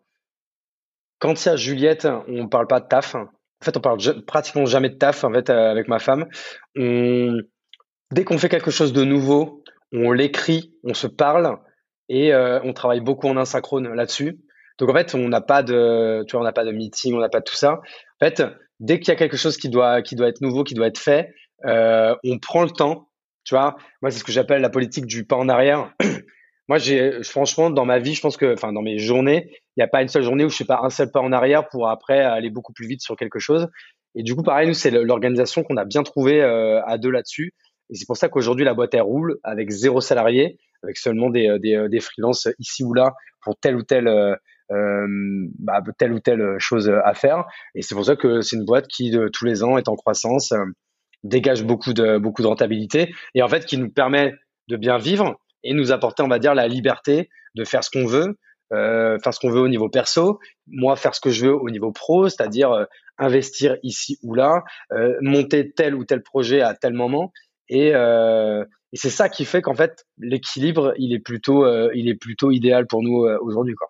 quand 1.19 1.45
il 1.45 1.49
y 1.49 1.53
a 1.53 1.57
Juliette, 1.57 2.07
on 2.29 2.49
parle 2.49 2.66
pas 2.66 2.81
de 2.81 2.88
taf. 2.88 3.14
En 3.14 3.29
fait, 3.64 3.77
on 3.77 3.81
parle 3.81 3.99
pratiquement 4.27 4.66
jamais 4.66 4.90
de 4.90 4.97
taf 4.97 5.25
en 5.25 5.33
fait 5.33 5.49
euh, 5.49 5.71
avec 5.71 5.88
ma 5.88 5.99
femme. 5.99 6.27
On, 6.77 7.38
dès 8.12 8.25
qu'on 8.25 8.38
fait 8.38 8.51
quelque 8.51 8.71
chose 8.71 8.93
de 8.93 9.05
nouveau, 9.05 9.64
on 9.93 10.12
l'écrit, 10.12 10.75
on 10.85 10.95
se 10.95 11.07
parle 11.07 11.59
et 12.11 12.35
euh, 12.35 12.61
on 12.64 12.75
travaille 12.75 13.01
beaucoup 13.01 13.29
en 13.29 13.37
asynchrone 13.38 13.95
là-dessus. 13.95 14.40
Donc 14.79 14.90
en 14.90 14.95
fait, 14.95 15.14
on 15.14 15.29
n'a 15.29 15.40
pas 15.40 15.62
de, 15.62 16.25
tu 16.27 16.33
vois, 16.33 16.43
on 16.43 16.45
n'a 16.45 16.53
pas 16.53 16.64
de 16.64 16.73
meeting, 16.73 17.14
on 17.14 17.21
n'a 17.21 17.29
pas 17.31 17.40
de 17.40 17.45
tout 17.45 17.55
ça. 17.55 17.75
En 17.75 18.27
fait, 18.27 18.43
dès 18.81 18.99
qu'il 18.99 19.09
y 19.09 19.12
a 19.12 19.16
quelque 19.16 19.37
chose 19.37 19.57
qui 19.57 19.69
doit, 19.69 20.03
qui 20.03 20.16
doit 20.16 20.29
être 20.29 20.40
nouveau, 20.40 20.64
qui 20.64 20.75
doit 20.75 20.87
être 20.87 20.99
fait, 20.99 21.33
euh, 21.66 22.16
on 22.25 22.38
prend 22.38 22.62
le 22.62 22.71
temps. 22.71 23.09
Tu 23.45 23.55
vois, 23.55 23.77
moi, 24.03 24.11
c'est 24.11 24.19
ce 24.19 24.25
que 24.25 24.33
j'appelle 24.33 24.62
la 24.62 24.71
politique 24.71 25.07
du 25.07 25.25
pas 25.25 25.37
en 25.37 25.49
arrière. 25.49 25.95
moi, 26.69 26.79
j'ai, 26.79 27.23
franchement, 27.23 27.71
dans 27.71 27.85
ma 27.85 27.99
vie, 27.99 28.14
je 28.14 28.21
pense 28.21 28.37
que, 28.37 28.55
enfin, 28.55 28.73
dans 28.73 28.83
mes 28.83 28.99
journées, 28.99 29.51
il 29.53 29.81
n'y 29.81 29.85
a 29.85 29.88
pas 29.88 30.03
une 30.03 30.09
seule 30.09 30.23
journée 30.23 30.45
où 30.45 30.49
je 30.49 30.57
fais 30.57 30.64
pas 30.64 30.81
un 30.83 30.90
seul 30.90 31.11
pas 31.11 31.21
en 31.21 31.33
arrière 31.33 31.69
pour 31.69 31.88
après 31.88 32.21
aller 32.21 32.51
beaucoup 32.51 32.73
plus 32.73 32.87
vite 32.87 33.03
sur 33.03 33.16
quelque 33.16 33.38
chose. 33.38 33.69
Et 34.14 34.23
du 34.23 34.35
coup, 34.35 34.43
pareil, 34.43 34.66
nous, 34.66 34.75
c'est 34.75 34.90
l'organisation 34.90 35.62
qu'on 35.62 35.77
a 35.77 35.85
bien 35.85 36.03
trouvé 36.03 36.43
euh, 36.43 36.83
à 36.85 36.99
deux 36.99 37.11
là-dessus. 37.11 37.55
Et 37.90 37.97
c'est 37.97 38.07
pour 38.07 38.16
ça 38.16 38.29
qu'aujourd'hui, 38.29 38.64
la 38.64 38.75
boîte, 38.75 38.95
elle 38.95 39.03
roule 39.03 39.38
avec 39.45 39.71
zéro 39.71 40.01
salarié, 40.01 40.59
avec 40.83 40.97
seulement 40.97 41.29
des, 41.29 41.59
des, 41.59 41.88
des 41.88 42.01
freelances 42.01 42.49
ici 42.59 42.83
ou 42.83 42.95
là 42.95 43.14
pour 43.43 43.57
tel 43.59 43.77
ou 43.77 43.83
tel 43.83 44.09
euh, 44.09 44.35
euh, 44.71 45.07
bah, 45.59 45.83
telle 45.99 46.13
ou 46.13 46.21
telle 46.21 46.57
chose 46.59 46.91
à 47.05 47.15
faire. 47.15 47.45
Et 47.75 47.83
c'est 47.83 47.95
pour 47.95 48.05
ça 48.05 48.17
que 48.17 48.41
c'est 48.41 48.57
une 48.57 48.65
boîte 48.65 48.87
qui 48.89 49.11
de, 49.11 49.29
tous 49.29 49.45
les 49.45 49.63
ans 49.63 49.79
est 49.79 49.89
en 49.89 49.97
croissance, 49.97 50.53
euh, 50.53 50.65
dégage 51.23 51.65
beaucoup 51.65 51.93
de 51.93 52.19
beaucoup 52.19 52.43
de 52.43 52.47
rentabilité 52.47 53.13
et 53.35 53.43
en 53.43 53.49
fait 53.49 53.67
qui 53.67 53.77
nous 53.77 53.91
permet 53.91 54.33
de 54.69 54.77
bien 54.77 54.97
vivre 54.97 55.39
et 55.63 55.75
nous 55.75 55.93
apporter, 55.93 56.23
on 56.23 56.29
va 56.29 56.39
dire, 56.39 56.55
la 56.55 56.69
liberté 56.69 57.29
de 57.55 57.65
faire 57.65 57.85
ce 57.85 57.91
qu'on 57.91 58.07
veut, 58.07 58.39
euh, 58.73 59.19
faire 59.23 59.35
ce 59.35 59.41
qu'on 59.41 59.51
veut 59.51 59.61
au 59.61 59.69
niveau 59.69 59.89
perso, 59.89 60.39
moi 60.67 60.97
faire 60.97 61.15
ce 61.15 61.21
que 61.21 61.31
je 61.31 61.47
veux 61.47 61.55
au 61.55 61.71
niveau 61.71 61.93
pro, 61.93 62.29
c'est-à-dire 62.29 62.71
euh, 62.73 62.85
investir 63.19 63.77
ici 63.83 64.19
ou 64.23 64.35
là, 64.35 64.63
euh, 64.93 65.17
monter 65.21 65.73
tel 65.73 65.95
ou 65.95 66.05
tel 66.05 66.23
projet 66.23 66.63
à 66.63 66.75
tel 66.75 66.95
moment, 66.95 67.33
et, 67.69 67.95
euh, 67.95 68.65
et 68.93 68.97
c'est 68.97 69.11
ça 69.11 69.29
qui 69.29 69.45
fait 69.45 69.61
qu'en 69.61 69.75
fait 69.75 70.05
l'équilibre 70.19 70.95
il 70.99 71.13
est 71.13 71.21
plutôt 71.21 71.65
il 71.93 72.09
est 72.09 72.15
plutôt 72.15 72.51
idéal 72.51 72.87
pour 72.87 73.03
nous 73.03 73.27
aujourd'hui 73.41 73.75
quoi. 73.75 73.89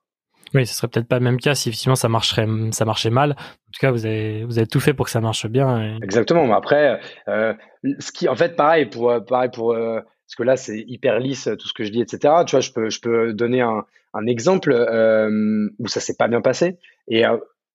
Oui, 0.54 0.66
ce 0.66 0.74
serait 0.74 0.88
peut-être 0.88 1.06
pas 1.06 1.18
le 1.18 1.24
même 1.24 1.38
cas 1.38 1.54
si 1.54 1.68
effectivement 1.68 1.94
ça 1.94 2.08
marcherait, 2.08 2.46
ça 2.72 2.84
marchait 2.84 3.10
mal. 3.10 3.32
En 3.32 3.72
tout 3.72 3.80
cas, 3.80 3.90
vous 3.92 4.04
avez, 4.04 4.44
vous 4.44 4.58
avez 4.58 4.66
tout 4.66 4.80
fait 4.80 4.94
pour 4.94 5.06
que 5.06 5.12
ça 5.12 5.20
marche 5.20 5.46
bien. 5.46 5.98
Exactement. 6.02 6.46
Mais 6.46 6.54
après, 6.54 7.00
euh, 7.28 7.54
ce 7.98 8.10
qui, 8.10 8.28
en 8.28 8.34
fait, 8.34 8.56
pareil 8.56 8.86
pour, 8.86 9.14
pareil 9.24 9.50
pour, 9.52 9.72
euh, 9.72 10.00
parce 10.00 10.36
que 10.36 10.42
là 10.42 10.56
c'est 10.56 10.84
hyper 10.86 11.20
lisse 11.20 11.48
tout 11.58 11.68
ce 11.68 11.74
que 11.74 11.84
je 11.84 11.90
dis, 11.90 12.00
etc. 12.00 12.34
Tu 12.46 12.52
vois, 12.52 12.60
je 12.60 12.72
peux, 12.72 12.90
je 12.90 13.00
peux 13.00 13.32
donner 13.32 13.60
un, 13.60 13.84
un 14.12 14.26
exemple 14.26 14.72
euh, 14.72 15.68
où 15.78 15.86
ça 15.86 16.00
s'est 16.00 16.16
pas 16.16 16.26
bien 16.26 16.40
passé 16.40 16.78
et 17.08 17.24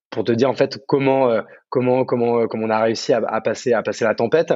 pour 0.09 0.23
te 0.23 0.31
dire 0.31 0.49
en 0.49 0.53
fait 0.53 0.81
comment, 0.87 1.29
comment, 1.69 2.05
comment, 2.05 2.47
comment 2.47 2.65
on 2.67 2.69
a 2.69 2.79
réussi 2.79 3.11
à, 3.11 3.17
à, 3.25 3.41
passer, 3.41 3.73
à 3.73 3.83
passer 3.83 4.05
la 4.05 4.15
tempête. 4.15 4.53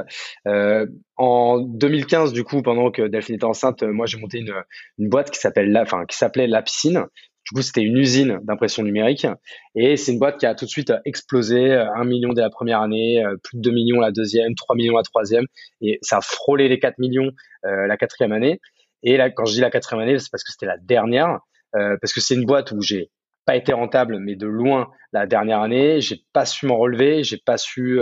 en 1.17 1.59
2015, 1.59 2.31
du 2.33 2.43
coup, 2.43 2.61
pendant 2.61 2.91
que 2.91 3.01
Delphine 3.01 3.35
était 3.35 3.45
enceinte, 3.45 3.83
moi 3.83 4.05
j'ai 4.05 4.17
monté 4.17 4.39
une, 4.39 4.53
une 4.97 5.09
boîte 5.09 5.31
qui 5.31 5.39
s'appelle, 5.39 5.77
enfin, 5.77 6.05
qui 6.05 6.17
s'appelait 6.17 6.47
La 6.47 6.61
Piscine 6.61 7.05
du 7.49 7.55
coup, 7.55 7.63
c'était 7.63 7.81
une 7.81 7.97
usine 7.97 8.39
d'impression 8.43 8.83
numérique 8.83 9.25
et 9.73 9.97
c'est 9.97 10.11
une 10.11 10.19
boîte 10.19 10.37
qui 10.39 10.45
a 10.45 10.53
tout 10.53 10.65
de 10.65 10.69
suite 10.69 10.93
explosé, 11.03 11.73
un 11.73 12.03
million 12.03 12.31
dès 12.31 12.41
la 12.41 12.51
première 12.51 12.79
année, 12.79 13.25
euh, 13.25 13.37
plus 13.43 13.57
de 13.57 13.61
2 13.63 13.71
millions 13.71 13.99
la 13.99 14.11
deuxième, 14.11 14.53
3 14.53 14.75
millions 14.75 14.95
la 14.95 15.01
troisième 15.01 15.45
et 15.81 15.97
ça 16.03 16.17
a 16.17 16.21
frôlé 16.21 16.67
les 16.67 16.77
4 16.77 16.99
millions 16.99 17.31
euh, 17.65 17.87
la 17.87 17.97
quatrième 17.97 18.33
année. 18.33 18.61
Et 19.01 19.17
là, 19.17 19.31
quand 19.31 19.45
je 19.45 19.53
dis 19.53 19.61
la 19.61 19.71
quatrième 19.71 20.03
année, 20.03 20.19
c'est 20.19 20.29
parce 20.31 20.43
que 20.43 20.51
c'était 20.51 20.67
la 20.67 20.77
dernière, 20.77 21.39
euh, 21.75 21.97
parce 21.99 22.13
que 22.13 22.21
c'est 22.21 22.35
une 22.35 22.45
boîte 22.45 22.71
où 22.71 22.81
j'ai 22.83 23.09
pas 23.45 23.55
été 23.55 23.73
rentable, 23.73 24.19
mais 24.19 24.35
de 24.35 24.45
loin 24.45 24.91
la 25.11 25.25
dernière 25.25 25.61
année. 25.61 26.01
J'ai 26.01 26.21
pas 26.33 26.45
su 26.45 26.67
m'en 26.67 26.77
relever, 26.77 27.23
j'ai 27.23 27.39
pas 27.43 27.57
su 27.57 27.99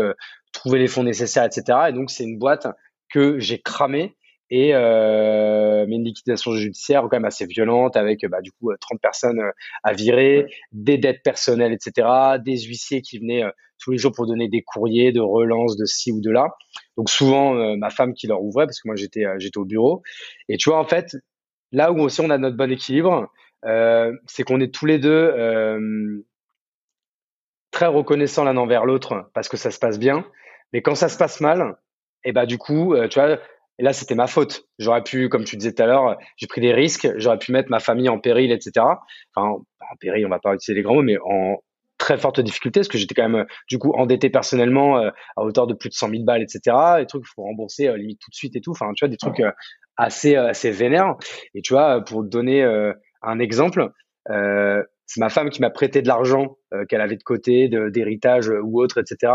trouver 0.51 0.79
les 0.79 0.87
fonds 0.87 1.03
nécessaires, 1.03 1.45
etc. 1.45 1.87
Et 1.87 1.93
donc 1.93 2.09
c'est 2.11 2.25
une 2.25 2.37
boîte 2.37 2.67
que 3.09 3.39
j'ai 3.39 3.61
cramée 3.61 4.16
et 4.49 4.73
euh, 4.73 5.85
mais 5.87 5.95
une 5.95 6.03
liquidation 6.03 6.53
judiciaire 6.53 7.01
quand 7.03 7.17
même 7.17 7.25
assez 7.25 7.45
violente 7.45 7.95
avec 7.95 8.25
bah, 8.27 8.41
du 8.41 8.51
coup 8.51 8.71
30 8.79 8.99
personnes 9.01 9.41
à 9.83 9.93
virer, 9.93 10.47
des 10.71 10.97
dettes 10.97 11.23
personnelles, 11.23 11.73
etc., 11.73 12.07
des 12.43 12.57
huissiers 12.57 13.01
qui 13.01 13.19
venaient 13.19 13.43
tous 13.79 13.91
les 13.91 13.97
jours 13.97 14.11
pour 14.11 14.25
donner 14.25 14.47
des 14.47 14.61
courriers 14.61 15.11
de 15.11 15.19
relance 15.19 15.77
de 15.77 15.85
ci 15.85 16.11
ou 16.11 16.21
de 16.21 16.31
là. 16.31 16.49
Donc 16.97 17.09
souvent 17.09 17.53
ma 17.77 17.89
femme 17.89 18.13
qui 18.13 18.27
leur 18.27 18.41
ouvrait 18.41 18.65
parce 18.65 18.81
que 18.81 18.87
moi 18.87 18.95
j'étais 18.95 19.25
j'étais 19.37 19.57
au 19.57 19.65
bureau. 19.65 20.01
Et 20.49 20.57
tu 20.57 20.69
vois 20.69 20.79
en 20.79 20.85
fait 20.85 21.15
là 21.71 21.91
où 21.91 21.99
aussi 21.99 22.21
on 22.21 22.29
a 22.29 22.37
notre 22.37 22.57
bon 22.57 22.71
équilibre, 22.71 23.29
euh, 23.65 24.13
c'est 24.27 24.43
qu'on 24.43 24.61
est 24.61 24.73
tous 24.73 24.85
les 24.85 24.99
deux 24.99 25.09
euh, 25.09 26.25
très 27.71 27.87
reconnaissants 27.87 28.43
l'un 28.43 28.57
envers 28.57 28.85
l'autre 28.85 29.29
parce 29.33 29.49
que 29.49 29.57
ça 29.57 29.71
se 29.71 29.79
passe 29.79 29.99
bien. 29.99 30.25
Mais 30.73 30.81
quand 30.81 30.95
ça 30.95 31.09
se 31.09 31.17
passe 31.17 31.41
mal, 31.41 31.77
et 32.23 32.31
bah 32.31 32.45
du 32.45 32.57
coup, 32.57 32.93
euh, 32.93 33.07
tu 33.07 33.19
vois, 33.19 33.39
et 33.79 33.83
là 33.83 33.93
c'était 33.93 34.15
ma 34.15 34.27
faute. 34.27 34.65
J'aurais 34.79 35.03
pu, 35.03 35.29
comme 35.29 35.43
tu 35.43 35.57
disais 35.57 35.73
tout 35.73 35.83
à 35.83 35.85
l'heure, 35.85 36.17
j'ai 36.37 36.47
pris 36.47 36.61
des 36.61 36.73
risques, 36.73 37.07
j'aurais 37.17 37.37
pu 37.37 37.51
mettre 37.51 37.69
ma 37.69 37.79
famille 37.79 38.09
en 38.09 38.19
péril, 38.19 38.51
etc. 38.51 38.85
Enfin, 39.35 39.49
en 39.49 39.95
péril, 39.99 40.25
on 40.25 40.29
va 40.29 40.39
pas 40.39 40.53
utiliser 40.53 40.79
les 40.79 40.83
grands 40.83 40.95
mots, 40.95 41.03
mais 41.03 41.17
en 41.23 41.57
très 41.97 42.17
forte 42.17 42.39
difficulté 42.39 42.79
parce 42.81 42.89
que 42.89 42.97
j'étais 42.99 43.15
quand 43.15 43.27
même 43.27 43.47
du 43.67 43.79
coup 43.79 43.91
endetté 43.95 44.29
personnellement 44.29 44.97
à 44.97 45.43
hauteur 45.43 45.65
de 45.65 45.73
plus 45.73 45.89
de 45.89 45.95
100 45.95 46.09
000 46.09 46.23
balles, 46.23 46.43
etc. 46.43 46.75
Des 46.99 47.07
trucs 47.07 47.23
qu'il 47.23 47.31
faut 47.35 47.43
rembourser 47.43 47.91
limite 47.97 48.19
tout 48.19 48.29
de 48.29 48.35
suite 48.35 48.55
et 48.55 48.61
tout. 48.61 48.71
Enfin, 48.71 48.91
tu 48.95 49.03
vois, 49.03 49.09
des 49.09 49.17
trucs 49.17 49.41
assez 49.95 50.35
assez 50.35 50.69
vénères. 50.69 51.15
Et 51.55 51.61
tu 51.61 51.73
vois, 51.73 52.03
pour 52.03 52.21
te 52.23 52.27
donner 52.27 52.63
un 53.21 53.39
exemple, 53.39 53.91
euh, 54.29 54.83
c'est 55.05 55.19
ma 55.19 55.29
femme 55.29 55.49
qui 55.49 55.61
m'a 55.61 55.69
prêté 55.69 56.01
de 56.01 56.07
l'argent 56.07 56.57
euh, 56.73 56.85
qu'elle 56.85 57.01
avait 57.01 57.15
de 57.15 57.23
côté, 57.23 57.69
d'héritage 57.69 58.49
ou 58.49 58.81
autre, 58.81 58.99
etc. 58.99 59.33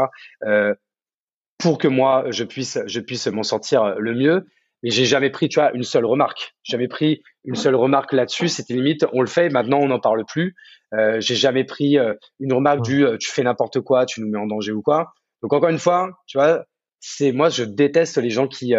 Euh, 1.63 1.69
pour 1.69 1.79
que 1.79 1.89
moi 1.89 2.25
je 2.31 2.45
puisse 2.45 2.79
je 2.87 3.01
puisse 3.01 3.27
m'en 3.27 3.43
sortir 3.43 3.95
le 3.99 4.15
mieux. 4.15 4.47
Mais 4.85 4.91
j'ai 4.91 5.05
jamais 5.05 5.31
pris, 5.31 5.49
tu 5.49 5.61
vois, 5.61 5.71
une 5.75 5.85
seule 5.85 6.05
remarque. 6.05 6.57
J'avais 6.65 6.89
pris 6.89 7.23
une 7.45 7.55
seule 7.55 7.77
remarque 7.77 8.13
là-dessus. 8.13 8.49
C'était 8.49 8.75
limite, 8.75 9.07
on 9.13 9.21
le 9.21 9.29
fait, 9.29 9.49
maintenant 9.49 9.79
on 9.79 9.87
n'en 9.87 10.01
parle 10.01 10.25
plus. 10.25 10.57
Euh, 10.93 11.21
j'ai 11.21 11.37
jamais 11.37 11.63
pris 11.63 11.99
une 12.41 12.53
remarque 12.53 12.83
du 12.83 13.07
tu 13.21 13.31
fais 13.31 13.45
n'importe 13.45 13.81
quoi, 13.81 14.07
tu 14.07 14.21
nous 14.21 14.29
mets 14.29 14.39
en 14.39 14.47
danger 14.47 14.73
ou 14.73 14.83
quoi. 14.83 15.13
Donc 15.41 15.53
encore 15.53 15.69
une 15.69 15.79
fois, 15.79 16.11
tu 16.27 16.37
vois, 16.37 16.65
c'est 16.99 17.31
moi 17.31 17.49
je 17.49 17.63
déteste 17.63 18.19
les 18.19 18.31
gens 18.31 18.49
qui 18.49 18.75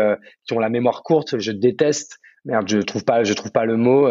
qui 0.46 0.54
ont 0.54 0.60
la 0.60 0.69
mémoire 0.69 1.04
courte. 1.04 1.39
Je 1.39 1.54
déteste, 1.54 2.19
merde, 2.43 2.67
je 2.67 2.80
trouve 2.80 3.06
pas 3.06 3.24
je 3.24 3.34
trouve 3.34 3.54
pas 3.54 3.63
le 3.63 3.78
mot. 3.78 4.10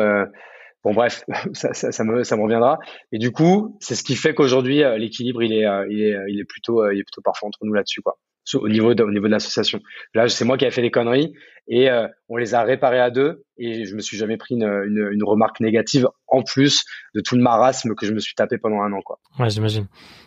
Bon 0.85 0.95
bref, 0.95 1.25
ça, 1.53 1.73
ça, 1.75 1.93
ça, 1.93 2.05
me, 2.05 2.25
ça 2.25 2.37
me 2.37 2.43
reviendra. 2.43 2.79
Et 3.13 3.19
du 3.19 3.31
coup, 3.31 3.77
c'est 3.81 3.95
ce 3.95 4.03
qui 4.03 4.17
fait 4.17 4.35
qu'aujourd'hui 4.35 4.83
euh, 4.83 4.99
l'équilibre 4.99 5.43
il 5.43 5.53
est, 5.53 5.67
euh, 5.67 5.87
il 5.89 6.03
est, 6.03 6.17
il 6.29 6.41
est 6.41 6.45
plutôt, 6.45 6.83
euh, 6.83 6.95
il 6.95 7.01
est 7.01 7.05
plutôt 7.05 7.23
parfait 7.23 7.47
entre 7.47 7.61
nous 7.63 7.73
là-dessus 7.73 8.03
quoi. 8.03 8.19
Au 8.55 8.69
niveau 8.69 8.93
de, 8.95 9.05
au 9.05 9.11
niveau 9.11 9.27
de 9.27 9.31
l'association. 9.31 9.81
Là, 10.15 10.29
c'est 10.29 10.45
moi 10.45 10.59
qui 10.59 10.65
ai 10.65 10.71
fait 10.71 10.83
des 10.83 10.91
conneries 10.91 11.33
et 11.69 11.89
on 12.29 12.37
les 12.37 12.55
a 12.55 12.65
réparées 12.65 12.99
à 12.99 13.11
deux 13.11 13.45
et 13.57 13.85
je 13.85 13.95
me 13.95 14.01
suis 14.01 14.17
jamais 14.17 14.37
pris 14.37 14.57
une, 14.57 14.65
une, 14.65 15.11
une, 15.13 15.23
remarque 15.23 15.61
négative 15.61 16.09
en 16.27 16.43
plus 16.43 16.85
de 17.15 17.21
tout 17.21 17.37
le 17.37 17.43
marasme 17.43 17.95
que 17.95 18.05
je 18.05 18.13
me 18.13 18.19
suis 18.19 18.35
tapé 18.35 18.59
pendant 18.59 18.83
un 18.83 18.93
an 18.93 19.01
quoi. 19.01 19.21
Ouais, 19.39 19.49
j'imagine. 19.49 19.87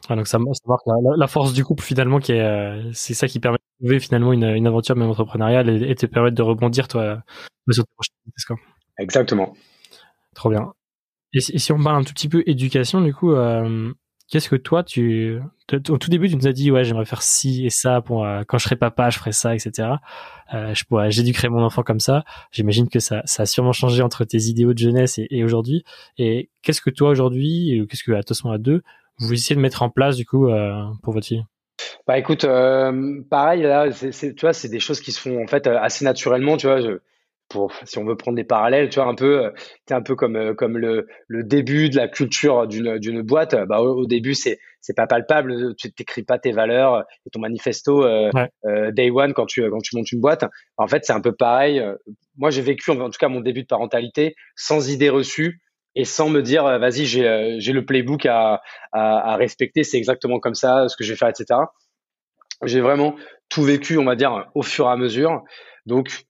donc 0.10 0.28
ça, 0.28 0.38
ça 0.38 0.64
marque 0.66 0.86
la, 0.86 0.96
la, 1.18 1.28
force 1.28 1.52
du 1.52 1.66
couple 1.66 1.84
finalement 1.84 2.20
qui 2.20 2.32
est, 2.32 2.82
c'est 2.94 3.14
ça 3.14 3.28
qui 3.28 3.42
permet 3.42 3.58
de 3.58 3.86
trouver 3.86 4.00
finalement 4.00 4.32
une, 4.32 4.46
une 4.46 4.66
aventure 4.66 4.96
même 4.96 5.10
entrepreneuriale 5.10 5.70
et, 5.70 5.92
et 5.92 5.96
te 5.96 6.06
permettre 6.06 6.38
de 6.38 6.42
rebondir 6.42 6.88
toi 6.88 7.22
sur 7.70 7.84
tes 7.84 7.92
prochaines 7.98 8.66
Exactement. 8.98 9.54
Trop 10.36 10.50
bien. 10.50 10.74
Et 11.34 11.42
si, 11.42 11.72
on 11.74 11.84
parle 11.84 11.98
un 11.98 12.04
tout 12.04 12.14
petit 12.14 12.30
peu 12.30 12.44
éducation, 12.46 13.02
du 13.02 13.14
coup, 13.14 13.34
euh, 13.34 13.92
qu'est-ce 14.30 14.50
que 14.50 14.56
toi, 14.56 14.84
tu, 14.84 15.40
au 15.90 15.98
tout 15.98 16.10
début, 16.10 16.30
tu 16.30 16.36
nous 16.36 16.48
as 16.48 16.54
dit, 16.54 16.72
ouais, 16.72 16.84
j'aimerais 16.84 17.06
faire 17.06 17.22
ci 17.22 17.66
et 17.66 17.70
ça 17.70 18.02
pour 18.02 18.26
euh, 18.26 18.44
quand 18.48 18.58
je 18.58 18.66
serai 18.66 18.76
papa, 18.76 19.10
je 19.10 19.18
ferai 19.18 19.32
ça, 19.32 19.56
etc. 19.56 19.90
Euh, 20.54 20.74
je 20.74 20.84
pourrais, 20.86 21.12
j'éduquerai 21.12 21.50
mon 21.50 21.64
enfant 21.64 21.84
comme 21.84 22.00
ça. 22.00 22.24
J'imagine 22.52 22.90
que 22.90 23.00
ça, 23.00 23.22
ça 23.26 23.44
a 23.44 23.46
sûrement 23.46 23.74
changé 23.74 24.02
entre 24.02 24.26
tes 24.26 24.44
idéaux 24.44 24.74
de 24.74 24.80
jeunesse 24.80 25.20
et, 25.20 25.44
aujourd'hui. 25.44 25.84
Et 26.18 26.50
qu'est-ce 26.62 26.82
que 26.82 26.90
toi 26.90 27.10
aujourd'hui, 27.10 27.86
qu'est-ce 27.90 28.04
que 28.04 28.12
attention 28.12 28.52
à 28.52 28.58
deux, 28.58 28.82
vous 29.20 29.34
essayez 29.34 29.56
de 29.56 29.62
mettre 29.62 29.82
en 29.82 29.90
place 29.90 30.16
du 30.16 30.26
coup 30.26 30.50
pour 31.04 31.14
votre 31.14 31.28
fille? 31.28 31.44
Bah 32.08 32.18
écoute, 32.18 32.46
pareil 33.30 33.64
là, 33.64 33.92
c'est, 33.92 34.34
tu 34.36 34.42
vois, 34.42 34.54
c'est 34.54 34.70
des 34.70 34.80
choses 34.80 35.02
qui 35.02 35.12
se 35.12 35.20
font 35.20 35.44
en 35.44 35.48
fait 35.48 35.68
assez 35.68 36.06
naturellement, 36.06 36.58
tu 36.58 36.68
vois. 36.68 36.80
Pour 37.50 37.72
si 37.84 37.98
on 37.98 38.06
veut 38.06 38.16
prendre 38.16 38.36
des 38.36 38.44
parallèles, 38.44 38.90
tu 38.90 39.00
vois 39.00 39.10
un 39.10 39.16
peu, 39.16 39.52
c'est 39.88 39.94
un 39.94 40.02
peu 40.02 40.16
comme 40.16 40.36
euh, 40.36 40.54
comme 40.54 40.78
le, 40.78 41.08
le 41.28 41.44
début 41.44 41.90
de 41.90 41.96
la 41.96 42.08
culture 42.08 42.68
d'une 42.68 42.98
d'une 42.98 43.22
boîte. 43.22 43.56
Bah 43.68 43.82
au, 43.82 44.06
début 44.06 44.34
c'est 44.34 44.60
c'est 44.82 44.96
pas 44.96 45.08
palpable, 45.08 45.76
tu 45.76 45.92
t'écris 45.92 46.24
pas 46.24 46.40
tes 46.40 46.52
valeurs 46.52 47.06
et 47.26 47.30
ton 47.30 47.40
manifesto 47.40 48.04
euh, 48.04 48.32
euh, 48.66 48.92
day 48.92 49.10
one 49.10 49.34
quand 49.34 49.46
tu 49.46 49.70
quand 49.70 49.82
tu 49.82 49.96
montes 49.96 50.12
une 50.12 50.22
boîte. 50.22 50.46
En 50.78 50.88
fait 50.88 51.06
c'est 51.06 51.14
un 51.14 51.22
peu 51.22 51.34
pareil. 51.34 51.84
Moi 52.38 52.50
j'ai 52.50 52.62
vécu 52.62 52.92
en 52.92 53.10
tout 53.10 53.20
cas 53.20 53.30
mon 53.30 53.42
début 53.42 53.62
de 53.62 53.68
parentalité 53.68 54.36
sans 54.56 54.90
idée 54.90 55.10
reçue 55.10 55.62
et 55.96 56.04
sans 56.06 56.30
me 56.30 56.42
dire 56.42 56.64
vas-y 56.64 57.06
j'ai 57.06 57.58
j'ai 57.60 57.74
le 57.74 57.86
playbook 57.86 58.26
à, 58.26 58.62
à, 58.92 59.34
à 59.34 59.36
respecter, 59.36 59.84
c'est 59.84 59.98
exactement 59.98 60.40
comme 60.40 60.56
ça 60.56 60.88
ce 60.88 60.98
que 60.98 61.04
je 61.04 61.14
vais 61.14 61.18
faire, 61.18 61.30
etc. 61.30 61.60
J'ai 62.64 62.82
vraiment 62.82 63.16
tout 63.50 63.64
vécu, 63.64 63.98
on 63.98 64.06
va 64.06 64.16
dire, 64.16 64.50
au 64.56 64.62
fur 64.62 64.86
et 64.86 64.92
à 64.92 64.96
mesure. 64.96 65.44
Donc, 65.86 66.26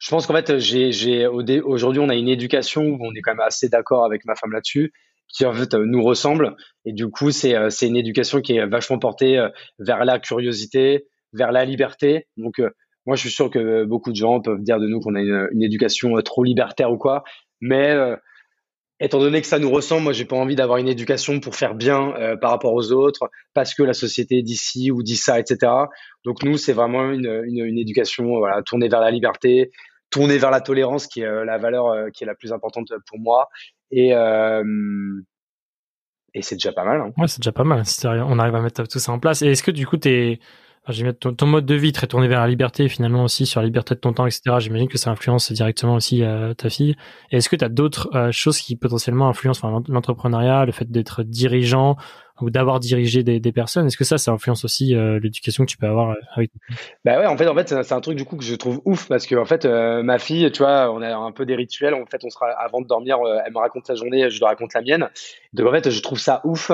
je 0.00 0.08
pense 0.08 0.26
qu'en 0.26 0.34
fait, 0.34 0.58
j'ai, 0.58 0.92
j'ai 0.92 1.26
aujourd'hui, 1.26 2.00
on 2.00 2.08
a 2.08 2.14
une 2.14 2.28
éducation 2.28 2.82
où 2.82 2.98
on 3.00 3.14
est 3.14 3.20
quand 3.20 3.32
même 3.32 3.46
assez 3.46 3.68
d'accord 3.68 4.06
avec 4.06 4.24
ma 4.24 4.34
femme 4.34 4.50
là-dessus, 4.50 4.92
qui 5.28 5.44
en 5.44 5.52
fait 5.52 5.74
nous 5.74 6.02
ressemble. 6.02 6.56
Et 6.86 6.94
du 6.94 7.08
coup, 7.08 7.30
c'est, 7.30 7.54
euh, 7.54 7.68
c'est 7.68 7.86
une 7.86 7.96
éducation 7.96 8.40
qui 8.40 8.56
est 8.56 8.66
vachement 8.66 8.98
portée 8.98 9.38
euh, 9.38 9.50
vers 9.78 10.06
la 10.06 10.18
curiosité, 10.18 11.06
vers 11.34 11.52
la 11.52 11.66
liberté. 11.66 12.26
Donc, 12.38 12.60
euh, 12.60 12.70
moi, 13.04 13.14
je 13.14 13.20
suis 13.20 13.30
sûr 13.30 13.50
que 13.50 13.84
beaucoup 13.84 14.10
de 14.10 14.16
gens 14.16 14.40
peuvent 14.40 14.62
dire 14.62 14.80
de 14.80 14.86
nous 14.86 15.00
qu'on 15.00 15.14
a 15.14 15.20
une, 15.20 15.62
éducation 15.62 16.14
trop 16.22 16.44
libertaire 16.44 16.90
ou 16.90 16.96
quoi. 16.96 17.22
Mais 17.60 17.94
étant 19.00 19.18
donné 19.18 19.40
que 19.40 19.46
ça 19.46 19.58
nous 19.58 19.70
ressemble, 19.70 20.04
moi, 20.04 20.12
j'ai 20.12 20.26
pas 20.26 20.36
envie 20.36 20.54
d'avoir 20.54 20.78
une 20.78 20.88
éducation 20.88 21.40
pour 21.40 21.56
faire 21.56 21.74
bien 21.74 22.14
par 22.40 22.50
rapport 22.50 22.74
aux 22.74 22.92
autres, 22.92 23.30
parce 23.54 23.74
que 23.74 23.82
la 23.82 23.94
société 23.94 24.42
dit 24.42 24.54
ci 24.54 24.90
ou 24.90 25.02
dit 25.02 25.16
ça, 25.16 25.40
etc. 25.40 25.72
Donc 26.24 26.42
nous, 26.42 26.58
c'est 26.58 26.74
vraiment 26.74 27.10
une, 27.10 27.42
une, 27.46 27.64
une 27.64 27.78
éducation 27.78 28.26
voilà, 28.38 28.62
tournée 28.62 28.88
vers 28.88 29.00
la 29.00 29.10
liberté, 29.10 29.70
tourner 30.10 30.38
vers 30.38 30.50
la 30.50 30.60
tolérance 30.60 31.06
qui 31.06 31.22
est 31.22 31.26
euh, 31.26 31.44
la 31.44 31.58
valeur 31.58 31.86
euh, 31.86 32.10
qui 32.10 32.24
est 32.24 32.26
la 32.26 32.34
plus 32.34 32.52
importante 32.52 32.92
pour 33.06 33.18
moi 33.18 33.48
et 33.90 34.14
euh, 34.14 34.62
et 36.34 36.42
c'est 36.42 36.56
déjà 36.56 36.72
pas 36.72 36.84
mal. 36.84 37.00
Hein. 37.00 37.12
Ouais, 37.16 37.26
c'est 37.26 37.40
déjà 37.40 37.52
pas 37.52 37.64
mal. 37.64 37.82
On 38.04 38.38
arrive 38.38 38.54
à 38.54 38.60
mettre 38.60 38.84
tout 38.84 38.98
ça 38.98 39.12
en 39.12 39.18
place. 39.18 39.42
Et 39.42 39.48
est-ce 39.48 39.62
que 39.62 39.70
du 39.70 39.86
coup, 39.86 39.96
t'es, 39.96 40.38
enfin, 40.86 41.12
ton, 41.12 41.34
ton, 41.34 41.46
mode 41.46 41.66
de 41.66 41.74
vie 41.74 41.92
très 41.92 42.06
tourné 42.06 42.28
vers 42.28 42.40
la 42.40 42.46
liberté, 42.46 42.88
finalement 42.88 43.24
aussi 43.24 43.46
sur 43.46 43.60
la 43.60 43.66
liberté 43.66 43.94
de 43.94 44.00
ton 44.00 44.12
temps, 44.12 44.26
etc. 44.26 44.56
J'imagine 44.60 44.88
que 44.88 44.98
ça 44.98 45.10
influence 45.10 45.50
directement 45.50 45.94
aussi 45.94 46.22
euh, 46.22 46.54
ta 46.54 46.70
fille. 46.70 46.94
Et 47.30 47.38
est-ce 47.38 47.48
que 47.48 47.56
tu 47.56 47.64
as 47.64 47.68
d'autres 47.68 48.30
choses 48.30 48.58
qui 48.58 48.76
potentiellement 48.76 49.28
influencent 49.28 49.82
l'entrepreneuriat, 49.88 50.66
le 50.66 50.72
fait 50.72 50.90
d'être 50.90 51.22
dirigeant, 51.24 51.96
ou 52.42 52.50
d'avoir 52.50 52.80
dirigé 52.80 53.22
des, 53.22 53.52
personnes. 53.52 53.86
Est-ce 53.86 53.96
que 53.96 54.04
ça, 54.04 54.18
ça 54.18 54.30
influence 54.30 54.64
aussi 54.64 54.94
euh, 54.94 55.18
l'éducation 55.20 55.64
que 55.64 55.70
tu 55.70 55.76
peux 55.76 55.86
avoir 55.86 56.10
euh, 56.10 56.14
avec 56.34 56.50
Bah 57.04 57.18
ouais, 57.18 57.26
en 57.26 57.36
fait, 57.36 57.48
en 57.48 57.54
fait, 57.54 57.68
c'est 57.68 57.92
un 57.92 58.00
truc 58.00 58.16
du 58.16 58.24
coup 58.24 58.36
que 58.36 58.44
je 58.44 58.54
trouve 58.54 58.80
ouf 58.84 59.08
parce 59.08 59.26
que 59.26 59.34
en 59.34 59.44
fait, 59.44 59.64
euh, 59.64 60.02
ma 60.02 60.18
fille, 60.18 60.50
tu 60.52 60.62
vois, 60.62 60.90
on 60.92 61.02
a 61.02 61.14
un 61.14 61.32
peu 61.32 61.46
des 61.46 61.56
rituels. 61.56 61.94
En 61.94 62.06
fait, 62.06 62.24
on 62.24 62.30
sera 62.30 62.50
avant 62.50 62.80
de 62.80 62.86
dormir, 62.86 63.18
elle 63.44 63.52
me 63.52 63.58
raconte 63.58 63.86
sa 63.86 63.94
journée, 63.94 64.30
je 64.30 64.38
lui 64.38 64.44
raconte 64.44 64.74
la 64.74 64.82
mienne. 64.82 65.08
Donc 65.52 65.66
en 65.66 65.72
fait, 65.72 65.90
je 65.90 66.02
trouve 66.02 66.18
ça 66.18 66.40
ouf. 66.44 66.70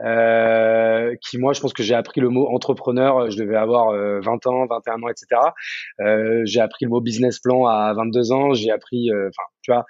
Qui 0.00 1.38
moi 1.38 1.52
je 1.52 1.60
pense 1.60 1.72
que 1.72 1.82
j'ai 1.82 1.94
appris 1.94 2.20
le 2.20 2.28
mot 2.28 2.48
entrepreneur 2.48 3.30
je 3.30 3.36
devais 3.36 3.56
avoir 3.56 3.92
20 3.92 4.46
ans 4.46 4.66
21 4.66 4.94
ans 4.94 5.08
etc 5.08 6.42
j'ai 6.44 6.60
appris 6.60 6.86
le 6.86 6.90
mot 6.90 7.00
business 7.00 7.38
plan 7.38 7.66
à 7.66 7.92
22 7.92 8.32
ans 8.32 8.52
j'ai 8.52 8.72
appris 8.72 9.10
enfin 9.12 9.44
tu 9.60 9.70
vois 9.70 9.84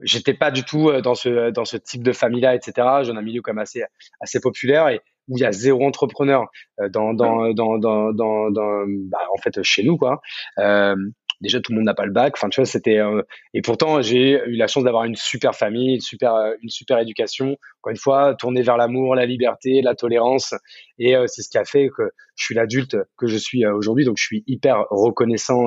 j'étais 0.00 0.34
pas 0.34 0.50
du 0.50 0.64
tout 0.64 0.88
euh, 0.88 1.00
dans 1.00 1.14
ce 1.14 1.50
dans 1.50 1.64
ce 1.64 1.76
type 1.76 2.02
de 2.02 2.12
famille 2.12 2.40
là 2.40 2.54
etc 2.54 2.72
j'ai 3.02 3.10
un 3.10 3.22
milieu 3.22 3.42
comme 3.42 3.58
assez 3.58 3.82
assez 4.20 4.40
populaire 4.40 4.88
et 4.88 5.00
où 5.28 5.36
il 5.36 5.40
y 5.40 5.44
a 5.44 5.52
zéro 5.52 5.86
entrepreneur 5.86 6.46
euh, 6.80 6.88
dans 6.88 7.14
dans 7.14 7.52
dans 7.52 7.78
dans 7.78 8.12
dans, 8.12 8.50
dans 8.50 8.84
bah, 9.10 9.18
en 9.32 9.36
fait 9.40 9.62
chez 9.62 9.82
nous 9.82 9.96
quoi. 9.96 10.20
Euh, 10.58 10.96
déjà 11.40 11.60
tout 11.60 11.70
le 11.70 11.76
monde 11.76 11.84
n'a 11.84 11.94
pas 11.94 12.06
le 12.06 12.12
bac. 12.12 12.34
Enfin 12.36 12.48
tu 12.48 12.60
vois 12.60 12.66
c'était 12.66 12.98
euh, 12.98 13.22
et 13.54 13.62
pourtant 13.62 14.02
j'ai 14.02 14.42
eu 14.46 14.56
la 14.56 14.66
chance 14.66 14.84
d'avoir 14.84 15.04
une 15.04 15.14
super 15.14 15.54
famille 15.54 15.94
une 15.94 16.00
super 16.00 16.34
une 16.62 16.68
super 16.68 16.98
éducation. 16.98 17.56
Encore 17.80 17.90
une 17.90 17.96
fois 17.96 18.34
tournée 18.34 18.62
vers 18.62 18.76
l'amour 18.76 19.14
la 19.14 19.26
liberté 19.26 19.80
la 19.82 19.94
tolérance. 19.94 20.54
Et 20.98 21.14
c'est 21.26 21.42
ce 21.42 21.48
qui 21.48 21.58
a 21.58 21.64
fait 21.64 21.90
que 21.96 22.10
je 22.34 22.44
suis 22.44 22.54
l'adulte 22.54 22.96
que 23.16 23.26
je 23.26 23.36
suis 23.36 23.64
aujourd'hui. 23.66 24.04
Donc 24.04 24.16
je 24.16 24.24
suis 24.24 24.44
hyper 24.46 24.84
reconnaissant 24.90 25.66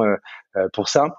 pour 0.73 0.89
ça 0.89 1.15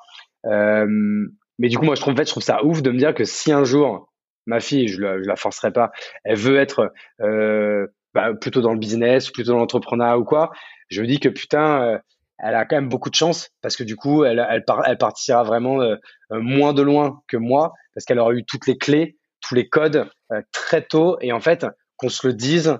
mais 1.62 1.68
du 1.68 1.78
coup, 1.78 1.84
moi, 1.84 1.94
je 1.94 2.00
trouve, 2.00 2.14
en 2.14 2.16
fait, 2.16 2.26
je 2.26 2.32
trouve 2.32 2.42
ça 2.42 2.64
ouf 2.64 2.82
de 2.82 2.90
me 2.90 2.98
dire 2.98 3.14
que 3.14 3.22
si 3.22 3.52
un 3.52 3.62
jour, 3.62 4.12
ma 4.46 4.58
fille, 4.58 4.88
je 4.88 5.00
la, 5.00 5.16
la 5.18 5.36
forcerai 5.36 5.72
pas, 5.72 5.92
elle 6.24 6.36
veut 6.36 6.58
être 6.58 6.92
euh, 7.20 7.86
bah, 8.14 8.34
plutôt 8.34 8.60
dans 8.60 8.72
le 8.72 8.80
business, 8.80 9.30
plutôt 9.30 9.52
dans 9.52 9.58
l'entrepreneuriat 9.58 10.18
ou 10.18 10.24
quoi, 10.24 10.50
je 10.88 11.00
me 11.02 11.06
dis 11.06 11.20
que 11.20 11.28
putain, 11.28 11.84
euh, 11.84 11.98
elle 12.38 12.56
a 12.56 12.64
quand 12.64 12.74
même 12.74 12.88
beaucoup 12.88 13.10
de 13.10 13.14
chance 13.14 13.50
parce 13.60 13.76
que 13.76 13.84
du 13.84 13.94
coup, 13.94 14.24
elle, 14.24 14.44
elle, 14.50 14.64
elle 14.86 14.98
partira 14.98 15.44
vraiment 15.44 15.80
euh, 15.80 15.94
moins 16.32 16.72
de 16.72 16.82
loin 16.82 17.20
que 17.28 17.36
moi 17.36 17.72
parce 17.94 18.06
qu'elle 18.06 18.18
aura 18.18 18.32
eu 18.32 18.44
toutes 18.44 18.66
les 18.66 18.76
clés 18.76 19.16
tous 19.40 19.54
les 19.54 19.68
codes 19.68 20.08
très 20.52 20.82
tôt 20.82 21.16
et 21.20 21.32
en 21.32 21.40
fait 21.40 21.66
qu'on 21.96 22.08
se 22.08 22.26
le 22.26 22.32
dise, 22.32 22.78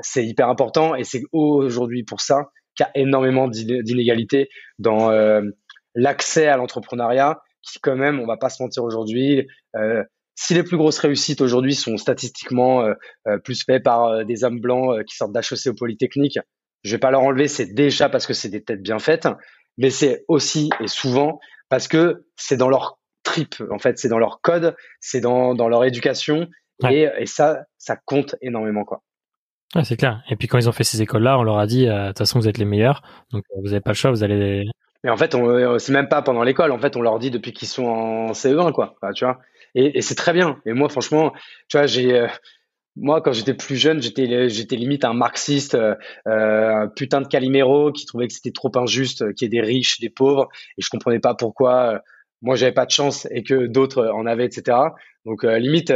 c'est 0.00 0.24
hyper 0.24 0.50
important 0.50 0.94
et 0.94 1.02
c'est 1.02 1.22
aujourd'hui 1.32 2.04
pour 2.04 2.20
ça 2.20 2.50
qu'il 2.76 2.84
y 2.84 2.86
a 2.86 3.02
énormément 3.02 3.48
d'inégalités 3.48 4.50
dans 4.78 5.10
l'accès 5.94 6.46
à 6.46 6.58
l'entrepreneuriat 6.58 7.40
qui 7.64 7.80
quand 7.80 7.96
même, 7.96 8.20
on 8.20 8.26
va 8.26 8.36
pas 8.36 8.50
se 8.50 8.62
mentir 8.62 8.84
aujourd'hui, 8.84 9.46
si 10.34 10.54
les 10.54 10.62
plus 10.62 10.76
grosses 10.76 10.98
réussites 10.98 11.40
aujourd'hui 11.40 11.74
sont 11.74 11.96
statistiquement 11.96 12.82
euh, 12.82 12.94
euh, 13.28 13.38
plus 13.38 13.64
faites 13.64 13.82
par 13.82 14.04
euh, 14.04 14.24
des 14.24 14.44
hommes 14.44 14.60
blancs 14.60 15.04
qui 15.04 15.16
sortent 15.16 15.32
d'HEC 15.32 15.68
au 15.68 15.74
Polytechnique, 15.74 16.38
je 16.82 16.92
vais 16.92 16.98
pas 16.98 17.10
leur 17.10 17.22
enlever, 17.22 17.48
c'est 17.48 17.72
déjà 17.72 18.08
parce 18.08 18.26
que 18.26 18.34
c'est 18.34 18.48
des 18.48 18.62
têtes 18.62 18.82
bien 18.82 18.98
faites, 18.98 19.28
mais 19.78 19.90
c'est 19.90 20.24
aussi 20.28 20.70
et 20.80 20.88
souvent 20.88 21.38
parce 21.68 21.88
que 21.88 22.26
c'est 22.36 22.56
dans 22.56 22.68
leur 22.68 22.98
trip, 23.22 23.54
en 23.70 23.78
fait, 23.78 23.98
c'est 23.98 24.08
dans 24.08 24.18
leur 24.18 24.40
code, 24.42 24.76
c'est 25.00 25.20
dans, 25.20 25.54
dans 25.54 25.68
leur 25.68 25.84
éducation, 25.84 26.46
et, 26.90 27.08
et, 27.18 27.26
ça, 27.26 27.64
ça 27.78 27.96
compte 28.04 28.34
énormément, 28.42 28.84
quoi. 28.84 29.02
C'est 29.84 29.96
clair. 29.96 30.22
Et 30.28 30.36
puis 30.36 30.46
quand 30.46 30.58
ils 30.58 30.68
ont 30.68 30.72
fait 30.72 30.84
ces 30.84 31.00
écoles-là, 31.00 31.38
on 31.38 31.42
leur 31.42 31.58
a 31.58 31.66
dit, 31.66 31.86
de 31.86 32.08
toute 32.08 32.18
façon, 32.18 32.38
vous 32.38 32.48
êtes 32.48 32.58
les 32.58 32.66
meilleurs, 32.66 33.02
donc 33.30 33.44
vous 33.56 33.68
n'avez 33.68 33.80
pas 33.80 33.92
le 33.92 33.96
choix, 33.96 34.10
vous 34.10 34.22
allez. 34.22 34.66
Mais 35.04 35.10
en 35.10 35.18
fait, 35.18 35.34
on, 35.34 35.78
c'est 35.78 35.92
même 35.92 36.08
pas 36.08 36.22
pendant 36.22 36.42
l'école. 36.42 36.72
En 36.72 36.78
fait, 36.78 36.96
on 36.96 37.02
leur 37.02 37.18
dit 37.18 37.30
depuis 37.30 37.52
qu'ils 37.52 37.68
sont 37.68 37.84
en 37.84 38.32
CE1, 38.32 38.72
quoi. 38.72 38.96
tu 39.14 39.24
vois. 39.24 39.38
Et, 39.74 40.00
c'est 40.00 40.14
très 40.14 40.32
bien. 40.32 40.60
Et 40.64 40.72
moi, 40.72 40.88
franchement, 40.88 41.32
tu 41.68 41.76
vois, 41.76 41.86
j'ai, 41.86 42.18
euh, 42.18 42.26
moi, 42.96 43.20
quand 43.20 43.32
j'étais 43.32 43.52
plus 43.52 43.76
jeune, 43.76 44.00
j'étais, 44.00 44.48
j'étais 44.48 44.76
limite 44.76 45.04
un 45.04 45.12
marxiste, 45.12 45.74
euh, 45.74 45.94
un 46.24 46.88
putain 46.88 47.20
de 47.20 47.28
Calimero 47.28 47.92
qui 47.92 48.06
trouvait 48.06 48.28
que 48.28 48.32
c'était 48.32 48.50
trop 48.50 48.72
injuste 48.76 49.22
euh, 49.22 49.32
qu'il 49.32 49.44
y 49.44 49.46
ait 49.46 49.60
des 49.60 49.66
riches, 49.66 50.00
des 50.00 50.08
pauvres, 50.08 50.48
et 50.78 50.82
je 50.82 50.88
comprenais 50.88 51.20
pas 51.20 51.34
pourquoi 51.34 52.00
moi 52.40 52.56
j'avais 52.56 52.72
pas 52.72 52.86
de 52.86 52.90
chance 52.90 53.26
et 53.30 53.42
que 53.42 53.66
d'autres 53.66 54.06
en 54.08 54.26
avaient, 54.26 54.44
etc. 54.44 54.76
Donc 55.24 55.44
limite, 55.44 55.94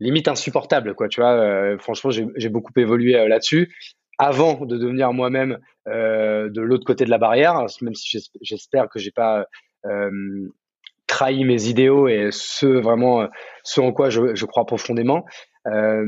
limite 0.00 0.26
insupportable, 0.26 0.94
quoi. 0.96 1.08
Tu 1.08 1.20
vois, 1.20 1.78
franchement, 1.78 2.10
j'ai 2.10 2.48
beaucoup 2.48 2.72
évolué 2.76 3.12
là-dessus 3.28 3.72
avant 4.18 4.64
de 4.64 4.76
devenir 4.76 5.12
moi-même 5.12 5.58
de 5.86 6.60
l'autre 6.60 6.84
côté 6.84 7.04
de 7.04 7.10
la 7.10 7.18
barrière, 7.18 7.66
même 7.80 7.94
si 7.94 8.18
j'espère 8.40 8.88
que 8.88 8.98
j'ai 8.98 9.10
pas 9.10 9.46
trahi 11.06 11.44
mes 11.44 11.68
idéaux 11.68 12.08
et 12.08 12.28
ce 12.30 12.66
vraiment 12.66 13.22
euh, 13.22 13.26
ce 13.62 13.80
en 13.80 13.92
quoi 13.92 14.10
je, 14.10 14.34
je 14.34 14.44
crois 14.44 14.66
profondément. 14.66 15.24
Euh, 15.66 16.04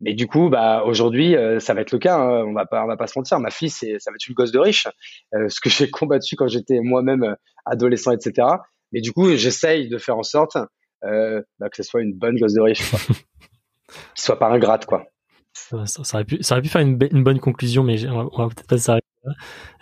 mais 0.00 0.14
du 0.14 0.26
coup, 0.26 0.48
bah 0.48 0.82
aujourd'hui, 0.84 1.36
euh, 1.36 1.60
ça 1.60 1.74
va 1.74 1.82
être 1.82 1.92
le 1.92 1.98
cas. 1.98 2.16
Hein. 2.16 2.44
on 2.46 2.52
va 2.52 2.64
pas, 2.64 2.84
on 2.84 2.86
va 2.86 2.96
pas 2.96 3.06
se 3.06 3.18
mentir. 3.18 3.38
Ma 3.38 3.50
fille, 3.50 3.70
c'est, 3.70 3.98
ça 3.98 4.10
va 4.10 4.14
être 4.14 4.28
une 4.28 4.34
gosse 4.34 4.52
de 4.52 4.58
riche. 4.58 4.86
Euh, 5.34 5.48
ce 5.48 5.60
que 5.60 5.68
j'ai 5.70 5.90
combattu 5.90 6.36
quand 6.36 6.48
j'étais 6.48 6.80
moi-même 6.80 7.36
adolescent, 7.66 8.12
etc. 8.12 8.46
Mais 8.92 9.00
du 9.00 9.12
coup, 9.12 9.34
j'essaye 9.36 9.88
de 9.88 9.98
faire 9.98 10.18
en 10.18 10.22
sorte 10.22 10.56
bah, 11.02 11.68
que 11.68 11.76
ce 11.76 11.82
soit 11.82 12.00
une 12.00 12.14
bonne 12.14 12.38
gosse 12.38 12.54
de 12.54 12.62
riche, 12.62 12.90
quoi. 12.90 12.98
Soit 14.14 14.38
pas 14.38 14.48
ingrate, 14.48 14.86
quoi. 14.86 15.06
Ça, 15.54 15.84
aurait 16.14 16.24
pu, 16.24 16.42
ça 16.42 16.54
aurait 16.54 16.62
pu 16.62 16.68
faire 16.68 16.82
une, 16.82 16.96
bonne 16.96 17.40
conclusion, 17.40 17.82
mais 17.82 18.06
on 18.08 18.24
va, 18.24 18.48
peut-être 18.48 18.66
pas 18.66 18.78
s'arrêter 18.78 19.06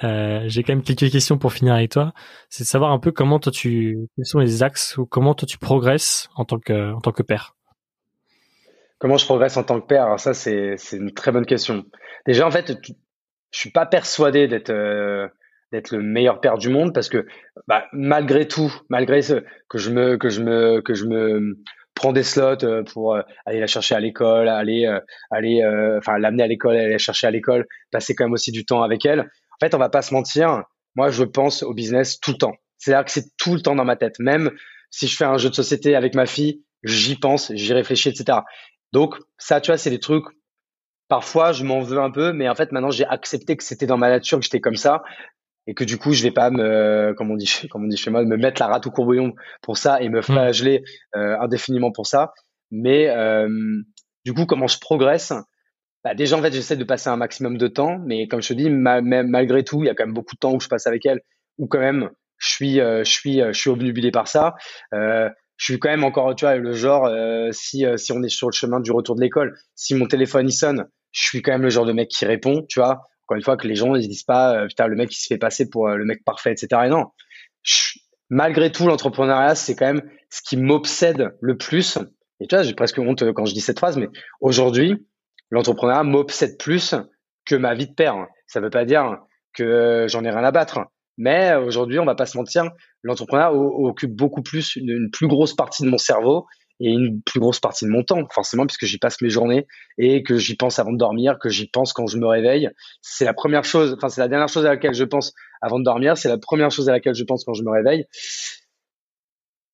euh, 0.04 0.42
j'ai 0.46 0.62
quand 0.62 0.72
même 0.72 0.82
quelques 0.82 1.10
questions 1.10 1.38
pour 1.38 1.52
finir 1.52 1.74
avec 1.74 1.90
toi. 1.90 2.12
C'est 2.48 2.64
de 2.64 2.68
savoir 2.68 2.92
un 2.92 2.98
peu 2.98 3.10
comment 3.12 3.38
toi 3.38 3.52
tu, 3.52 3.98
quels 4.16 4.26
sont 4.26 4.38
les 4.38 4.62
axes 4.62 4.96
ou 4.98 5.06
comment 5.06 5.34
toi 5.34 5.46
tu 5.46 5.58
progresses 5.58 6.28
en 6.36 6.44
tant 6.44 6.58
que, 6.58 6.92
en 6.92 7.00
tant 7.00 7.12
que 7.12 7.22
père. 7.22 7.56
Comment 8.98 9.16
je 9.16 9.24
progresse 9.24 9.56
en 9.56 9.64
tant 9.64 9.80
que 9.80 9.86
père? 9.86 10.04
Alors 10.04 10.20
ça, 10.20 10.32
c'est, 10.34 10.74
c'est 10.76 10.96
une 10.96 11.12
très 11.12 11.32
bonne 11.32 11.46
question. 11.46 11.84
Déjà, 12.26 12.46
en 12.46 12.50
fait, 12.50 12.72
je 13.50 13.58
suis 13.58 13.70
pas 13.70 13.86
persuadé 13.86 14.46
d'être, 14.46 14.70
euh, 14.70 15.26
d'être 15.72 15.90
le 15.90 16.02
meilleur 16.02 16.40
père 16.40 16.56
du 16.56 16.68
monde 16.68 16.94
parce 16.94 17.08
que, 17.08 17.26
bah, 17.66 17.86
malgré 17.92 18.46
tout, 18.46 18.72
malgré 18.88 19.22
ce, 19.22 19.44
que 19.68 19.78
je 19.78 19.90
me, 19.90 20.16
que 20.16 20.28
je 20.28 20.40
me, 20.40 20.80
que 20.82 20.94
je 20.94 21.06
me 21.06 21.58
prends 22.02 22.12
des 22.12 22.24
slots 22.24 22.64
euh, 22.64 22.82
pour 22.82 23.16
aller 23.46 23.60
la 23.60 23.66
chercher 23.66 23.94
à 23.94 24.00
l'école, 24.00 24.48
aller, 24.48 24.86
aller, 25.30 25.62
enfin, 25.98 26.18
l'amener 26.18 26.42
à 26.42 26.46
l'école, 26.48 26.76
aller 26.76 26.90
la 26.90 26.98
chercher 26.98 27.28
à 27.28 27.30
l'école, 27.30 27.66
passer 27.90 28.14
quand 28.14 28.24
même 28.24 28.32
aussi 28.32 28.50
du 28.50 28.64
temps 28.64 28.82
avec 28.82 29.06
elle. 29.06 29.20
En 29.20 29.64
fait, 29.64 29.74
on 29.74 29.78
va 29.78 29.88
pas 29.88 30.02
se 30.02 30.12
mentir. 30.12 30.64
Moi, 30.96 31.10
je 31.10 31.24
pense 31.24 31.62
au 31.62 31.72
business 31.72 32.18
tout 32.20 32.32
le 32.32 32.38
temps. 32.38 32.54
C'est-à-dire 32.78 33.04
que 33.04 33.12
c'est 33.12 33.36
tout 33.38 33.54
le 33.54 33.60
temps 33.60 33.76
dans 33.76 33.84
ma 33.84 33.96
tête. 33.96 34.18
Même 34.18 34.50
si 34.90 35.06
je 35.06 35.16
fais 35.16 35.24
un 35.24 35.38
jeu 35.38 35.48
de 35.48 35.54
société 35.54 35.94
avec 35.94 36.14
ma 36.14 36.26
fille, 36.26 36.64
j'y 36.82 37.16
pense, 37.16 37.52
j'y 37.54 37.72
réfléchis, 37.72 38.08
etc. 38.08 38.40
Donc, 38.92 39.16
ça, 39.38 39.60
tu 39.60 39.70
vois, 39.70 39.78
c'est 39.78 39.90
des 39.90 40.00
trucs. 40.00 40.24
Parfois, 41.08 41.52
je 41.52 41.64
m'en 41.64 41.80
veux 41.80 41.98
un 41.98 42.10
peu, 42.10 42.32
mais 42.32 42.48
en 42.48 42.54
fait, 42.54 42.72
maintenant, 42.72 42.90
j'ai 42.90 43.06
accepté 43.06 43.56
que 43.56 43.62
c'était 43.62 43.86
dans 43.86 43.98
ma 43.98 44.08
nature, 44.08 44.38
que 44.38 44.44
j'étais 44.44 44.60
comme 44.60 44.76
ça, 44.76 45.02
et 45.66 45.74
que 45.74 45.84
du 45.84 45.98
coup, 45.98 46.12
je 46.12 46.22
vais 46.22 46.30
pas 46.30 46.50
me, 46.50 47.14
comme 47.16 47.30
on 47.30 47.36
dit, 47.36 47.50
comme 47.70 47.84
on 47.84 47.88
dit 47.88 47.96
chez 47.96 48.10
moi, 48.10 48.24
me 48.24 48.36
mettre 48.36 48.60
la 48.60 48.68
rate 48.68 48.86
au 48.86 48.90
courbouillon 48.90 49.34
pour 49.62 49.78
ça 49.78 50.00
et 50.00 50.08
me 50.08 50.18
mmh. 50.18 50.22
flageller 50.22 50.82
euh, 51.16 51.38
indéfiniment 51.40 51.92
pour 51.92 52.06
ça. 52.06 52.32
Mais 52.70 53.08
euh, 53.10 53.48
du 54.24 54.34
coup, 54.34 54.46
comment 54.46 54.66
je 54.66 54.78
progresse? 54.78 55.32
Bah 56.04 56.14
déjà 56.14 56.36
en 56.36 56.42
fait 56.42 56.52
j'essaie 56.52 56.76
de 56.76 56.82
passer 56.84 57.10
un 57.10 57.16
maximum 57.16 57.56
de 57.56 57.68
temps, 57.68 57.98
mais 58.04 58.26
comme 58.26 58.42
je 58.42 58.48
te 58.48 58.54
dis, 58.54 58.70
malgré 58.70 59.62
tout, 59.62 59.82
il 59.82 59.86
y 59.86 59.88
a 59.88 59.94
quand 59.94 60.04
même 60.04 60.14
beaucoup 60.14 60.34
de 60.34 60.40
temps 60.40 60.52
où 60.52 60.60
je 60.60 60.66
passe 60.66 60.86
avec 60.88 61.06
elle, 61.06 61.20
où 61.58 61.68
quand 61.68 61.78
même 61.78 62.10
je 62.38 62.48
suis, 62.48 62.80
euh, 62.80 63.04
je 63.04 63.10
suis, 63.10 63.40
euh, 63.40 63.52
je 63.52 63.60
suis 63.60 63.70
obnubilé 63.70 64.10
par 64.10 64.26
ça. 64.26 64.54
Euh, 64.94 65.30
je 65.58 65.64
suis 65.66 65.78
quand 65.78 65.90
même 65.90 66.02
encore, 66.02 66.34
tu 66.34 66.44
vois, 66.44 66.56
le 66.56 66.72
genre 66.72 67.06
euh, 67.06 67.50
si 67.52 67.84
si 67.96 68.10
on 68.10 68.20
est 68.24 68.28
sur 68.28 68.48
le 68.48 68.52
chemin 68.52 68.80
du 68.80 68.90
retour 68.90 69.14
de 69.14 69.20
l'école, 69.20 69.56
si 69.76 69.94
mon 69.94 70.06
téléphone 70.06 70.48
il 70.48 70.52
sonne, 70.52 70.88
je 71.12 71.22
suis 71.22 71.40
quand 71.40 71.52
même 71.52 71.62
le 71.62 71.70
genre 71.70 71.86
de 71.86 71.92
mec 71.92 72.08
qui 72.08 72.24
répond, 72.24 72.66
tu 72.68 72.80
vois. 72.80 73.02
Encore 73.32 73.38
une 73.38 73.44
fois 73.44 73.56
que 73.56 73.66
les 73.66 73.74
gens 73.74 73.94
ils 73.94 74.06
disent 74.08 74.24
pas 74.24 74.66
putain 74.66 74.86
le 74.86 74.94
mec 74.94 75.08
qui 75.08 75.18
se 75.18 75.26
fait 75.26 75.38
passer 75.38 75.70
pour 75.70 75.88
le 75.88 76.04
mec 76.04 76.22
parfait, 76.22 76.52
etc. 76.52 76.82
Et 76.84 76.88
non, 76.90 77.06
malgré 78.28 78.70
tout 78.70 78.86
l'entrepreneuriat 78.86 79.54
c'est 79.54 79.74
quand 79.74 79.86
même 79.86 80.02
ce 80.28 80.42
qui 80.42 80.58
m'obsède 80.58 81.34
le 81.40 81.56
plus. 81.56 81.96
Et 82.40 82.46
tu 82.46 82.54
vois, 82.54 82.62
j'ai 82.62 82.74
presque 82.74 82.98
honte 82.98 83.32
quand 83.32 83.46
je 83.46 83.54
dis 83.54 83.62
cette 83.62 83.78
phrase, 83.78 83.96
mais 83.96 84.08
aujourd'hui 84.42 85.06
l'entrepreneuriat 85.50 86.02
m'obsède 86.02 86.58
plus 86.58 86.94
que 87.46 87.54
ma 87.54 87.74
vie 87.74 87.86
de 87.86 87.94
père. 87.94 88.26
Ça 88.46 88.60
ne 88.60 88.66
veut 88.66 88.70
pas 88.70 88.84
dire 88.84 89.16
que 89.54 90.06
j'en 90.10 90.24
ai 90.24 90.30
rien 90.30 90.44
à 90.44 90.50
battre. 90.50 90.80
Mais 91.16 91.54
aujourd'hui, 91.54 91.98
on 91.98 92.04
va 92.04 92.14
pas 92.14 92.26
se 92.26 92.36
mentir, 92.36 92.70
l'entrepreneuriat 93.02 93.52
occupe 93.52 94.14
beaucoup 94.14 94.42
plus, 94.42 94.76
une, 94.76 95.10
plus 95.10 95.26
grosse 95.26 95.54
partie 95.54 95.84
de 95.84 95.88
mon 95.88 95.98
cerveau 95.98 96.46
et 96.80 96.90
une 96.90 97.22
plus 97.22 97.40
grosse 97.40 97.60
partie 97.60 97.84
de 97.84 97.90
mon 97.90 98.02
temps, 98.02 98.26
forcément, 98.30 98.66
puisque 98.66 98.86
j'y 98.86 98.98
passe 98.98 99.20
mes 99.20 99.30
journées 99.30 99.66
et 99.98 100.22
que 100.22 100.36
j'y 100.36 100.56
pense 100.56 100.78
avant 100.78 100.92
de 100.92 100.98
dormir, 100.98 101.38
que 101.38 101.48
j'y 101.48 101.68
pense 101.68 101.92
quand 101.92 102.06
je 102.06 102.18
me 102.18 102.26
réveille. 102.26 102.68
C'est 103.00 103.24
la 103.24 103.34
première 103.34 103.64
chose, 103.64 103.94
enfin, 103.96 104.08
c'est 104.08 104.20
la 104.20 104.28
dernière 104.28 104.48
chose 104.48 104.66
à 104.66 104.70
laquelle 104.70 104.94
je 104.94 105.04
pense 105.04 105.32
avant 105.60 105.78
de 105.78 105.84
dormir, 105.84 106.16
c'est 106.16 106.28
la 106.28 106.38
première 106.38 106.70
chose 106.70 106.88
à 106.88 106.92
laquelle 106.92 107.14
je 107.14 107.24
pense 107.24 107.44
quand 107.44 107.54
je 107.54 107.62
me 107.62 107.70
réveille. 107.70 108.06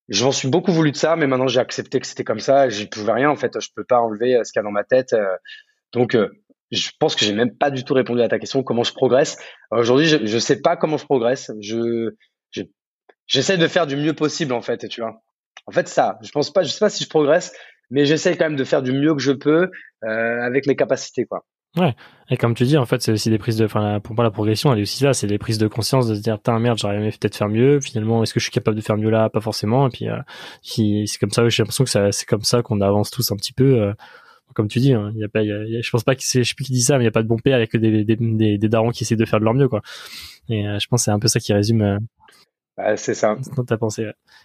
J'en 0.09 0.33
suis 0.33 0.49
beaucoup 0.49 0.73
voulu 0.73 0.91
de 0.91 0.97
ça, 0.97 1.17
mais 1.17 1.27
maintenant 1.27 1.49
j'ai 1.49 1.61
accepté 1.61 2.01
que 2.01 2.07
c'était 2.07 2.25
comme 2.25 2.41
ça, 2.41 2.69
j'y 2.69 2.87
pouvais 2.87 3.13
rien, 3.13 3.31
en 3.31 3.37
fait, 3.37 3.61
je 3.61 3.69
peux 3.75 3.85
pas 3.85 4.01
enlever 4.01 4.41
ce 4.45 4.53
qu'il 4.53 4.61
y 4.61 4.63
a 4.63 4.65
dans 4.65 4.71
ma 4.71 4.85
tête. 4.85 5.13
Euh, 5.13 5.37
donc, 5.93 6.15
euh, 6.15 6.31
je 6.71 6.91
pense 6.99 7.15
que 7.15 7.25
j'ai 7.25 7.33
même 7.33 7.57
pas 7.57 7.71
du 7.71 7.85
tout 7.85 7.95
répondu 7.95 8.21
à 8.21 8.29
ta 8.29 8.39
question, 8.39 8.63
comment 8.63 8.85
je 8.85 8.93
progresse. 8.93 9.39
Aujourd'hui, 9.71 10.07
je, 10.07 10.25
je 10.27 10.39
sais 10.39 10.61
pas 10.61 10.77
comment 10.77 10.99
je 10.99 11.05
progresse. 11.05 11.51
Je, 11.61 12.15
j'essaie 13.27 13.57
de 13.57 13.69
faire 13.69 13.87
du 13.87 13.97
mieux 13.97 14.15
possible, 14.15 14.53
en 14.53 14.61
fait, 14.63 14.89
tu 14.89 15.01
vois. 15.01 15.23
En 15.69 15.71
fait, 15.71 15.87
ça, 15.87 16.19
je 16.23 16.31
pense 16.31 16.51
pas, 16.51 16.63
je 16.63 16.71
sais 16.71 16.79
pas 16.79 16.89
si 16.89 17.05
je 17.05 17.09
progresse, 17.11 17.53
mais 17.91 18.07
j'essaie 18.07 18.37
quand 18.39 18.47
même 18.47 18.57
de 18.57 18.65
faire 18.65 18.83
du 18.83 18.93
mieux 18.93 19.15
que 19.15 19.21
je 19.21 19.33
peux 19.33 19.71
euh, 20.05 20.41
avec 20.43 20.67
mes 20.67 20.77
capacités, 20.77 21.27
quoi. 21.27 21.45
Ouais. 21.77 21.95
Et 22.31 22.39
comme 22.39 22.55
tu 22.55 22.65
dis, 22.65 22.79
en 22.79 22.87
fait, 22.87 23.03
c'est 23.03 23.13
aussi 23.13 23.29
des 23.29 23.37
prises 23.37 23.59
de, 23.59 23.67
enfin, 23.67 24.01
pour 24.01 24.15
moi, 24.15 24.25
la 24.25 24.31
progression, 24.31 24.73
elle 24.73 24.79
est 24.79 24.83
aussi 24.83 25.05
là, 25.05 25.13
c'est 25.13 25.27
des 25.27 25.37
prises 25.37 25.59
de 25.59 25.69
conscience 25.69 26.09
de 26.09 26.15
se 26.15 26.21
dire, 26.21 26.39
putain, 26.39 26.59
merde, 26.59 26.79
j'aurais 26.79 26.97
aimé 26.97 27.11
peut-être 27.11 27.37
faire 27.37 27.51
mieux. 27.51 27.81
Finalement, 27.81 28.23
est-ce 28.23 28.33
que 28.33 28.41
je 28.41 28.45
suis 28.45 28.53
capable 28.53 28.79
de 28.79 28.81
faire 28.81 28.97
mieux 28.97 29.11
là? 29.11 29.29
Pas 29.29 29.43
forcément. 29.43 29.87
Et 29.87 29.91
puis, 29.91 30.09
euh, 30.09 30.17
c'est 30.63 31.19
comme 31.21 31.31
ça, 31.31 31.47
j'ai 31.51 31.63
l'impression 31.63 31.85
que 31.85 32.11
c'est 32.11 32.27
comme 32.27 32.43
ça 32.43 32.63
qu'on 32.63 32.81
avance 32.81 33.11
tous 33.11 33.31
un 33.31 33.37
petit 33.37 33.53
peu. 33.53 33.83
Euh, 33.83 33.93
comme 34.55 34.69
tu 34.69 34.79
dis, 34.79 34.95
hein, 34.95 35.13
y 35.15 35.25
a 35.25 35.29
pas, 35.29 35.45
je 35.45 35.91
pense 35.91 36.03
pas 36.03 36.17
que 36.17 36.23
c'est, 36.25 36.43
je 36.43 36.49
sais 36.49 36.55
plus 36.55 36.65
qui 36.65 36.73
dit 36.73 36.83
ça, 36.83 36.97
mais 36.97 37.05
il 37.05 37.07
y 37.07 37.09
a 37.09 37.13
pas 37.13 37.23
de 37.23 37.29
bon 37.29 37.37
père 37.37 37.55
avec 37.57 37.77
des, 37.77 38.03
des, 38.03 38.17
des, 38.17 38.59
des, 38.59 38.69
darons 38.69 38.91
qui 38.91 39.05
essaient 39.05 39.15
de 39.15 39.25
faire 39.27 39.39
de 39.39 39.45
leur 39.45 39.55
mieux, 39.55 39.69
quoi. 39.69 39.83
Et 40.49 40.67
euh, 40.67 40.79
je 40.81 40.89
pense 40.89 41.03
que 41.03 41.05
c'est 41.05 41.11
un 41.11 41.19
peu 41.19 41.29
ça 41.29 41.39
qui 41.39 41.53
résume. 41.53 41.99
Euh, 42.79 42.95
c'est 42.97 43.15
ça. 43.15 43.37
ta. 43.67 43.77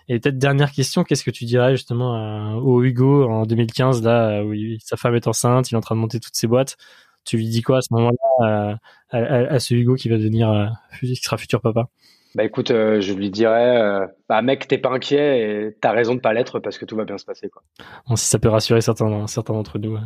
Et 0.07 0.19
peut-être 0.19 0.37
dernière 0.37 0.71
question, 0.71 1.03
qu'est-ce 1.03 1.23
que 1.23 1.31
tu 1.31 1.45
dirais 1.45 1.75
justement 1.75 2.55
au 2.57 2.83
Hugo 2.83 3.29
en 3.29 3.45
2015, 3.45 4.03
là 4.03 4.43
où 4.43 4.53
sa 4.83 4.97
femme 4.97 5.15
est 5.15 5.27
enceinte, 5.27 5.71
il 5.71 5.75
est 5.75 5.77
en 5.77 5.81
train 5.81 5.95
de 5.95 6.01
monter 6.01 6.19
toutes 6.19 6.35
ses 6.35 6.47
boîtes. 6.47 6.77
Tu 7.25 7.37
lui 7.37 7.47
dis 7.47 7.61
quoi 7.61 7.77
à 7.77 7.81
ce 7.81 7.93
moment-là 7.93 8.79
à, 9.11 9.17
à, 9.17 9.59
ce 9.59 9.73
Hugo 9.75 9.95
qui 9.95 10.09
va 10.09 10.17
devenir, 10.17 10.73
qui 10.99 11.15
sera 11.15 11.37
futur 11.37 11.61
papa? 11.61 11.87
Bah 12.35 12.43
écoute, 12.43 12.71
euh, 12.71 12.99
je 12.99 13.13
lui 13.13 13.29
dirais, 13.29 13.77
euh, 13.79 14.07
bah 14.27 14.41
mec, 14.41 14.67
t'es 14.67 14.79
pas 14.79 14.89
inquiet 14.89 15.39
et 15.39 15.77
t'as 15.79 15.91
raison 15.91 16.15
de 16.15 16.19
pas 16.19 16.33
l'être 16.33 16.59
parce 16.59 16.77
que 16.77 16.85
tout 16.85 16.95
va 16.95 17.05
bien 17.05 17.17
se 17.17 17.25
passer 17.25 17.49
quoi. 17.49 17.61
Bon, 18.07 18.15
si 18.15 18.25
ça 18.25 18.39
peut 18.39 18.49
rassurer 18.49 18.81
certains, 18.81 19.27
certains 19.27 19.53
d'entre 19.53 19.77
nous, 19.77 19.95
euh, 19.95 19.99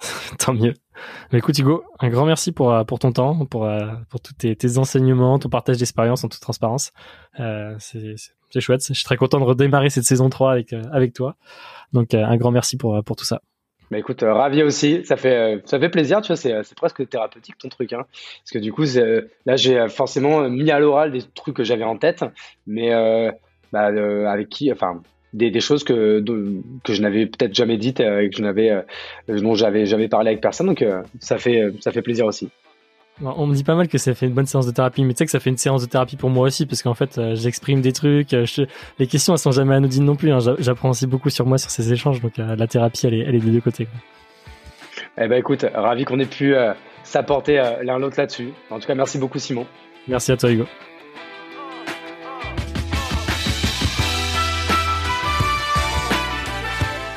tant 0.38 0.52
mieux. 0.52 0.74
Mais 1.32 1.38
écoute 1.38 1.58
Hugo, 1.58 1.84
un 2.00 2.10
grand 2.10 2.26
merci 2.26 2.52
pour 2.52 2.84
pour 2.86 2.98
ton 2.98 3.12
temps, 3.12 3.46
pour 3.46 3.68
pour 4.10 4.20
tous 4.20 4.34
tes, 4.34 4.54
tes 4.56 4.78
enseignements, 4.78 5.38
ton 5.38 5.48
partage 5.48 5.78
d'expérience 5.78 6.22
en 6.24 6.28
toute 6.28 6.40
transparence. 6.40 6.92
c'est 7.78 8.14
c'est 8.50 8.60
chouette. 8.60 8.86
Je 8.86 8.92
suis 8.92 9.04
très 9.04 9.16
content 9.16 9.40
de 9.40 9.44
redémarrer 9.44 9.90
cette 9.90 10.04
saison 10.04 10.28
3 10.28 10.52
avec 10.52 10.72
avec 10.92 11.14
toi. 11.14 11.36
Donc 11.92 12.14
un 12.14 12.36
grand 12.36 12.50
merci 12.50 12.76
pour 12.76 13.02
pour 13.04 13.16
tout 13.16 13.24
ça. 13.24 13.40
Bah 13.90 13.98
écoute, 13.98 14.22
euh, 14.22 14.32
ravi 14.32 14.62
aussi. 14.62 15.04
Ça 15.04 15.16
fait, 15.16 15.56
euh, 15.56 15.58
ça 15.64 15.78
fait 15.78 15.88
plaisir, 15.88 16.20
tu 16.22 16.28
vois, 16.28 16.36
c'est, 16.36 16.62
c'est 16.62 16.76
presque 16.76 17.08
thérapeutique 17.08 17.58
ton 17.58 17.68
truc. 17.68 17.92
Hein. 17.92 18.04
Parce 18.40 18.50
que 18.52 18.58
du 18.58 18.72
coup, 18.72 18.84
là, 19.46 19.56
j'ai 19.56 19.88
forcément 19.88 20.48
mis 20.48 20.70
à 20.70 20.78
l'oral 20.78 21.12
des 21.12 21.22
trucs 21.22 21.56
que 21.56 21.64
j'avais 21.64 21.84
en 21.84 21.96
tête, 21.96 22.24
mais 22.66 22.94
euh, 22.94 23.30
bah, 23.72 23.90
avec 24.30 24.48
qui, 24.48 24.72
enfin, 24.72 25.02
des, 25.32 25.60
choses 25.60 25.84
que, 25.84 26.24
que 26.84 26.92
je 26.92 27.02
n'avais 27.02 27.26
peut-être 27.26 27.54
jamais 27.54 27.76
dites 27.76 28.00
et 28.00 28.30
que 28.30 28.36
je 28.36 28.42
n'avais, 28.42 28.84
dont 29.28 29.54
j'avais 29.54 29.84
jamais 29.84 30.08
parlé 30.08 30.30
avec 30.30 30.40
personne. 30.40 30.68
Donc, 30.68 30.84
ça, 31.20 31.38
fait, 31.38 31.72
ça 31.80 31.90
fait 31.92 32.02
plaisir 32.02 32.26
aussi. 32.26 32.50
On 33.22 33.46
me 33.46 33.54
dit 33.54 33.62
pas 33.62 33.76
mal 33.76 33.86
que 33.86 33.96
ça 33.96 34.12
fait 34.14 34.26
une 34.26 34.32
bonne 34.32 34.46
séance 34.46 34.66
de 34.66 34.72
thérapie, 34.72 35.04
mais 35.04 35.14
tu 35.14 35.18
sais 35.18 35.24
que 35.24 35.30
ça 35.30 35.38
fait 35.38 35.50
une 35.50 35.56
séance 35.56 35.82
de 35.82 35.86
thérapie 35.86 36.16
pour 36.16 36.30
moi 36.30 36.46
aussi, 36.46 36.66
parce 36.66 36.82
qu'en 36.82 36.94
fait, 36.94 37.20
j'exprime 37.34 37.80
des 37.80 37.92
trucs. 37.92 38.32
Les 38.98 39.06
questions, 39.06 39.34
elles 39.34 39.38
sont 39.38 39.52
jamais 39.52 39.74
anodines 39.74 40.04
non 40.04 40.16
plus. 40.16 40.32
Hein. 40.32 40.38
J'apprends 40.58 40.90
aussi 40.90 41.06
beaucoup 41.06 41.30
sur 41.30 41.46
moi, 41.46 41.58
sur 41.58 41.70
ces 41.70 41.92
échanges. 41.92 42.20
Donc, 42.20 42.32
la 42.38 42.66
thérapie, 42.66 43.06
elle 43.06 43.14
est, 43.14 43.20
elle 43.20 43.36
est 43.36 43.40
des 43.40 43.52
deux 43.52 43.60
côtés. 43.60 43.86
Eh 45.16 45.28
ben, 45.28 45.38
écoute, 45.38 45.64
ravi 45.74 46.04
qu'on 46.04 46.18
ait 46.18 46.26
pu 46.26 46.54
s'apporter 47.04 47.62
l'un 47.82 47.98
l'autre 47.98 48.16
là-dessus. 48.18 48.48
En 48.70 48.80
tout 48.80 48.86
cas, 48.88 48.96
merci 48.96 49.18
beaucoup, 49.18 49.38
Simon. 49.38 49.66
Merci 50.08 50.32
à 50.32 50.36
toi, 50.36 50.50
Hugo. 50.50 50.66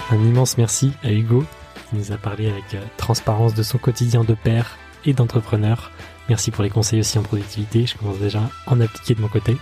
Un 0.10 0.24
immense 0.24 0.58
merci 0.58 0.94
à 1.04 1.12
Hugo 1.12 1.44
qui 1.90 1.98
nous 1.98 2.12
a 2.14 2.18
parlé 2.18 2.50
avec 2.50 2.74
euh, 2.76 2.80
transparence 2.96 3.54
de 3.54 3.64
son 3.64 3.78
quotidien 3.78 4.24
de 4.24 4.36
père 4.36 4.78
et 5.08 5.14
d'entrepreneur. 5.14 5.92
Merci 6.30 6.52
pour 6.52 6.64
les 6.64 6.70
conseils 6.70 7.00
aussi 7.00 7.18
en 7.18 7.24
productivité, 7.24 7.86
je 7.86 7.98
commence 7.98 8.20
déjà 8.20 8.42
à 8.68 8.74
en 8.74 8.82
appliquer 8.82 9.16
de 9.16 9.22
mon 9.22 9.30
côté. 9.30 9.58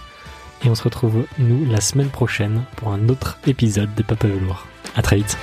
Et 0.63 0.69
on 0.69 0.75
se 0.75 0.83
retrouve, 0.83 1.25
nous, 1.37 1.65
la 1.65 1.81
semaine 1.81 2.09
prochaine 2.09 2.63
pour 2.75 2.89
un 2.89 3.07
autre 3.09 3.37
épisode 3.45 3.93
de 3.95 4.03
Papa 4.03 4.27
Velours. 4.27 4.65
À 4.95 5.01
très 5.01 5.17
vite. 5.17 5.37